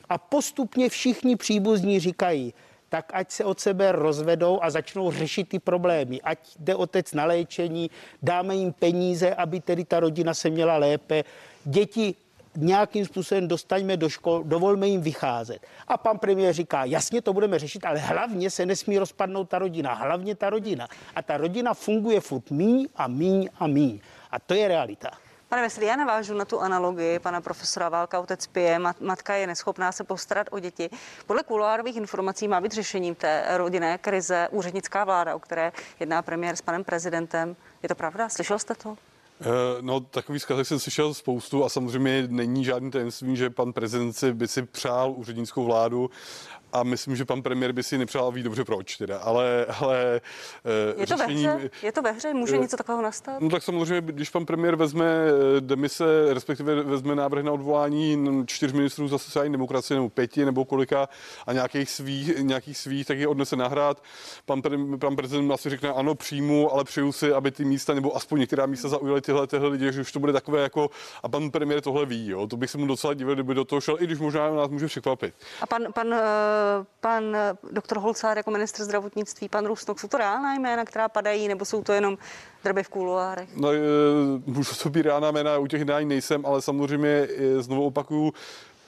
A 0.09 0.19
postupně 0.19 0.89
všichni 0.89 1.37
příbuzní 1.37 2.01
říkají, 2.01 2.55
tak 2.89 3.11
ať 3.15 3.31
se 3.31 3.45
od 3.45 3.61
sebe 3.61 3.93
rozvedou 3.93 4.59
a 4.63 4.71
začnou 4.71 5.11
řešit 5.13 5.49
ty 5.49 5.59
problémy. 5.59 6.21
Ať 6.23 6.39
jde 6.59 6.75
otec 6.75 7.15
na 7.15 7.25
léčení, 7.25 7.91
dáme 8.23 8.57
jim 8.57 8.73
peníze, 8.73 9.35
aby 9.35 9.61
tedy 9.61 9.85
ta 9.85 10.01
rodina 10.01 10.35
se 10.35 10.51
měla 10.51 10.77
lépe. 10.77 11.25
Děti 11.65 12.15
nějakým 12.57 13.05
způsobem 13.05 13.49
dostaňme 13.49 13.97
do 13.97 14.09
škol, 14.09 14.45
dovolme 14.45 14.89
jim 14.89 15.01
vycházet. 15.01 15.67
A 15.89 15.97
pan 15.97 16.19
premiér 16.19 16.55
říká, 16.55 16.85
jasně 16.85 17.23
to 17.23 17.33
budeme 17.33 17.59
řešit, 17.59 17.85
ale 17.85 17.99
hlavně 17.99 18.51
se 18.51 18.67
nesmí 18.67 18.99
rozpadnout 18.99 19.49
ta 19.49 19.59
rodina, 19.59 19.95
hlavně 19.95 20.35
ta 20.35 20.51
rodina. 20.51 20.89
A 21.15 21.23
ta 21.23 21.37
rodina 21.37 21.75
funguje 21.75 22.21
furt 22.21 22.51
míň 22.51 22.89
a 22.97 23.09
míň 23.09 23.49
a 23.59 23.67
míň. 23.67 24.01
A 24.31 24.39
to 24.39 24.55
je 24.55 24.69
realita. 24.69 25.11
Pane 25.49 25.63
Veselý, 25.63 25.87
já 25.87 25.97
navážu 25.97 26.35
na 26.35 26.45
tu 26.45 26.61
analogii 26.61 27.19
pana 27.19 27.41
profesora 27.41 27.89
Válka, 27.89 28.21
otec 28.21 28.47
pije, 28.47 28.79
mat, 28.79 29.01
matka 29.01 29.35
je 29.35 29.47
neschopná 29.47 29.93
se 29.93 30.05
postarat 30.05 30.47
o 30.51 30.59
děti. 30.59 30.91
Podle 31.27 31.43
kuloárových 31.43 31.97
informací 31.97 32.49
má 32.49 32.61
být 32.61 32.73
řešením 32.73 33.15
té 33.15 33.45
rodinné 33.57 33.99
krize 33.99 34.49
úřednická 34.51 35.05
vláda, 35.05 35.37
o 35.37 35.39
které 35.39 35.73
jedná 36.01 36.23
premiér 36.23 36.57
s 36.57 36.63
panem 36.63 36.85
prezidentem. 36.85 37.57
Je 37.83 37.89
to 37.89 37.95
pravda? 37.95 38.29
Slyšel 38.29 38.59
jste 38.59 38.75
to? 38.75 38.97
Eh, 39.41 39.47
no, 39.81 40.01
takový 40.01 40.41
zkazek 40.41 40.67
jsem 40.67 40.79
slyšel 40.79 41.15
spoustu 41.15 41.65
a 41.65 41.69
samozřejmě 41.69 42.27
není 42.29 42.65
žádný 42.65 42.91
tajemství, 42.91 43.37
že 43.37 43.51
pan 43.51 43.73
prezident 43.73 44.13
si 44.13 44.33
by 44.33 44.49
si 44.49 44.63
přál 44.63 45.13
úřednickou 45.17 45.65
vládu 45.65 46.11
a 46.73 46.83
myslím, 46.83 47.17
že 47.17 47.25
pan 47.25 47.43
premiér 47.43 47.73
by 47.73 47.83
si 47.83 47.99
nepřál 47.99 48.33
ví 48.33 48.43
dobře 48.43 48.65
proč 48.65 48.97
teda, 48.97 49.19
ale, 49.19 49.67
ale 49.81 50.21
eh, 50.65 51.01
je 51.01 51.07
to 51.07 51.17
řešení, 51.17 51.47
ve 51.47 51.55
hře? 51.55 51.71
Je 51.83 51.93
to 51.93 52.03
ve 52.03 52.13
hře? 52.13 52.35
Může 52.35 52.57
uh, 52.57 52.63
něco 52.63 52.77
takového 52.77 53.03
nastat? 53.03 53.41
No 53.41 53.51
tak 53.51 53.63
samozřejmě, 53.63 54.01
když 54.01 54.31
pan 54.31 54.47
premiér 54.47 54.77
vezme 54.77 55.07
eh, 55.07 55.61
demise, 55.61 56.05
respektive 56.35 56.83
vezme 56.83 57.15
návrh 57.15 57.45
na 57.45 57.53
odvolání 57.53 58.19
čtyř 58.47 58.73
ministrů 58.73 59.09
za 59.09 59.19
sociální 59.19 59.53
demokracie 59.53 59.97
nebo 59.97 60.09
pěti 60.09 60.45
nebo 60.45 60.65
kolika 60.65 61.09
a 61.47 61.53
nějakých 61.53 61.91
svých, 61.91 62.39
nějakých 62.39 62.79
svých 62.79 63.07
tak 63.07 63.19
je 63.19 63.29
odnese 63.29 63.57
nahrát. 63.57 64.03
Pan, 64.47 64.63
pan 65.01 65.17
prezident 65.17 65.53
asi 65.53 65.71
řekne 65.71 65.93
ano, 65.93 66.15
přijmu, 66.15 66.73
ale 66.73 66.85
přeju 66.85 67.13
si, 67.13 67.33
aby 67.33 67.51
ty 67.51 67.65
místa 67.65 67.95
nebo 67.95 68.17
aspoň 68.17 68.41
některá 68.41 68.67
místa 68.67 68.89
zaujaly 68.89 69.21
tyhle, 69.21 69.47
tyhle 69.47 69.69
lidi, 69.69 69.93
že 69.93 70.01
už 70.01 70.13
to 70.13 70.21
bude 70.21 70.33
takové 70.33 70.63
jako, 70.63 70.91
a 71.23 71.29
pan 71.29 71.51
premiér 71.51 71.81
tohle 71.81 72.07
ví, 72.07 72.29
jo. 72.29 72.47
to 72.47 72.57
bych 72.57 72.71
se 72.71 72.79
mu 72.79 72.87
docela 72.87 73.15
divil, 73.15 73.35
kdyby 73.35 73.55
do 73.55 73.65
toho 73.65 73.81
šel, 73.81 73.97
i 74.01 74.05
když 74.05 74.19
možná 74.19 74.51
nás 74.51 74.71
může 74.71 74.87
překvapit. 74.87 75.35
A 75.61 75.67
pan, 75.67 75.83
pan 75.95 76.15
pan 77.01 77.37
doktor 77.71 77.99
Holcár 77.99 78.37
jako 78.37 78.51
ministr 78.51 78.85
zdravotnictví, 78.85 79.49
pan 79.49 79.67
Rusnok, 79.67 80.01
jsou 80.01 80.09
to 80.09 80.19
reálná 80.19 80.55
jména, 80.55 80.85
která 80.85 81.09
padají, 81.09 81.49
nebo 81.49 81.65
jsou 81.65 81.83
to 81.83 81.93
jenom 81.93 82.19
drby 82.65 82.83
v 82.83 82.89
kuloárech? 82.89 83.49
No, 83.57 83.73
e, 83.73 83.79
můžu 84.47 84.75
to 84.83 84.91
být 84.91 85.03
reálná 85.03 85.31
jména, 85.31 85.59
u 85.59 85.67
těch 85.67 85.79
jednání 85.79 86.09
nejsem, 86.09 86.47
ale 86.47 86.63
samozřejmě 86.63 87.09
e, 87.09 87.63
znovu 87.63 87.87
opakuju, 87.87 88.33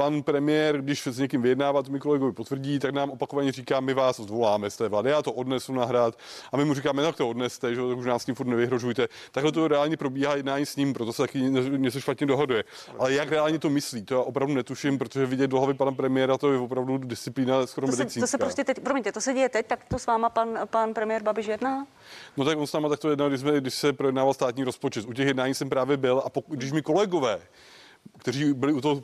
pan 0.01 0.23
premiér, 0.23 0.83
když 0.83 1.07
s 1.07 1.19
někým 1.19 1.43
vyjednává, 1.43 1.83
to 1.83 1.93
mi 1.93 2.01
kolegovi 2.01 2.33
potvrdí, 2.33 2.79
tak 2.79 2.95
nám 2.95 3.11
opakovaně 3.11 3.53
říká, 3.53 3.81
my 3.81 3.95
vás 3.95 4.21
odvoláme 4.21 4.71
z 4.71 4.77
té 4.77 4.89
vlády, 4.89 5.11
já 5.11 5.23
to 5.23 5.33
odnesu 5.33 5.73
na 5.73 5.85
hrad 5.85 6.15
a 6.53 6.57
my 6.57 6.65
mu 6.65 6.75
říkáme, 6.75 7.03
tak 7.03 7.17
to 7.17 7.29
odneste, 7.29 7.75
že 7.75 7.83
už 7.83 8.07
nás 8.07 8.25
tím 8.25 8.35
furt 8.35 8.47
nevyhrožujte. 8.47 9.09
Takhle 9.33 9.53
to 9.53 9.69
reálně 9.69 9.97
probíhá 9.97 10.37
jednání 10.37 10.67
s 10.67 10.77
ním, 10.77 10.93
proto 10.93 11.13
se 11.13 11.23
taky 11.23 11.41
něco 11.77 12.01
špatně 12.01 12.27
dohoduje. 12.27 12.65
Ale 12.99 13.13
jak 13.13 13.31
reálně 13.31 13.59
to 13.59 13.71
myslí, 13.71 14.03
to 14.03 14.15
já 14.15 14.21
opravdu 14.21 14.55
netuším, 14.55 14.99
protože 14.99 15.27
vidět 15.27 15.49
do 15.49 15.59
hlavy 15.59 15.75
pana 15.75 15.93
premiéra 15.93 16.39
to 16.39 16.53
je 16.53 16.59
opravdu 16.59 16.99
disciplína 16.99 17.67
skoro 17.67 17.87
to 17.87 17.93
se, 17.93 17.99
medicínská. 17.99 18.27
To 18.27 18.31
se 18.31 18.39
prostě 18.39 18.65
teď, 18.65 18.81
promiňte, 18.81 19.13
to 19.13 19.21
se 19.21 19.35
děje 19.35 19.49
teď, 19.49 19.67
tak 19.67 19.85
to 19.89 19.99
s 19.99 20.07
váma 20.07 20.29
pan, 20.29 20.59
pan 20.65 20.95
premiér 20.95 21.23
Babiš 21.23 21.47
jedná? 21.47 21.87
No 22.37 22.45
tak 22.45 22.59
on 22.59 22.67
s 22.67 22.73
náma 22.73 22.89
tak 22.89 23.01
to 23.01 23.11
jedná, 23.11 23.29
když, 23.29 23.41
jsme, 23.41 23.61
když 23.61 23.75
se 23.75 23.93
projednával 23.93 24.35
státní 24.35 24.65
rozpočet. 24.65 25.07
U 25.09 25.13
těch 25.13 25.27
jednání 25.27 25.55
jsem 25.55 25.69
právě 25.69 25.97
byl 25.97 26.23
a 26.25 26.31
pokud, 26.31 26.57
když 26.59 26.73
mi 26.73 26.83
kolegové 26.83 27.41
kteří 28.19 28.53
byli 28.53 28.73
u 28.73 28.81
toho 28.81 29.03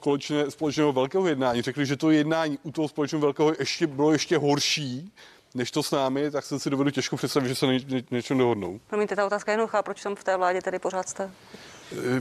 společného 0.48 0.92
velkého 0.92 1.26
jednání, 1.26 1.62
řekli, 1.62 1.86
že 1.86 1.96
to 1.96 2.10
jednání 2.10 2.58
u 2.62 2.72
toho 2.72 2.88
společného 2.88 3.20
velkého 3.20 3.52
ještě 3.58 3.86
bylo 3.86 4.12
ještě 4.12 4.38
horší, 4.38 5.12
než 5.54 5.70
to 5.70 5.82
s 5.82 5.90
námi, 5.90 6.30
tak 6.30 6.44
jsem 6.44 6.58
si 6.58 6.70
dovedu 6.70 6.90
těžko 6.90 7.16
představit, 7.16 7.48
že 7.48 7.54
se 7.54 7.66
ně, 7.66 7.80
ně, 7.88 8.02
něčem 8.10 8.38
dohodnou. 8.38 8.80
Promiňte, 8.86 9.16
ta 9.16 9.26
otázka 9.26 9.52
je 9.52 9.54
jednoduchá, 9.54 9.82
proč 9.82 10.02
tam 10.02 10.14
v 10.14 10.24
té 10.24 10.36
vládě 10.36 10.62
tedy 10.62 10.78
pořád 10.78 11.08
jste? 11.08 11.30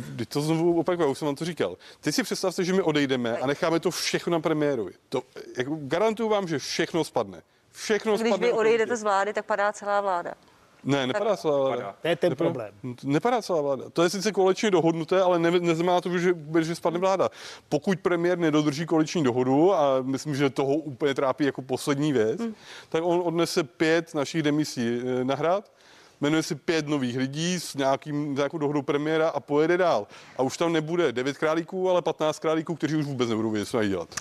Když 0.09 0.27
to 0.27 0.41
znovu 0.41 0.79
opakuju, 0.79 1.11
už 1.11 1.17
jsem 1.17 1.25
vám 1.25 1.35
to 1.35 1.45
říkal. 1.45 1.77
Teď 1.99 2.15
si 2.15 2.23
představte, 2.23 2.63
že 2.63 2.73
my 2.73 2.81
odejdeme 2.81 3.38
a 3.38 3.47
necháme 3.47 3.79
to 3.79 3.91
všechno 3.91 4.31
na 4.31 4.39
premiérovi. 4.39 4.91
To, 5.09 5.21
jako 5.57 5.77
garantuju 5.81 6.29
vám, 6.29 6.47
že 6.47 6.59
všechno 6.59 7.03
spadne. 7.03 7.41
Všechno 7.71 8.13
Když 8.13 8.27
spadne. 8.27 8.47
Když 8.47 8.53
vy 8.53 8.59
odejdete 8.59 8.97
z 8.97 9.03
vlády, 9.03 9.33
tak 9.33 9.45
padá 9.45 9.73
celá 9.73 10.01
vláda. 10.01 10.33
Ne, 10.86 11.08
nepadá 11.08 11.38
celá 11.38 11.67
vláda. 11.67 11.95
To 12.02 12.08
je 12.08 12.15
ten 12.15 12.30
nepadá, 12.30 12.50
problém. 12.50 12.74
Nepadá 13.04 13.41
celá 13.41 13.62
vláda. 13.62 13.89
To 13.89 14.04
je 14.04 14.10
sice 14.10 14.32
koaličně 14.32 14.71
dohodnuté, 14.71 15.21
ale 15.21 15.39
ne, 15.39 15.52
neznamená 15.52 16.02
to, 16.02 16.17
že, 16.17 16.34
že 16.62 16.76
spadne 16.76 17.00
vláda. 17.00 17.30
Pokud 17.69 18.00
premiér 18.00 18.38
nedodrží 18.38 18.86
koaliční 18.86 19.24
dohodu, 19.24 19.74
a 19.74 20.02
myslím, 20.02 20.36
že 20.36 20.50
toho 20.50 20.76
úplně 20.76 21.13
trápí 21.13 21.45
jako 21.45 21.62
poslední 21.62 22.13
věc, 22.13 22.39
hmm. 22.39 22.56
tak 22.89 23.04
on 23.04 23.21
odnese 23.26 23.63
pět 23.63 24.15
našich 24.15 24.43
demisí 24.43 25.00
eh, 25.02 25.24
na 25.24 25.36
hrad, 25.36 25.71
jmenuje 26.21 26.43
si 26.43 26.56
pět 26.56 26.88
nových 26.88 27.17
lidí 27.17 27.60
s 27.60 27.76
nějakým, 27.76 28.36
nějakou 28.36 28.58
dohodou 28.58 28.82
premiéra 28.82 29.30
a 29.30 29.39
pojede 29.39 29.78
dál. 29.78 30.08
A 30.38 30.43
už 30.43 30.58
tam 30.58 30.74
nebude 30.74 31.12
devět 31.12 31.38
králíků, 31.38 31.89
ale 31.89 32.02
15 32.02 32.39
králíků, 32.39 32.76
kteří 32.76 32.95
už 32.95 33.06
vůbec 33.06 33.30
nebudou 33.30 33.52
vědět, 33.52 33.65
co 33.65 33.78
mají 33.78 33.89
dělat. 33.89 34.15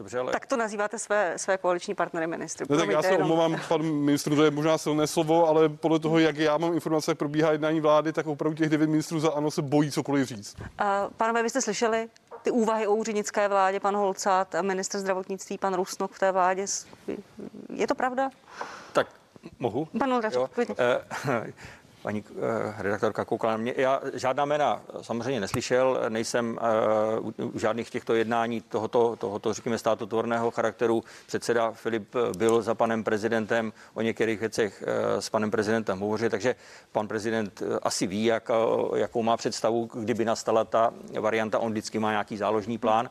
Dobře, 0.00 0.18
ale... 0.18 0.32
Tak 0.32 0.46
to 0.46 0.56
nazýváte 0.56 0.98
své, 0.98 1.34
své 1.36 1.58
koaliční 1.58 1.94
partnery 1.94 2.26
ministry. 2.26 2.66
Ne, 2.70 2.76
tak 2.76 2.88
já 2.88 3.02
se 3.02 3.16
omlouvám, 3.16 3.56
pan 3.68 3.82
ministru, 3.82 4.36
to 4.36 4.44
je 4.44 4.50
možná 4.50 4.78
silné 4.78 5.06
slovo, 5.06 5.48
ale 5.48 5.68
podle 5.68 5.98
toho, 5.98 6.18
jak 6.18 6.36
já 6.36 6.58
mám 6.58 6.74
informace, 6.74 7.10
jak 7.10 7.18
probíhá 7.18 7.52
jednání 7.52 7.80
vlády, 7.80 8.12
tak 8.12 8.26
opravdu 8.26 8.56
těch 8.56 8.68
devět 8.68 8.86
ministrů 8.86 9.20
za 9.20 9.30
ANO 9.30 9.50
se 9.50 9.62
bojí 9.62 9.90
cokoliv 9.90 10.28
říct. 10.28 10.56
Uh, 10.60 10.66
pánové, 11.16 11.42
vy 11.42 11.50
jste 11.50 11.62
slyšeli 11.62 12.08
ty 12.42 12.50
úvahy 12.50 12.86
o 12.86 12.94
úřednické 12.94 13.48
vládě, 13.48 13.80
pan 13.80 13.96
Holcát 13.96 14.54
a 14.54 14.62
minister 14.62 15.00
zdravotnictví, 15.00 15.58
pan 15.58 15.74
Rusnok 15.74 16.12
v 16.12 16.18
té 16.18 16.32
vládě. 16.32 16.64
Je 17.74 17.86
to 17.86 17.94
pravda? 17.94 18.30
Tak 18.92 19.06
mohu? 19.58 19.88
Pan 19.98 20.12
Oldraček, 20.12 20.40
paní 22.02 22.24
uh, 22.30 22.42
redaktorka 22.78 23.24
koukala 23.24 23.52
na 23.52 23.56
mě. 23.56 23.74
Já 23.76 24.00
žádná 24.14 24.44
jména 24.44 24.82
samozřejmě 25.02 25.40
neslyšel, 25.40 26.00
nejsem 26.08 26.58
uh, 27.38 27.54
u 27.54 27.58
žádných 27.58 27.90
těchto 27.90 28.14
jednání 28.14 28.60
tohoto, 28.60 29.16
tohoto 29.16 29.52
řekněme, 29.52 29.78
státotvorného 29.78 30.50
charakteru. 30.50 31.04
Předseda 31.26 31.70
Filip 31.70 32.14
byl 32.38 32.62
za 32.62 32.74
panem 32.74 33.04
prezidentem 33.04 33.72
o 33.94 34.00
některých 34.00 34.40
věcech 34.40 34.84
s 35.18 35.28
panem 35.28 35.50
prezidentem 35.50 35.98
hovořil, 35.98 36.30
takže 36.30 36.54
pan 36.92 37.08
prezident 37.08 37.62
asi 37.82 38.06
ví, 38.06 38.24
jak, 38.24 38.50
jakou 38.96 39.22
má 39.22 39.36
představu, 39.36 39.90
kdyby 39.94 40.24
nastala 40.24 40.64
ta 40.64 40.92
varianta. 41.20 41.58
On 41.58 41.70
vždycky 41.70 41.98
má 41.98 42.10
nějaký 42.10 42.36
záložní 42.36 42.78
plán 42.78 43.10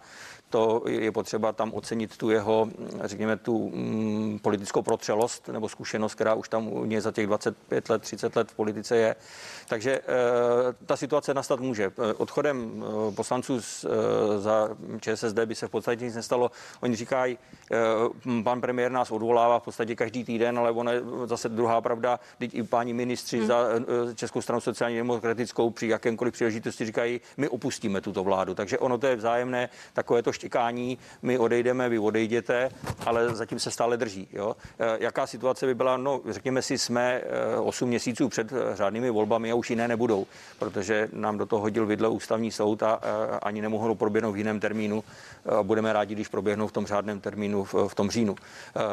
to 0.49 0.83
je 0.87 1.11
potřeba 1.11 1.51
tam 1.51 1.73
ocenit 1.73 2.17
tu 2.17 2.29
jeho, 2.29 2.69
řekněme, 3.03 3.37
tu 3.37 3.69
mm, 3.69 4.39
politickou 4.41 4.81
protřelost 4.81 5.47
nebo 5.47 5.69
zkušenost, 5.69 6.15
která 6.15 6.33
už 6.33 6.49
tam 6.49 6.67
u 6.67 6.85
něj 6.85 7.01
za 7.01 7.11
těch 7.11 7.27
25 7.27 7.89
let, 7.89 8.01
30 8.01 8.35
let 8.35 8.51
v 8.51 8.55
politice 8.55 8.97
je. 8.97 9.15
Takže 9.67 9.91
e, 9.91 10.01
ta 10.85 10.97
situace 10.97 11.33
nastat 11.33 11.59
může. 11.59 11.85
Eh, 11.85 12.13
odchodem 12.13 12.83
e, 13.09 13.11
poslanců 13.11 13.61
z, 13.61 13.85
e, 13.85 14.39
za 14.39 14.69
ČSSD 15.01 15.39
by 15.45 15.55
se 15.55 15.67
v 15.67 15.69
podstatě 15.69 16.05
nic 16.05 16.15
nestalo. 16.15 16.51
Oni 16.81 16.95
říkají, 16.95 17.37
e, 17.71 18.43
pan 18.43 18.61
premiér 18.61 18.91
nás 18.91 19.11
odvolává 19.11 19.59
v 19.59 19.63
podstatě 19.63 19.95
každý 19.95 20.23
týden, 20.23 20.59
ale 20.59 20.71
ono 20.71 20.91
je 20.91 21.01
zase 21.25 21.49
druhá 21.49 21.81
pravda, 21.81 22.19
teď 22.37 22.53
i 22.53 22.63
páni 22.63 22.93
ministři 22.93 23.37
hmm. 23.37 23.47
za 23.47 23.67
e, 24.11 24.15
Českou 24.15 24.41
stranu 24.41 24.61
sociálně 24.61 24.97
demokratickou 24.97 25.69
při 25.69 25.87
jakémkoliv 25.87 26.33
příležitosti 26.33 26.85
říkají, 26.85 27.21
my 27.37 27.49
opustíme 27.49 28.01
tuto 28.01 28.23
vládu. 28.23 28.55
Takže 28.55 28.77
ono 28.77 28.97
to 28.97 29.07
je 29.07 29.15
vzájemné 29.15 29.69
takové 29.93 30.23
to 30.23 30.31
štěkání, 30.39 30.97
my 31.21 31.37
odejdeme, 31.37 31.89
vy 31.89 31.99
odejděte, 31.99 32.69
ale 33.05 33.35
zatím 33.35 33.59
se 33.59 33.71
stále 33.71 33.97
drží. 33.97 34.27
Jo? 34.33 34.55
E, 34.79 35.03
jaká 35.03 35.27
situace 35.27 35.65
by 35.65 35.75
byla? 35.75 35.97
No, 35.97 36.21
řekněme 36.29 36.61
si, 36.61 36.77
jsme 36.77 37.21
8 37.63 37.85
e, 37.85 37.89
měsíců 37.89 38.29
před 38.29 38.53
řádnými 38.73 39.09
volbami 39.09 39.51
a 39.51 39.55
už 39.55 39.69
jiné 39.69 39.87
nebudou, 39.87 40.27
protože 40.59 41.09
nám 41.13 41.37
do 41.37 41.45
toho 41.45 41.61
hodil 41.61 41.85
vidle 41.85 42.09
ústavní 42.09 42.51
soud 42.51 42.83
a 42.83 43.01
ani 43.43 43.61
nemohou 43.61 43.95
proběhnout 43.95 44.31
v 44.31 44.37
jiném 44.37 44.59
termínu. 44.59 45.03
Budeme 45.63 45.93
rádi, 45.93 46.15
když 46.15 46.27
proběhnou 46.27 46.67
v 46.67 46.71
tom 46.71 46.85
řádném 46.85 47.19
termínu 47.19 47.63
v, 47.63 47.73
v 47.87 47.95
tom 47.95 48.09
říjnu. 48.09 48.35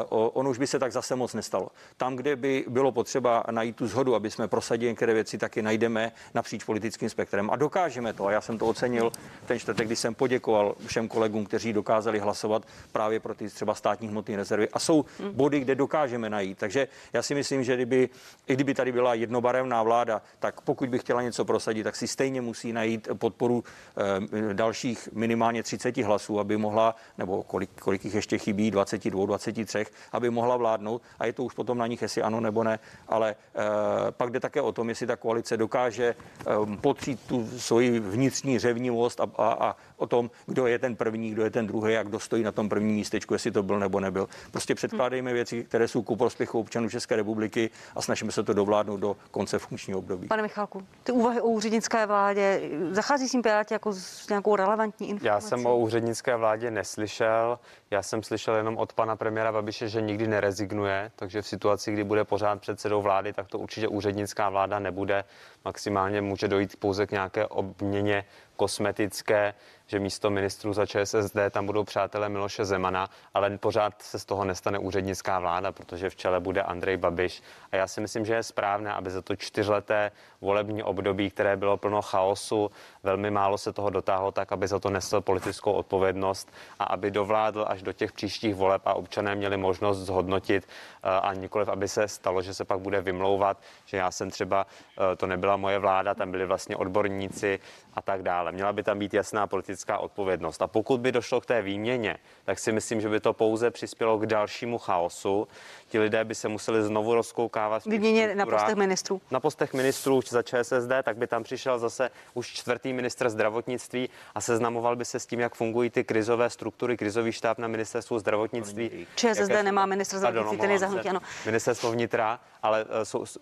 On 0.09 0.47
už 0.47 0.57
by 0.57 0.67
se 0.67 0.79
tak 0.79 0.91
zase 0.91 1.15
moc 1.15 1.33
nestalo. 1.33 1.67
Tam, 1.97 2.15
kde 2.15 2.35
by 2.35 2.65
bylo 2.67 2.91
potřeba 2.91 3.43
najít 3.51 3.75
tu 3.75 3.87
zhodu, 3.87 4.15
aby 4.15 4.31
jsme 4.31 4.47
prosadili 4.47 4.91
některé 4.91 5.13
věci, 5.13 5.37
taky 5.37 5.61
najdeme 5.61 6.11
napříč 6.33 6.63
politickým 6.63 7.09
spektrem 7.09 7.49
a 7.49 7.55
dokážeme 7.55 8.13
to. 8.13 8.27
A 8.27 8.31
já 8.31 8.41
jsem 8.41 8.57
to 8.57 8.65
ocenil 8.65 9.11
ten 9.45 9.59
čtvrtek, 9.59 9.87
když 9.87 9.99
jsem 9.99 10.15
poděkoval 10.15 10.75
všem 10.85 11.07
kolegům, 11.07 11.36
kteří 11.45 11.73
dokázali 11.73 12.19
hlasovat 12.19 12.67
právě 12.91 13.19
pro 13.19 13.35
ty 13.35 13.49
třeba 13.49 13.75
státní 13.75 14.07
hmotné 14.07 14.35
rezervy. 14.35 14.69
A 14.69 14.79
jsou 14.79 15.05
hmm. 15.19 15.31
body, 15.33 15.59
kde 15.59 15.75
dokážeme 15.75 16.29
najít. 16.29 16.57
Takže 16.57 16.87
já 17.13 17.21
si 17.21 17.35
myslím, 17.35 17.63
že 17.63 17.75
kdyby, 17.75 18.09
i 18.47 18.53
kdyby 18.53 18.73
tady 18.73 18.91
byla 18.91 19.13
jednobarevná 19.13 19.83
vláda, 19.83 20.21
tak 20.39 20.61
pokud 20.61 20.89
by 20.89 20.99
chtěla 20.99 21.21
něco 21.21 21.45
prosadit, 21.45 21.83
tak 21.83 21.95
si 21.95 22.07
stejně 22.07 22.41
musí 22.41 22.73
najít 22.73 23.07
podporu 23.13 23.63
eh, 23.97 24.53
dalších 24.53 25.09
minimálně 25.13 25.63
30 25.63 25.97
hlasů, 25.97 26.39
aby 26.39 26.57
mohla, 26.57 26.95
nebo 27.17 27.43
kolik, 27.43 27.69
kolik 27.79 28.05
jich 28.05 28.15
ještě 28.15 28.37
chybí, 28.37 28.71
22, 28.71 29.25
23, 29.25 29.85
aby 30.11 30.29
mohla 30.29 30.57
vládnout. 30.57 31.01
A 31.19 31.25
je 31.25 31.33
to 31.33 31.43
už 31.43 31.53
potom 31.53 31.77
na 31.77 31.87
nich, 31.87 32.01
jestli 32.01 32.21
ano 32.21 32.39
nebo 32.39 32.63
ne. 32.63 32.79
Ale 33.07 33.35
eh, 33.55 34.11
pak 34.11 34.29
jde 34.29 34.39
také 34.39 34.61
o 34.61 34.71
tom, 34.71 34.89
jestli 34.89 35.07
ta 35.07 35.15
koalice 35.15 35.57
dokáže 35.57 36.15
eh, 36.15 36.45
potřít 36.81 37.19
tu 37.27 37.49
svoji 37.57 37.99
vnitřní 37.99 38.59
řevnivost 38.59 39.21
a, 39.21 39.29
a, 39.37 39.53
a 39.53 39.75
o 39.97 40.07
tom, 40.07 40.31
kdo 40.45 40.67
je 40.67 40.79
ten 40.79 40.95
první, 40.95 41.31
kdo 41.31 41.43
je 41.43 41.49
ten 41.49 41.67
druhý, 41.67 41.93
jak 41.93 42.07
kdo 42.07 42.19
stojí 42.19 42.43
na 42.43 42.51
tom 42.51 42.69
prvním 42.69 42.95
místečku, 42.95 43.33
jestli 43.33 43.51
to 43.51 43.63
byl 43.63 43.79
nebo 43.79 43.99
nebyl. 43.99 44.29
Prostě 44.51 44.75
předkládejme 44.75 45.33
věci, 45.33 45.63
které 45.63 45.87
jsou 45.87 46.01
ku 46.01 46.15
prospěchu 46.15 46.59
občanů 46.59 46.89
České 46.89 47.15
republiky 47.15 47.69
a 47.95 48.01
snažíme 48.01 48.31
se 48.31 48.43
to 48.43 48.53
dovládnout 48.53 48.97
do 48.97 49.17
konce 49.31 49.59
funkčního 49.59 49.99
období. 49.99 50.27
Pane 50.27 50.41
Michalku, 50.41 50.83
ty 51.03 51.11
úvahy 51.11 51.41
o 51.41 51.47
úřednické 51.47 52.05
vládě, 52.05 52.61
zachází 52.91 53.27
s 53.27 53.31
tím 53.31 53.41
Piráti 53.41 53.73
jako 53.73 53.93
s 53.93 54.29
nějakou 54.29 54.55
relevantní 54.55 55.09
informací? 55.09 55.27
Já 55.27 55.41
jsem 55.49 55.65
o 55.65 55.77
úřednické 55.77 56.35
vládě 56.35 56.71
neslyšel. 56.71 57.59
Já 57.91 58.03
jsem 58.03 58.23
slyšel 58.23 58.55
jenom 58.55 58.77
od 58.77 58.93
pana 58.93 59.15
premiéra 59.15 59.51
Babiše, 59.51 59.89
že 59.89 60.01
nikdy 60.01 60.27
nerezignuje, 60.27 61.11
takže 61.15 61.41
v 61.41 61.47
situaci, 61.47 61.91
kdy 61.91 62.03
bude 62.03 62.23
pořád 62.23 62.61
předsedou 62.61 63.01
vlády, 63.01 63.33
tak 63.33 63.47
to 63.47 63.59
určitě 63.59 63.87
úřednická 63.87 64.49
vláda 64.49 64.79
nebude. 64.79 65.23
Maximálně 65.65 66.21
může 66.21 66.47
dojít 66.47 66.75
pouze 66.75 67.07
k 67.07 67.11
nějaké 67.11 67.47
obměně 67.47 68.25
kosmetické, 68.55 69.53
že 69.87 69.99
místo 69.99 70.29
ministrů 70.29 70.73
za 70.73 70.85
ČSSD 70.85 71.37
tam 71.51 71.65
budou 71.65 71.83
přátelé 71.83 72.29
Miloše 72.29 72.65
Zemana, 72.65 73.09
ale 73.33 73.57
pořád 73.57 74.01
se 74.01 74.19
z 74.19 74.25
toho 74.25 74.45
nestane 74.45 74.79
úřednická 74.79 75.39
vláda, 75.39 75.71
protože 75.71 76.09
v 76.09 76.15
čele 76.15 76.39
bude 76.39 76.61
Andrej 76.61 76.97
Babiš. 76.97 77.43
A 77.71 77.75
já 77.75 77.87
si 77.87 78.01
myslím, 78.01 78.25
že 78.25 78.33
je 78.33 78.43
správné, 78.43 78.93
aby 78.93 79.09
za 79.11 79.21
to 79.21 79.35
čtyřleté 79.35 80.11
volební 80.41 80.83
období, 80.83 81.29
které 81.29 81.57
bylo 81.57 81.77
plno 81.77 82.01
chaosu, 82.01 82.71
velmi 83.03 83.31
málo 83.31 83.57
se 83.57 83.73
toho 83.73 83.89
dotáhlo 83.89 84.31
tak, 84.31 84.51
aby 84.51 84.67
za 84.67 84.79
to 84.79 84.89
nesl 84.89 85.21
politickou 85.21 85.71
odpovědnost 85.71 86.51
a 86.79 86.83
aby 86.83 87.11
dovládl 87.11 87.65
do 87.81 87.93
těch 87.93 88.11
příštích 88.11 88.55
voleb 88.55 88.81
a 88.85 88.93
občané 88.93 89.35
měli 89.35 89.57
možnost 89.57 89.97
zhodnotit 89.97 90.67
eh, 90.67 91.09
a 91.09 91.33
nikoliv, 91.33 91.69
aby 91.69 91.87
se 91.87 92.07
stalo, 92.07 92.41
že 92.41 92.53
se 92.53 92.65
pak 92.65 92.79
bude 92.79 93.01
vymlouvat, 93.01 93.57
že 93.85 93.97
já 93.97 94.11
jsem 94.11 94.29
třeba, 94.29 94.67
eh, 94.67 95.15
to 95.15 95.27
nebyla 95.27 95.57
moje 95.57 95.79
vláda, 95.79 96.15
tam 96.15 96.31
byli 96.31 96.45
vlastně 96.45 96.75
odborníci 96.75 97.59
a 97.93 98.01
tak 98.01 98.23
dále. 98.23 98.51
Měla 98.51 98.73
by 98.73 98.83
tam 98.83 98.99
být 98.99 99.13
jasná 99.13 99.47
politická 99.47 99.97
odpovědnost. 99.97 100.61
A 100.61 100.67
pokud 100.67 101.01
by 101.01 101.11
došlo 101.11 101.41
k 101.41 101.45
té 101.45 101.61
výměně, 101.61 102.17
tak 102.45 102.59
si 102.59 102.71
myslím, 102.71 103.01
že 103.01 103.09
by 103.09 103.19
to 103.19 103.33
pouze 103.33 103.71
přispělo 103.71 104.17
k 104.17 104.25
dalšímu 104.25 104.77
chaosu. 104.77 105.47
Ti 105.87 105.99
lidé 105.99 106.23
by 106.23 106.35
se 106.35 106.47
museli 106.47 106.83
znovu 106.83 107.15
rozkoukávat. 107.15 107.85
Výměně 107.85 108.35
na 108.35 108.45
postech 108.45 108.75
ministrů. 108.75 109.21
Na 109.31 109.39
postech 109.39 109.73
ministrů 109.73 110.21
za 110.29 110.41
ČSSD, 110.43 110.91
tak 111.03 111.17
by 111.17 111.27
tam 111.27 111.43
přišel 111.43 111.79
zase 111.79 112.09
už 112.33 112.47
čtvrtý 112.47 112.93
ministr 112.93 113.29
zdravotnictví 113.29 114.09
a 114.35 114.41
seznamoval 114.41 114.95
by 114.95 115.05
se 115.05 115.19
s 115.19 115.25
tím, 115.25 115.39
jak 115.39 115.55
fungují 115.55 115.89
ty 115.89 116.03
krizové 116.03 116.49
struktury, 116.49 116.97
krizový 116.97 117.31
štáb 117.31 117.57
na 117.57 117.66
ministerstvu 117.67 118.19
zdravotnictví. 118.19 119.07
ČSSD 119.15 119.63
nemá 119.63 119.85
ministr 119.85 120.17
zdravotnictví, 120.17 120.57
ten 120.57 120.71
je 120.71 120.79
zahnutí, 120.79 121.09
ano. 121.09 121.19
Ministerstvo 121.45 121.91
vnitra, 121.91 122.39
ale 122.63 122.85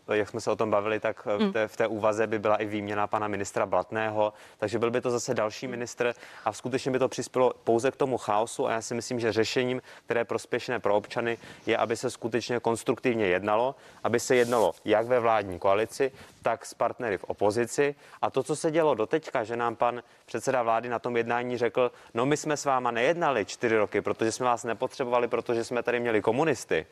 eh, 0.09 0.17
jak 0.17 0.29
jsme 0.29 0.41
se 0.41 0.51
o 0.51 0.55
tom 0.55 0.71
bavili, 0.71 0.99
tak 0.99 1.27
eh, 1.27 1.49
v 1.49 1.53
té, 1.53 1.67
v 1.67 1.77
té 1.77 1.87
úvaze 1.87 2.27
by 2.27 2.39
byla 2.39 2.55
i 2.55 2.65
výměna 2.65 3.07
pana 3.07 3.27
ministra 3.27 3.65
Blatného, 3.65 4.33
takže 4.57 4.79
byl 4.79 4.91
by 4.91 5.01
to 5.01 5.11
zase 5.11 5.33
další 5.33 5.67
ministr 5.67 6.13
a 6.45 6.53
skutečně 6.53 6.91
by 6.91 6.99
to 6.99 7.07
přispělo 7.07 7.53
pouze 7.63 7.91
k 7.91 7.95
tomu 7.95 8.17
chaosu 8.17 8.67
a 8.67 8.71
já 8.71 8.81
si 8.81 8.95
myslím, 8.95 9.19
že 9.19 9.31
řešením, 9.31 9.81
které 10.05 10.19
je 10.19 10.25
prospěšné 10.25 10.79
pro 10.79 10.95
občany, 10.95 11.37
je, 11.65 11.77
aby 11.77 11.97
se 11.97 12.09
skutečně 12.09 12.59
konstruktivně 12.59 13.25
jednalo, 13.27 13.75
aby 14.03 14.19
se 14.19 14.35
jednalo 14.35 14.73
jak 14.85 15.07
ve 15.07 15.19
vládní 15.19 15.59
koalici, 15.59 16.11
tak 16.45 16.65
s 16.65 16.73
partnery 16.73 17.17
v 17.17 17.23
opozici. 17.23 17.95
A 18.21 18.29
to, 18.29 18.43
co 18.43 18.55
se 18.55 18.71
dělo 18.71 18.95
doteďka, 18.95 19.43
že 19.43 19.57
nám 19.57 19.75
pan 19.75 20.03
předseda 20.25 20.63
vlády 20.63 20.89
na 20.89 20.99
tom 20.99 21.17
jednání 21.17 21.57
řekl, 21.57 21.91
no 22.13 22.25
my 22.25 22.37
jsme 22.37 22.57
s 22.57 22.65
váma 22.65 22.91
nejednali 22.91 23.45
čtyři 23.45 23.77
roky, 23.77 24.01
protože 24.01 24.31
jsme 24.31 24.45
vás 24.45 24.63
nepotřebovali, 24.63 25.27
protože 25.27 25.63
jsme 25.63 25.83
tady 25.83 25.99
měli 25.99 26.21
komunisty 26.21 26.85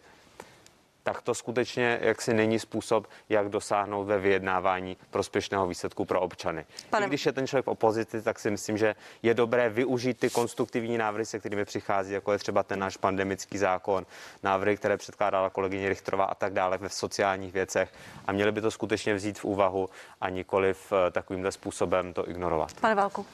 tak 1.03 1.21
to 1.21 1.33
skutečně 1.33 1.99
jaksi 2.01 2.33
není 2.33 2.59
způsob, 2.59 3.07
jak 3.29 3.49
dosáhnout 3.49 4.03
ve 4.03 4.19
vyjednávání 4.19 4.97
prospěšného 5.09 5.67
výsledku 5.67 6.05
pro 6.05 6.21
občany. 6.21 6.65
Pane... 6.89 7.05
I 7.05 7.09
když 7.09 7.25
je 7.25 7.31
ten 7.31 7.47
člověk 7.47 7.65
v 7.65 7.69
opozici, 7.69 8.21
tak 8.21 8.39
si 8.39 8.51
myslím, 8.51 8.77
že 8.77 8.95
je 9.23 9.33
dobré 9.33 9.69
využít 9.69 10.19
ty 10.19 10.29
konstruktivní 10.29 10.97
návrhy, 10.97 11.25
se 11.25 11.39
kterými 11.39 11.65
přichází, 11.65 12.13
jako 12.13 12.31
je 12.31 12.37
třeba 12.37 12.63
ten 12.63 12.79
náš 12.79 12.97
pandemický 12.97 13.57
zákon, 13.57 14.05
návrhy, 14.43 14.77
které 14.77 14.97
předkládala 14.97 15.49
kolegyně 15.49 15.89
Richterová 15.89 16.25
a 16.25 16.35
tak 16.35 16.53
dále 16.53 16.77
ve 16.77 16.89
sociálních 16.89 17.53
věcech. 17.53 17.93
A 18.25 18.31
měli 18.31 18.51
by 18.51 18.61
to 18.61 18.71
skutečně 18.71 19.13
vzít 19.13 19.39
v 19.39 19.45
úvahu 19.45 19.89
a 20.21 20.29
nikoliv 20.29 20.93
eh, 20.93 21.11
takovýmhle 21.11 21.51
způsobem 21.51 22.13
to 22.13 22.29
ignorovat. 22.29 22.73
Pane 22.81 22.95
Válku. 22.95 23.25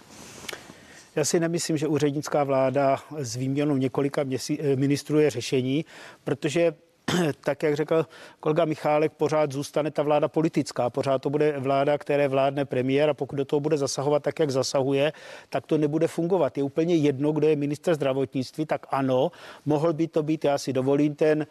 Já 1.15 1.25
si 1.25 1.39
nemyslím, 1.39 1.77
že 1.77 1.87
úřednická 1.87 2.43
vláda 2.43 2.99
s 3.17 3.35
výměnou 3.35 3.77
několika 3.77 4.23
měsí, 4.23 4.61
eh, 4.61 4.75
ministrů 4.75 5.19
je 5.19 5.29
řešení, 5.29 5.85
protože 6.23 6.73
tak 7.43 7.63
jak 7.63 7.75
řekl 7.75 8.05
kolega 8.39 8.65
Michálek, 8.65 9.11
pořád 9.11 9.51
zůstane 9.51 9.91
ta 9.91 10.03
vláda 10.03 10.27
politická, 10.27 10.89
pořád 10.89 11.21
to 11.21 11.29
bude 11.29 11.59
vláda, 11.59 11.97
které 11.97 12.27
vládne 12.27 12.65
premiér 12.65 13.09
a 13.09 13.13
pokud 13.13 13.35
do 13.35 13.45
toho 13.45 13.59
bude 13.59 13.77
zasahovat 13.77 14.23
tak, 14.23 14.39
jak 14.39 14.49
zasahuje, 14.49 15.13
tak 15.49 15.67
to 15.67 15.77
nebude 15.77 16.07
fungovat. 16.07 16.57
Je 16.57 16.63
úplně 16.63 16.95
jedno, 16.95 17.31
kdo 17.31 17.47
je 17.47 17.55
minister 17.55 17.95
zdravotnictví, 17.95 18.65
tak 18.65 18.85
ano, 18.91 19.31
mohl 19.65 19.93
by 19.93 20.07
to 20.07 20.23
být, 20.23 20.45
já 20.45 20.57
si 20.57 20.73
dovolím 20.73 21.15
ten 21.15 21.47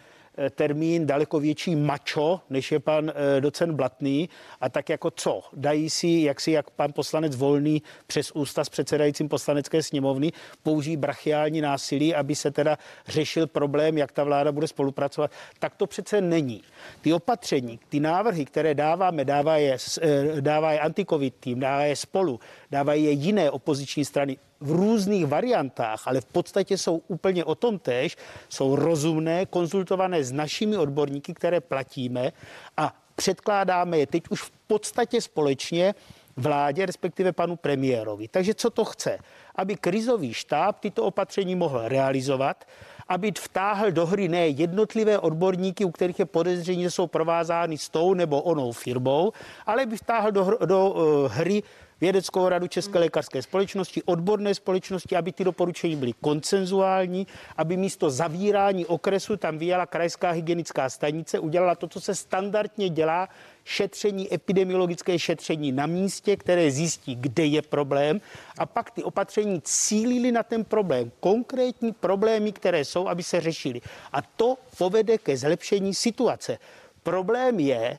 termín 0.50 1.06
daleko 1.06 1.40
větší 1.40 1.76
mačo, 1.76 2.40
než 2.50 2.72
je 2.72 2.80
pan 2.80 3.12
eh, 3.14 3.40
docent 3.40 3.72
Blatný. 3.72 4.28
A 4.60 4.68
tak 4.68 4.88
jako 4.88 5.10
co? 5.10 5.42
Dají 5.52 5.90
si, 5.90 6.08
jak 6.08 6.40
si 6.40 6.50
jak 6.50 6.70
pan 6.70 6.92
poslanec 6.92 7.36
Volný 7.36 7.82
přes 8.06 8.30
ústa 8.30 8.64
s 8.64 8.68
předsedajícím 8.68 9.28
poslanecké 9.28 9.82
sněmovny 9.82 10.32
použijí 10.62 10.96
brachiální 10.96 11.60
násilí, 11.60 12.14
aby 12.14 12.34
se 12.34 12.50
teda 12.50 12.78
řešil 13.06 13.46
problém, 13.46 13.98
jak 13.98 14.12
ta 14.12 14.24
vláda 14.24 14.52
bude 14.52 14.68
spolupracovat. 14.68 15.30
Tak 15.58 15.76
to 15.76 15.86
přece 15.86 16.20
není. 16.20 16.62
Ty 17.00 17.12
opatření, 17.12 17.80
ty 17.88 18.00
návrhy, 18.00 18.44
které 18.44 18.74
dáváme, 18.74 19.24
dává 19.24 19.56
je, 19.56 19.76
dává 20.40 20.72
je 20.72 20.80
antikovid 20.80 21.34
tým, 21.40 21.60
dává 21.60 21.82
je 21.82 21.96
spolu, 21.96 22.40
dávají 22.70 23.04
je 23.04 23.10
jiné 23.10 23.50
opoziční 23.50 24.04
strany 24.04 24.36
v 24.60 24.70
různých 24.70 25.26
variantách, 25.26 26.08
ale 26.08 26.20
v 26.20 26.24
podstatě 26.24 26.78
jsou 26.78 27.02
úplně 27.08 27.44
o 27.44 27.54
tom 27.54 27.78
též, 27.78 28.16
jsou 28.48 28.76
rozumné, 28.76 29.46
konzultované 29.46 30.24
s 30.24 30.32
našimi 30.32 30.76
odborníky, 30.76 31.34
které 31.34 31.60
platíme 31.60 32.32
a 32.76 32.94
předkládáme 33.14 33.98
je 33.98 34.06
teď 34.06 34.22
už 34.30 34.42
v 34.42 34.50
podstatě 34.66 35.20
společně 35.20 35.94
vládě, 36.36 36.86
respektive 36.86 37.32
panu 37.32 37.56
premiérovi. 37.56 38.28
Takže 38.28 38.54
co 38.54 38.70
to 38.70 38.84
chce? 38.84 39.18
Aby 39.54 39.76
krizový 39.76 40.34
štáb 40.34 40.80
tyto 40.80 41.04
opatření 41.04 41.54
mohl 41.54 41.88
realizovat, 41.88 42.64
aby 43.08 43.32
vtáhl 43.38 43.90
do 43.90 44.06
hry 44.06 44.28
ne 44.28 44.48
jednotlivé 44.48 45.18
odborníky, 45.18 45.84
u 45.84 45.90
kterých 45.90 46.18
je 46.18 46.26
podezření, 46.26 46.82
že 46.82 46.90
jsou 46.90 47.06
provázány 47.06 47.78
s 47.78 47.88
tou 47.88 48.14
nebo 48.14 48.42
onou 48.42 48.72
firmou, 48.72 49.32
ale 49.66 49.86
by 49.86 49.96
vtáhl 49.96 50.30
do, 50.32 50.58
do 50.64 50.90
uh, 50.90 51.32
hry 51.32 51.62
vědeckou 52.00 52.48
radu 52.48 52.66
České 52.66 52.98
lékařské 52.98 53.42
společnosti, 53.42 54.02
odborné 54.02 54.54
společnosti, 54.54 55.16
aby 55.16 55.32
ty 55.32 55.44
doporučení 55.44 55.96
byly 55.96 56.12
koncenzuální, 56.20 57.26
aby 57.56 57.76
místo 57.76 58.10
zavírání 58.10 58.86
okresu 58.86 59.36
tam 59.36 59.58
vyjela 59.58 59.86
krajská 59.86 60.30
hygienická 60.30 60.90
stanice, 60.90 61.38
udělala 61.38 61.74
to, 61.74 61.88
co 61.88 62.00
se 62.00 62.14
standardně 62.14 62.88
dělá, 62.88 63.28
šetření, 63.64 64.34
epidemiologické 64.34 65.18
šetření 65.18 65.72
na 65.72 65.86
místě, 65.86 66.36
které 66.36 66.70
zjistí, 66.70 67.16
kde 67.16 67.44
je 67.44 67.62
problém 67.62 68.20
a 68.58 68.66
pak 68.66 68.90
ty 68.90 69.02
opatření 69.02 69.60
cílili 69.64 70.32
na 70.32 70.42
ten 70.42 70.64
problém, 70.64 71.12
konkrétní 71.20 71.92
problémy, 71.92 72.52
které 72.52 72.84
jsou, 72.84 73.08
aby 73.08 73.22
se 73.22 73.40
řešili. 73.40 73.80
A 74.12 74.22
to 74.22 74.56
povede 74.78 75.18
ke 75.18 75.36
zlepšení 75.36 75.94
situace. 75.94 76.58
Problém 77.02 77.60
je, 77.60 77.98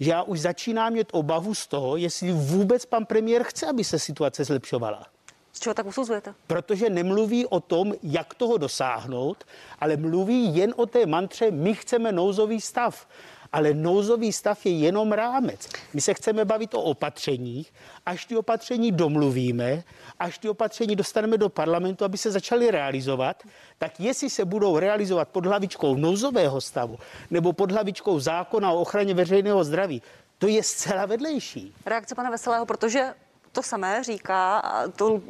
že 0.00 0.10
já 0.10 0.22
už 0.22 0.40
začínám 0.40 0.92
mít 0.92 1.08
obavu 1.12 1.54
z 1.54 1.66
toho, 1.66 1.96
jestli 1.96 2.32
vůbec 2.32 2.86
pan 2.86 3.06
premiér 3.06 3.42
chce, 3.44 3.66
aby 3.66 3.84
se 3.84 3.98
situace 3.98 4.44
zlepšovala. 4.44 5.06
Z 5.52 5.60
čeho 5.60 5.74
tak 5.74 5.86
usuzujete? 5.86 6.34
Protože 6.46 6.90
nemluví 6.90 7.46
o 7.46 7.60
tom, 7.60 7.94
jak 8.02 8.34
toho 8.34 8.56
dosáhnout, 8.56 9.44
ale 9.78 9.96
mluví 9.96 10.56
jen 10.56 10.74
o 10.76 10.86
té 10.86 11.06
mantře, 11.06 11.50
my 11.50 11.74
chceme 11.74 12.12
nouzový 12.12 12.60
stav 12.60 13.08
ale 13.52 13.74
nouzový 13.74 14.32
stav 14.32 14.66
je 14.66 14.72
jenom 14.72 15.12
rámec. 15.12 15.68
My 15.94 16.00
se 16.00 16.14
chceme 16.14 16.44
bavit 16.44 16.74
o 16.74 16.82
opatřeních, 16.82 17.72
až 18.06 18.24
ty 18.24 18.36
opatření 18.36 18.92
domluvíme, 18.92 19.82
až 20.18 20.38
ty 20.38 20.48
opatření 20.48 20.96
dostaneme 20.96 21.38
do 21.38 21.48
parlamentu, 21.48 22.04
aby 22.04 22.18
se 22.18 22.30
začaly 22.30 22.70
realizovat, 22.70 23.42
tak 23.78 24.00
jestli 24.00 24.30
se 24.30 24.44
budou 24.44 24.78
realizovat 24.78 25.28
pod 25.28 25.46
hlavičkou 25.46 25.96
nouzového 25.96 26.60
stavu 26.60 26.98
nebo 27.30 27.52
pod 27.52 27.72
hlavičkou 27.72 28.20
zákona 28.20 28.72
o 28.72 28.80
ochraně 28.80 29.14
veřejného 29.14 29.64
zdraví, 29.64 30.02
to 30.38 30.46
je 30.46 30.62
zcela 30.62 31.06
vedlejší. 31.06 31.74
Reakce 31.86 32.14
pana 32.14 32.30
Veselého, 32.30 32.66
protože 32.66 33.14
to 33.52 33.62
samé 33.62 34.04
říká, 34.04 34.62
to, 34.96 35.20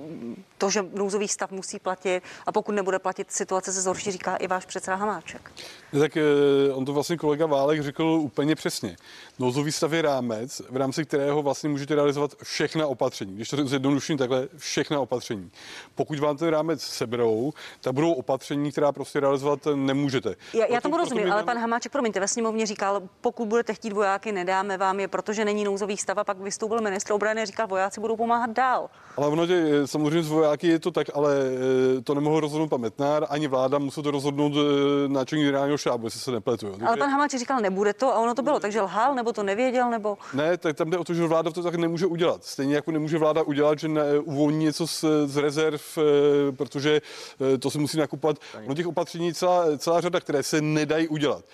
to, 0.59 0.71
že 0.71 0.85
nouzový 0.95 1.29
stav 1.29 1.51
musí 1.51 1.79
platit 1.79 2.23
a 2.47 2.53
pokud 2.53 2.73
nebude 2.73 2.99
platit, 2.99 3.33
situace 3.33 3.73
se 3.73 3.81
zhorší, 3.81 4.11
říká 4.11 4.37
i 4.37 4.47
váš 4.47 4.67
předseda 4.67 4.97
Hamáček. 4.97 5.53
Tak 5.99 6.17
eh, 6.17 6.73
on 6.73 6.85
to 6.85 6.93
vlastně 6.93 7.17
kolega 7.17 7.47
Válek 7.47 7.83
řekl 7.83 8.03
úplně 8.03 8.55
přesně. 8.55 8.97
Nouzový 9.39 9.73
stav 9.73 9.93
je 9.93 10.03
rámec, 10.03 10.63
v 10.71 10.77
rámci 10.77 11.05
kterého 11.05 11.43
vlastně 11.43 11.69
můžete 11.69 11.95
realizovat 11.95 12.35
všechna 12.43 12.87
opatření. 12.87 13.35
Když 13.35 13.49
to 13.49 13.67
zjednoduším 13.67 14.19
takhle, 14.19 14.49
všechna 14.57 15.01
opatření. 15.01 15.51
Pokud 15.95 16.19
vám 16.19 16.37
ten 16.37 16.49
rámec 16.49 16.83
seberou, 16.83 17.53
tak 17.81 17.93
budou 17.93 18.13
opatření, 18.13 18.73
která 18.73 18.93
prostě 18.93 19.21
realizovat 19.21 19.61
nemůžete. 19.75 20.35
Já, 20.55 20.67
já 20.67 20.81
tomu 20.81 20.97
rozumím, 20.97 21.33
ale 21.33 21.45
pan 21.45 21.59
Hamáček, 21.59 21.93
promiňte, 21.93 22.21
ve 22.21 22.29
sněmovně 22.29 22.67
říkal, 22.67 23.03
pokud 23.21 23.49
budete 23.49 23.75
chtít 23.75 23.93
vojáky, 23.93 24.33
nedáme 24.33 24.79
vám 24.79 25.01
je, 25.01 25.09
protože 25.09 25.45
není 25.45 25.65
nouzový 25.65 25.97
stav 25.97 26.19
a 26.19 26.25
pak 26.25 26.39
vystoupil 26.39 26.81
ministr 26.81 27.13
obrany 27.13 27.43
a 27.43 27.45
říkal, 27.45 27.67
vojáci 27.67 28.01
budou 28.01 28.17
pomáhat 28.17 28.51
dál. 28.51 28.91
Ale 29.17 29.27
ono, 29.29 29.47
že 29.47 29.69
eh, 29.71 29.87
samozřejmě 29.87 30.23
z 30.23 30.29
vojáky 30.29 30.67
je 30.67 30.79
to 30.79 30.91
tak, 30.91 31.07
ale 31.15 31.35
eh, 31.99 32.01
to 32.03 32.15
nemohl 32.15 32.41
rozhodnout 32.41 32.69
pan 32.69 32.81
Metnár, 32.81 33.27
ani 33.29 33.49
vláda 33.49 33.79
musí 33.79 34.03
to 34.03 34.11
rozhodnout 34.11 34.53
náčelník 35.07 35.47
generálního 35.47 35.79
štábu, 35.81 36.07
jestli 36.07 36.21
se 36.21 36.31
nepletu. 36.31 36.67
Jo. 36.67 36.77
Ale 36.87 36.97
pan 36.97 37.11
Hamáček 37.11 37.41
říkal, 37.41 37.61
nebude 37.61 37.93
to 37.95 38.15
a 38.15 38.19
ono 38.19 38.35
to 38.35 38.43
bylo, 38.43 38.61
takže 38.61 38.81
lhal, 38.81 39.15
nebo 39.15 39.33
to 39.33 39.43
nevěděl, 39.43 39.91
nebo... 39.91 40.19
Ne, 40.35 40.57
tak 40.57 40.77
tam 40.77 40.91
jde 40.91 40.99
o 40.99 41.05
to, 41.05 41.15
že 41.15 41.27
vláda 41.27 41.51
to 41.51 41.63
tak 41.63 41.75
nemůže 41.75 42.07
udělat. 42.07 42.45
Stejně 42.45 42.75
jako 42.75 42.91
nemůže 42.91 43.19
vláda 43.19 43.43
udělat, 43.43 43.79
že 43.79 43.89
ne, 43.89 44.19
uvolní 44.19 44.65
něco 44.65 44.87
z, 44.87 45.05
z 45.27 45.37
rezerv, 45.37 45.83
eh, 45.99 46.53
protože 46.53 47.01
to 47.59 47.71
se 47.71 47.79
musí 47.79 47.99
nakupovat. 47.99 48.37
No 48.67 48.75
těch 48.75 48.87
opatření 48.87 49.35
celá, 49.35 49.79
celá 49.79 50.01
řada, 50.01 50.21
které 50.21 50.43
se 50.43 50.61
nedají 50.61 51.09
udělat. 51.09 51.45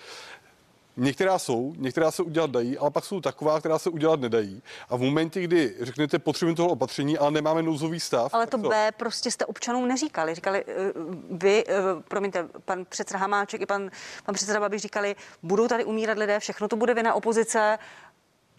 Některá 0.97 1.39
jsou, 1.39 1.73
některá 1.77 2.11
se 2.11 2.23
udělat 2.23 2.49
dají, 2.49 2.77
ale 2.77 2.91
pak 2.91 3.05
jsou 3.05 3.21
taková, 3.21 3.59
která 3.59 3.79
se 3.79 3.89
udělat 3.89 4.19
nedají. 4.19 4.61
A 4.89 4.95
v 4.95 4.99
momentě, 4.99 5.41
kdy 5.41 5.75
řeknete, 5.81 6.19
potřebujeme 6.19 6.55
toho 6.55 6.69
opatření, 6.69 7.17
ale 7.17 7.31
nemáme 7.31 7.63
nouzový 7.63 7.99
stav. 7.99 8.33
Ale 8.33 8.47
to 8.47 8.57
B 8.57 8.91
prostě 8.97 9.31
jste 9.31 9.45
občanům 9.45 9.87
neříkali. 9.87 10.35
Říkali, 10.35 10.65
uh, 10.65 11.15
vy, 11.31 11.65
uh, 11.65 12.01
promiňte, 12.07 12.47
pan 12.65 12.85
předseda 12.89 13.19
Hamáček 13.19 13.61
i 13.61 13.65
pan, 13.65 13.89
pan 14.25 14.35
předseda 14.35 14.59
Babiš 14.59 14.81
říkali, 14.81 15.15
budou 15.43 15.67
tady 15.67 15.85
umírat 15.85 16.17
lidé, 16.17 16.39
všechno 16.39 16.67
to 16.67 16.75
bude 16.75 16.93
vina 16.93 17.13
opozice. 17.13 17.79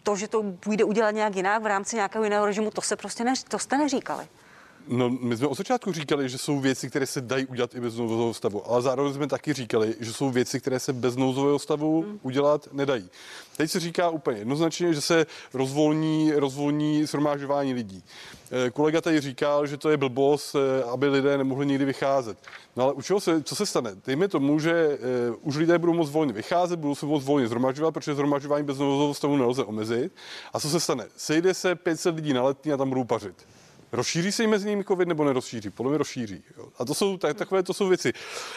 To, 0.03 0.15
že 0.15 0.27
to 0.27 0.43
půjde 0.59 0.83
udělat 0.83 1.11
nějak 1.11 1.35
jinak 1.35 1.63
v 1.63 1.65
rámci 1.65 1.95
nějakého 1.95 2.23
jiného 2.23 2.45
režimu, 2.45 2.71
to 2.71 2.81
se 2.81 2.95
prostě 2.95 3.23
ne, 3.23 3.33
to 3.47 3.59
jste 3.59 3.77
neříkali. 3.77 4.27
No, 4.87 5.09
my 5.09 5.37
jsme 5.37 5.47
od 5.47 5.57
začátku 5.57 5.91
říkali, 5.91 6.29
že 6.29 6.37
jsou 6.37 6.59
věci, 6.59 6.89
které 6.89 7.05
se 7.05 7.21
dají 7.21 7.45
udělat 7.45 7.75
i 7.75 7.79
bez 7.79 7.95
nouzového 7.95 8.33
stavu, 8.33 8.71
ale 8.71 8.81
zároveň 8.81 9.13
jsme 9.13 9.27
taky 9.27 9.53
říkali, 9.53 9.95
že 9.99 10.13
jsou 10.13 10.29
věci, 10.29 10.59
které 10.59 10.79
se 10.79 10.93
bez 10.93 11.15
nouzového 11.15 11.59
stavu 11.59 12.01
hmm. 12.01 12.19
udělat 12.21 12.67
nedají. 12.71 13.09
Teď 13.57 13.71
se 13.71 13.79
říká 13.79 14.09
úplně 14.09 14.37
jednoznačně, 14.37 14.93
že 14.93 15.01
se 15.01 15.25
rozvolní, 15.53 16.31
rozvolní 16.31 17.05
shromážování 17.05 17.73
lidí. 17.73 18.03
Eh, 18.51 18.69
kolega 18.69 19.01
tady 19.01 19.21
říkal, 19.21 19.67
že 19.67 19.77
to 19.77 19.89
je 19.89 19.97
blbost, 19.97 20.55
eh, 20.55 20.83
aby 20.83 21.07
lidé 21.07 21.37
nemohli 21.37 21.65
nikdy 21.65 21.85
vycházet. 21.85 22.37
No 22.75 22.83
ale 22.83 22.93
u 22.93 23.01
čeho 23.01 23.19
se, 23.19 23.43
co 23.43 23.55
se 23.55 23.65
stane? 23.65 23.91
Dejme 24.05 24.27
tomu, 24.27 24.59
že 24.59 24.97
uh, 25.29 25.35
už 25.41 25.55
lidé 25.55 25.77
budou 25.77 25.93
moct 25.93 26.09
volně 26.09 26.33
vycházet, 26.33 26.79
budou 26.79 26.95
se 26.95 27.05
moct 27.05 27.25
volně 27.25 27.47
zhromažďovat, 27.47 27.93
protože 27.93 28.13
zhromažďování 28.13 28.65
bez 28.65 28.77
nouzového 28.77 29.13
stavu 29.13 29.37
nelze 29.37 29.63
omezit. 29.63 30.11
A 30.53 30.59
co 30.59 30.69
se 30.69 30.79
stane? 30.79 31.05
Sejde 31.17 31.53
se 31.53 31.75
500 31.75 32.15
lidí 32.15 32.33
na 32.33 32.43
letní 32.43 32.73
a 32.73 32.77
tam 32.77 32.89
budou 32.89 33.03
pařit. 33.03 33.35
Rozšíří 33.91 34.31
se 34.31 34.43
jim 34.43 34.49
mezi 34.49 34.69
nimi 34.69 34.83
covid 34.83 35.07
nebo 35.07 35.23
nerozšíří? 35.23 35.69
Podle 35.69 35.89
mě 35.89 35.97
rozšíří. 35.97 36.43
Jo. 36.57 36.67
A 36.79 36.85
to 36.85 36.93
jsou 36.93 37.17
tak, 37.17 37.37
takové 37.37 37.63
to 37.63 37.73
jsou 37.73 37.87
věci. 37.87 38.13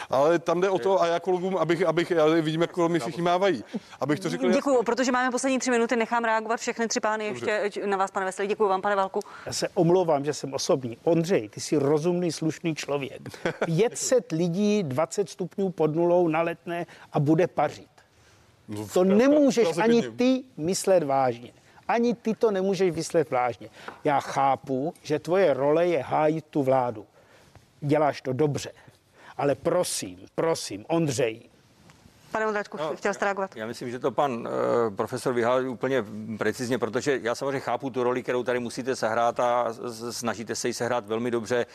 Ale 0.09 0.39
tam 0.39 0.61
jde 0.61 0.69
o 0.69 0.79
to, 0.79 1.01
a 1.01 1.07
já 1.07 1.19
kolegům, 1.19 1.57
abych, 1.57 1.85
abych 1.85 2.11
já 2.11 2.25
vidím, 2.25 2.61
jak 2.61 2.71
kolem 2.71 2.99
všichni 2.99 3.21
mávají. 3.21 3.63
Abych 3.99 4.19
to 4.19 4.29
řekl. 4.29 4.51
Děkuji, 4.51 4.69
jasný. 4.69 4.85
protože 4.85 5.11
máme 5.11 5.31
poslední 5.31 5.59
tři 5.59 5.71
minuty, 5.71 5.95
nechám 5.95 6.23
reagovat 6.23 6.59
všechny 6.59 6.87
tři 6.87 6.99
pány 6.99 7.29
Dobře. 7.29 7.51
ještě 7.51 7.87
na 7.87 7.97
vás, 7.97 8.11
pane 8.11 8.25
Veselý. 8.25 8.47
Děkuji 8.47 8.67
vám, 8.67 8.81
pane 8.81 8.95
Valku. 8.95 9.19
Já 9.45 9.53
se 9.53 9.69
omlouvám, 9.73 10.25
že 10.25 10.33
jsem 10.33 10.53
osobní. 10.53 10.97
Ondřej, 11.03 11.49
ty 11.49 11.59
jsi 11.59 11.77
rozumný, 11.77 12.31
slušný 12.31 12.75
člověk. 12.75 13.21
500 13.65 14.31
lidí, 14.31 14.83
20 14.83 15.29
stupňů 15.29 15.69
pod 15.69 15.95
nulou 15.95 16.27
na 16.27 16.41
letné 16.41 16.85
a 17.13 17.19
bude 17.19 17.47
pařit. 17.47 17.87
No, 18.67 18.87
to 18.87 19.03
nemůžeš 19.03 19.77
ani 19.77 20.01
ty 20.01 20.43
myslet 20.57 21.03
vážně. 21.03 21.53
Ani 21.87 22.15
ty 22.15 22.35
to 22.35 22.51
nemůžeš 22.51 22.91
vyslet 22.91 23.31
vážně. 23.31 23.69
Já 24.03 24.19
chápu, 24.19 24.93
že 25.03 25.19
tvoje 25.19 25.53
role 25.53 25.87
je 25.87 26.03
hájit 26.03 26.45
tu 26.45 26.63
vládu. 26.63 27.05
Děláš 27.81 28.21
to 28.21 28.33
dobře. 28.33 28.71
Ale 29.37 29.55
prosím, 29.55 30.19
prosím, 30.35 30.85
Ondřej, 30.87 31.49
Pane 32.33 32.47
Ondráčku, 32.47 32.77
no, 32.77 32.95
chtěl 32.95 33.13
jste 33.13 33.25
reagovat? 33.25 33.55
Já 33.55 33.65
myslím, 33.65 33.91
že 33.91 33.99
to 33.99 34.11
pan 34.11 34.31
uh, 34.31 34.95
profesor 34.95 35.33
vyhál 35.33 35.69
úplně 35.69 36.05
precizně, 36.37 36.77
protože 36.77 37.19
já 37.23 37.35
samozřejmě 37.35 37.59
chápu 37.59 37.89
tu 37.89 38.03
roli, 38.03 38.23
kterou 38.23 38.43
tady 38.43 38.59
musíte 38.59 38.95
sehrát 38.95 39.39
a 39.39 39.73
snažíte 40.11 40.55
se 40.55 40.67
ji 40.67 40.73
sehrát 40.73 41.07
velmi 41.07 41.31
dobře, 41.31 41.65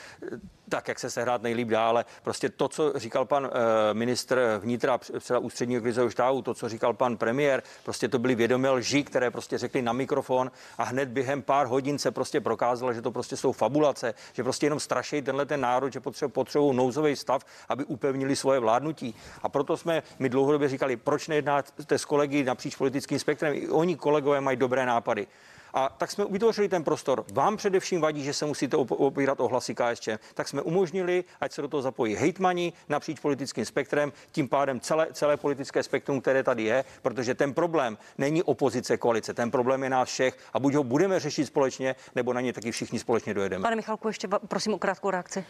tak, 0.68 0.88
jak 0.88 0.98
se 0.98 1.10
sehrát 1.10 1.42
nejlíp 1.42 1.68
dá, 1.68 1.88
ale 1.88 2.04
prostě 2.22 2.48
to, 2.48 2.68
co 2.68 2.92
říkal 2.98 3.24
pan 3.24 3.44
uh, 3.44 3.50
ministr 3.92 4.40
vnitra, 4.58 4.98
předseda 4.98 5.38
ústředního 5.38 5.82
krizového 5.82 6.10
štábu, 6.10 6.42
to, 6.42 6.54
co 6.54 6.68
říkal 6.68 6.94
pan 6.94 7.16
premiér, 7.16 7.62
prostě 7.84 8.08
to 8.08 8.18
byly 8.18 8.34
vědomé 8.34 8.70
lži, 8.70 9.04
které 9.04 9.30
prostě 9.30 9.58
řekli 9.58 9.82
na 9.82 9.92
mikrofon 9.92 10.50
a 10.78 10.84
hned 10.84 11.08
během 11.08 11.42
pár 11.42 11.66
hodin 11.66 11.98
se 11.98 12.10
prostě 12.10 12.40
prokázalo, 12.40 12.92
že 12.92 13.02
to 13.02 13.10
prostě 13.10 13.36
jsou 13.36 13.52
fabulace, 13.52 14.14
že 14.32 14.42
prostě 14.42 14.66
jenom 14.66 14.80
straší 14.80 15.22
tenhle 15.22 15.46
ten 15.46 15.60
národ, 15.60 15.92
že 15.92 16.00
potřebují 16.00 16.32
potřebují 16.32 16.76
nouzový 16.76 17.16
stav, 17.16 17.44
aby 17.68 17.84
upevnili 17.84 18.36
svoje 18.36 18.60
vládnutí. 18.60 19.14
A 19.42 19.48
proto 19.48 19.76
jsme 19.76 20.02
my 20.18 20.28
dlouhodobě 20.28 20.68
říkali, 20.68 20.96
proč 20.96 21.28
nejednáte 21.28 21.98
s 21.98 22.04
kolegy 22.04 22.44
napříč 22.44 22.76
politickým 22.76 23.18
spektrem. 23.18 23.54
I 23.54 23.68
oni 23.68 23.96
kolegové 23.96 24.40
mají 24.40 24.56
dobré 24.56 24.86
nápady. 24.86 25.26
A 25.74 25.88
tak 25.98 26.10
jsme 26.10 26.24
vytvořili 26.30 26.68
ten 26.68 26.84
prostor. 26.84 27.24
Vám 27.32 27.56
především 27.56 28.00
vadí, 28.00 28.24
že 28.24 28.32
se 28.32 28.46
musíte 28.46 28.76
opírat 28.76 29.40
o 29.40 29.48
hlasy 29.48 29.74
KSČ, 29.74 30.08
tak 30.34 30.48
jsme 30.48 30.62
umožnili, 30.62 31.24
ať 31.40 31.52
se 31.52 31.62
do 31.62 31.68
toho 31.68 31.82
zapojí 31.82 32.14
hejtmani 32.14 32.72
napříč 32.88 33.20
politickým 33.20 33.64
spektrem, 33.64 34.12
tím 34.32 34.48
pádem 34.48 34.80
celé, 34.80 35.06
celé 35.12 35.36
politické 35.36 35.82
spektrum, 35.82 36.20
které 36.20 36.42
tady 36.42 36.62
je, 36.62 36.84
protože 37.02 37.34
ten 37.34 37.54
problém 37.54 37.98
není 38.18 38.42
opozice, 38.42 38.96
koalice, 38.96 39.34
ten 39.34 39.50
problém 39.50 39.82
je 39.82 39.90
nás 39.90 40.08
všech 40.08 40.38
a 40.52 40.58
buď 40.58 40.74
ho 40.74 40.84
budeme 40.84 41.20
řešit 41.20 41.46
společně, 41.46 41.96
nebo 42.14 42.32
na 42.32 42.40
ně 42.40 42.52
taky 42.52 42.70
všichni 42.70 42.98
společně 42.98 43.34
dojedeme. 43.34 43.62
Pane 43.62 43.76
Michalku, 43.76 44.08
ještě 44.08 44.28
prosím 44.48 44.74
o 44.74 44.78
krátkou 44.78 45.10
reakci. 45.10 45.44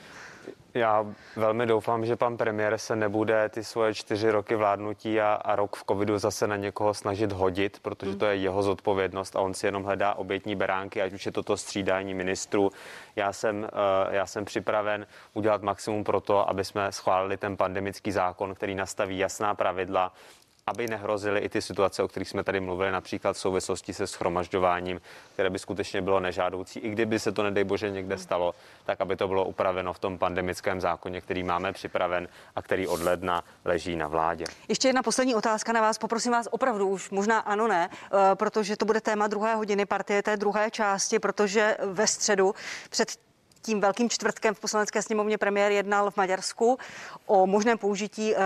Já 0.75 1.07
velmi 1.37 1.67
doufám, 1.67 2.07
že 2.07 2.17
pan 2.17 2.37
premiér 2.37 2.79
se 2.79 2.97
nebude 2.97 3.49
ty 3.49 3.65
svoje 3.65 3.95
čtyři 3.95 4.31
roky 4.31 4.57
vládnutí 4.57 5.21
a, 5.21 5.35
a 5.35 5.57
rok 5.57 5.77
v 5.77 5.85
covidu 5.85 6.19
zase 6.19 6.47
na 6.47 6.57
někoho 6.57 6.95
snažit 6.95 7.33
hodit, 7.33 7.79
protože 7.83 8.17
to 8.17 8.27
je 8.27 8.37
jeho 8.37 8.63
zodpovědnost 8.63 9.37
a 9.37 9.41
on 9.41 9.55
si 9.55 9.67
jenom 9.67 9.85
hledá 9.85 10.15
obětní 10.15 10.57
beránky, 10.57 11.03
ať 11.03 11.13
už 11.13 11.27
je 11.27 11.33
toto 11.33 11.57
střídání 11.57 12.15
ministrů. 12.15 12.71
Já 13.17 13.33
jsem, 13.33 13.59
uh, 13.59 14.15
já 14.15 14.27
jsem 14.27 14.45
připraven 14.45 15.07
udělat 15.35 15.63
maximum 15.63 16.05
pro 16.05 16.21
to, 16.21 16.49
aby 16.49 16.65
jsme 16.65 16.93
schválili 16.93 17.37
ten 17.37 17.57
pandemický 17.57 18.13
zákon, 18.13 18.55
který 18.55 18.75
nastaví 18.75 19.19
jasná 19.19 19.55
pravidla, 19.55 20.13
aby 20.69 20.87
nehrozily 20.87 21.41
i 21.41 21.49
ty 21.49 21.63
situace, 21.63 22.03
o 22.03 22.09
kterých 22.09 22.29
jsme 22.29 22.45
tady 22.45 22.61
mluvili, 22.61 22.93
například 22.93 23.33
v 23.33 23.39
souvislosti 23.39 23.95
se 23.95 24.07
schromažďováním, 24.07 25.01
které 25.33 25.51
by 25.51 25.59
skutečně 25.59 26.03
bylo 26.03 26.21
nežádoucí. 26.21 26.81
I 26.81 26.91
kdyby 26.91 27.19
se 27.19 27.33
to, 27.33 27.43
nedej 27.43 27.65
bože, 27.65 27.91
někde 27.91 28.19
stalo, 28.19 28.55
tak 28.85 29.01
aby 29.01 29.17
to 29.17 29.29
bylo 29.29 29.45
upraveno 29.45 29.93
v 29.93 29.99
tom 29.99 30.19
pandemickém 30.19 30.81
zákoně, 30.81 31.21
který 31.21 31.43
máme 31.43 31.73
připraven 31.73 32.29
a 32.57 32.63
který 32.63 32.87
od 32.87 33.01
ledna 33.01 33.45
leží 33.65 33.97
na 33.97 34.07
vládě. 34.07 34.45
Ještě 34.69 34.89
jedna 34.89 35.03
poslední 35.03 35.35
otázka 35.35 35.73
na 35.73 35.81
vás. 35.81 35.99
Poprosím 35.99 36.33
vás 36.33 36.49
opravdu 36.51 36.89
už, 36.89 37.11
možná 37.11 37.39
ano, 37.39 37.69
ne, 37.69 37.91
eh, 37.93 38.35
protože 38.35 38.77
to 38.77 38.85
bude 38.85 39.01
téma 39.01 39.27
druhé 39.27 39.55
hodiny 39.55 39.87
partie 39.87 40.23
té 40.23 40.37
druhé 40.37 40.71
části, 40.71 41.19
protože 41.19 41.77
ve 41.85 42.07
středu 42.07 42.55
před 42.91 43.28
tím 43.69 43.81
velkým 43.81 44.11
čtvrtkem 44.11 44.55
v 44.55 44.61
poslanecké 44.61 45.03
sněmovně 45.03 45.39
premiér 45.39 45.73
jednal 45.73 46.11
v 46.11 46.17
Maďarsku 46.17 46.79
o 47.27 47.47
možném 47.47 47.79
použití 47.79 48.37
e, 48.37 48.39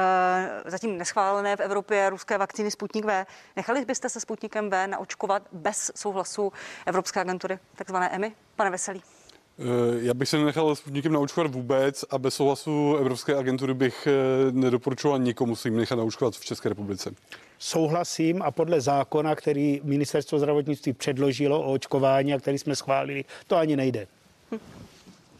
zatím 0.64 0.98
neschválené 0.98 1.56
v 1.56 1.60
Evropě 1.60 2.10
ruské 2.10 2.38
vakcíny 2.38 2.70
Sputnik 2.70 3.04
V. 3.04 3.26
Nechali 3.56 3.84
byste 3.84 4.08
se 4.08 4.20
Sputnikem 4.20 4.70
V 4.70 4.86
naočkovat 4.86 5.42
bez 5.52 5.90
souhlasu 5.96 6.52
Evropské 6.86 7.20
agentury, 7.20 7.58
takzvané 7.76 8.08
EMI? 8.08 8.32
Pane 8.56 8.70
Veselý. 8.70 9.02
Eh, 9.58 9.64
já 10.00 10.14
bych 10.14 10.28
se 10.28 10.38
nenechal 10.38 10.74
Sputnikem 10.76 11.12
naučkovat 11.12 11.54
vůbec 11.54 12.04
a 12.10 12.18
bez 12.18 12.34
souhlasu 12.34 12.96
Evropské 12.96 13.34
agentury 13.36 13.74
bych 13.74 14.06
eh, 14.06 14.52
nedoporučoval 14.52 15.18
nikomu 15.18 15.56
se 15.56 15.68
jim 15.68 15.76
nechat 15.76 15.96
naučkovat 15.96 16.34
v 16.34 16.44
České 16.44 16.68
republice. 16.68 17.14
Souhlasím 17.58 18.42
a 18.42 18.50
podle 18.50 18.80
zákona, 18.80 19.34
který 19.34 19.80
ministerstvo 19.84 20.38
zdravotnictví 20.38 20.92
předložilo 20.92 21.62
o 21.62 21.72
očkování 21.72 22.34
a 22.34 22.38
který 22.38 22.58
jsme 22.58 22.76
schválili, 22.76 23.24
to 23.46 23.56
ani 23.56 23.76
nejde. 23.76 24.06
Hm. 24.52 24.58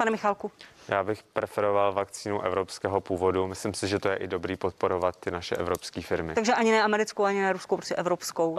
Pane 0.02 0.10
Michalku. 0.10 0.50
Já 0.92 1.04
bych 1.04 1.22
preferoval 1.22 1.92
vakcínu 1.92 2.42
evropského 2.42 3.00
původu. 3.00 3.46
Myslím 3.46 3.74
si, 3.74 3.88
že 3.88 3.98
to 3.98 4.08
je 4.08 4.16
i 4.16 4.26
dobrý 4.26 4.56
podporovat 4.56 5.16
ty 5.16 5.30
naše 5.30 5.56
evropské 5.56 6.02
firmy. 6.02 6.34
Takže 6.34 6.54
ani 6.54 6.70
ne 6.70 6.82
americkou, 6.82 7.24
ani 7.24 7.40
ne 7.40 7.52
ruskou, 7.52 7.76
prostě 7.76 7.94
evropskou. 7.94 8.50
Uh, 8.50 8.58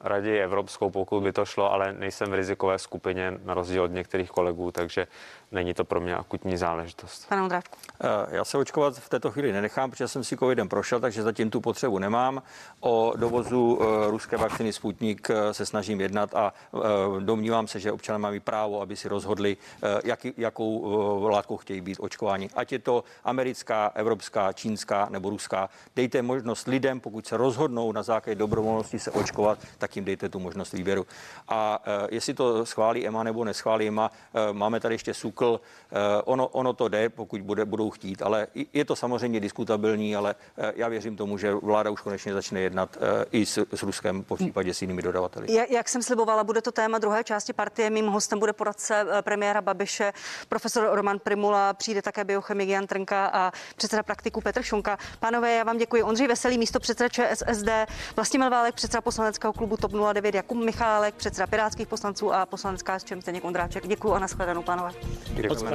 raději 0.00 0.40
evropskou, 0.40 0.90
pokud 0.90 1.20
by 1.20 1.32
to 1.32 1.44
šlo, 1.44 1.72
ale 1.72 1.92
nejsem 1.92 2.30
v 2.30 2.34
rizikové 2.34 2.78
skupině 2.78 3.32
na 3.44 3.54
rozdíl 3.54 3.82
od 3.82 3.92
některých 3.92 4.30
kolegů, 4.30 4.70
takže 4.70 5.06
není 5.52 5.74
to 5.74 5.84
pro 5.84 6.00
mě 6.00 6.16
akutní 6.16 6.56
záležitost. 6.56 7.28
Pane 7.28 7.42
Ondráčku. 7.42 7.76
Uh, 8.04 8.34
já 8.34 8.44
se 8.44 8.58
očkovat 8.58 8.94
v 8.94 9.08
této 9.08 9.30
chvíli 9.30 9.52
nenechám, 9.52 9.90
protože 9.90 10.08
jsem 10.08 10.24
si 10.24 10.36
covidem 10.36 10.68
prošel, 10.68 11.00
takže 11.00 11.22
zatím 11.22 11.50
tu 11.50 11.60
potřebu 11.60 11.98
nemám. 11.98 12.42
O 12.80 13.12
dovozu 13.16 13.74
uh, 13.74 13.86
ruské 14.06 14.36
vakciny 14.36 14.72
Sputnik 14.72 15.28
uh, 15.30 15.36
se 15.52 15.66
snažím 15.66 16.00
jednat 16.00 16.34
a 16.34 16.52
uh, 16.72 16.82
domnívám 17.20 17.66
se, 17.66 17.80
že 17.80 17.92
občané 17.92 18.18
mají 18.18 18.40
právo, 18.40 18.80
aby 18.80 18.96
si 18.96 19.08
rozhodli, 19.08 19.56
uh, 19.56 19.88
jaký, 20.04 20.34
jakou 20.36 20.78
uh, 20.78 21.30
látkou 21.30 21.56
chtějí 21.56 21.69
být 21.80 21.98
očkováni. 22.00 22.50
Ať 22.54 22.72
je 22.72 22.78
to 22.78 23.04
americká, 23.24 23.92
evropská, 23.94 24.52
čínská 24.52 25.08
nebo 25.10 25.30
ruská. 25.30 25.68
Dejte 25.96 26.22
možnost 26.22 26.66
lidem, 26.66 27.00
pokud 27.00 27.26
se 27.26 27.36
rozhodnou 27.36 27.92
na 27.92 28.02
základě 28.02 28.34
dobrovolnosti 28.34 28.98
se 28.98 29.10
očkovat, 29.10 29.58
tak 29.78 29.96
jim 29.96 30.04
dejte 30.04 30.28
tu 30.28 30.38
možnost 30.38 30.72
výběru. 30.72 31.06
A 31.48 31.78
uh, 31.78 32.08
jestli 32.10 32.34
to 32.34 32.66
schválí 32.66 33.06
EMA 33.06 33.22
nebo 33.22 33.44
neschválí 33.44 33.88
EMA, 33.88 34.10
uh, 34.10 34.56
máme 34.56 34.80
tady 34.80 34.94
ještě 34.94 35.14
SUKL. 35.14 35.44
Uh, 35.50 35.98
ono, 36.24 36.48
ono 36.48 36.72
to 36.72 36.88
jde, 36.88 37.08
pokud 37.08 37.40
bude, 37.40 37.64
budou 37.64 37.90
chtít, 37.90 38.22
ale 38.22 38.46
je 38.72 38.84
to 38.84 38.96
samozřejmě 38.96 39.40
diskutabilní, 39.40 40.16
ale 40.16 40.34
já 40.74 40.88
věřím 40.88 41.16
tomu, 41.16 41.38
že 41.38 41.54
vláda 41.54 41.90
už 41.90 42.00
konečně 42.00 42.32
začne 42.32 42.60
jednat 42.60 42.98
i 43.32 43.46
s, 43.46 43.66
s 43.74 43.82
Ruskem, 43.82 44.24
po 44.24 44.36
případě 44.36 44.74
s 44.74 44.82
jinými 44.82 45.02
dodavateli. 45.02 45.54
Jak, 45.54 45.70
jak 45.70 45.88
jsem 45.88 46.02
slibovala, 46.02 46.44
bude 46.44 46.62
to 46.62 46.72
téma 46.72 46.98
druhé 46.98 47.24
části 47.24 47.52
partie. 47.52 47.90
Mým 47.90 48.06
hostem 48.06 48.38
bude 48.38 48.52
poradce 48.52 49.06
premiéra 49.20 49.60
Babiše, 49.60 50.12
profesor 50.48 50.88
Roman 50.92 51.18
Primul 51.18 51.49
Primula, 51.50 51.72
přijde 51.72 52.02
také 52.02 52.24
biochemik 52.24 52.68
Jan 52.68 52.86
Trnka 52.86 53.26
a 53.26 53.52
předseda 53.76 54.02
praktiku 54.02 54.40
Petr 54.40 54.62
Šunka. 54.62 54.98
Pánové, 55.20 55.54
já 55.54 55.64
vám 55.64 55.78
děkuji. 55.78 56.02
Ondřej 56.02 56.26
Veselý, 56.28 56.58
místo 56.58 56.80
předseda 56.80 57.08
ČSSD, 57.08 57.68
Vlastimil 58.16 58.50
Válek, 58.50 58.74
předseda 58.74 59.00
poslaneckého 59.00 59.52
klubu 59.52 59.76
TOP 59.76 59.92
09, 60.12 60.34
Jakub 60.34 60.58
Michálek, 60.58 61.14
předseda 61.14 61.46
pirátských 61.46 61.88
poslanců 61.88 62.32
a 62.34 62.46
poslanecká 62.46 62.98
s 62.98 63.04
čem 63.04 63.22
Zdeněk 63.22 63.44
Ondráček. 63.44 63.86
Děkuji 63.86 64.14
a 64.14 64.18
nashledanou, 64.18 64.62
pánové. 64.62 64.92
Děkujeme, 65.30 65.70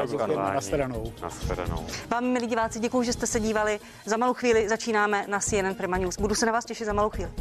nashledanou. 0.53 1.13
nashledanou. 1.21 1.85
Vám, 2.09 2.25
milí 2.25 2.47
diváci, 2.47 2.79
děkuji, 2.79 3.03
že 3.03 3.13
jste 3.13 3.27
se 3.27 3.39
dívali. 3.39 3.79
Za 4.05 4.17
malou 4.17 4.33
chvíli 4.33 4.69
začínáme 4.69 5.25
na 5.27 5.39
CNN 5.39 5.75
Prima 5.77 5.97
News. 5.97 6.17
Budu 6.17 6.35
se 6.35 6.45
na 6.45 6.51
vás 6.51 6.65
těšit 6.65 6.85
za 6.85 6.93
malou 6.93 7.09
chvíli. 7.09 7.31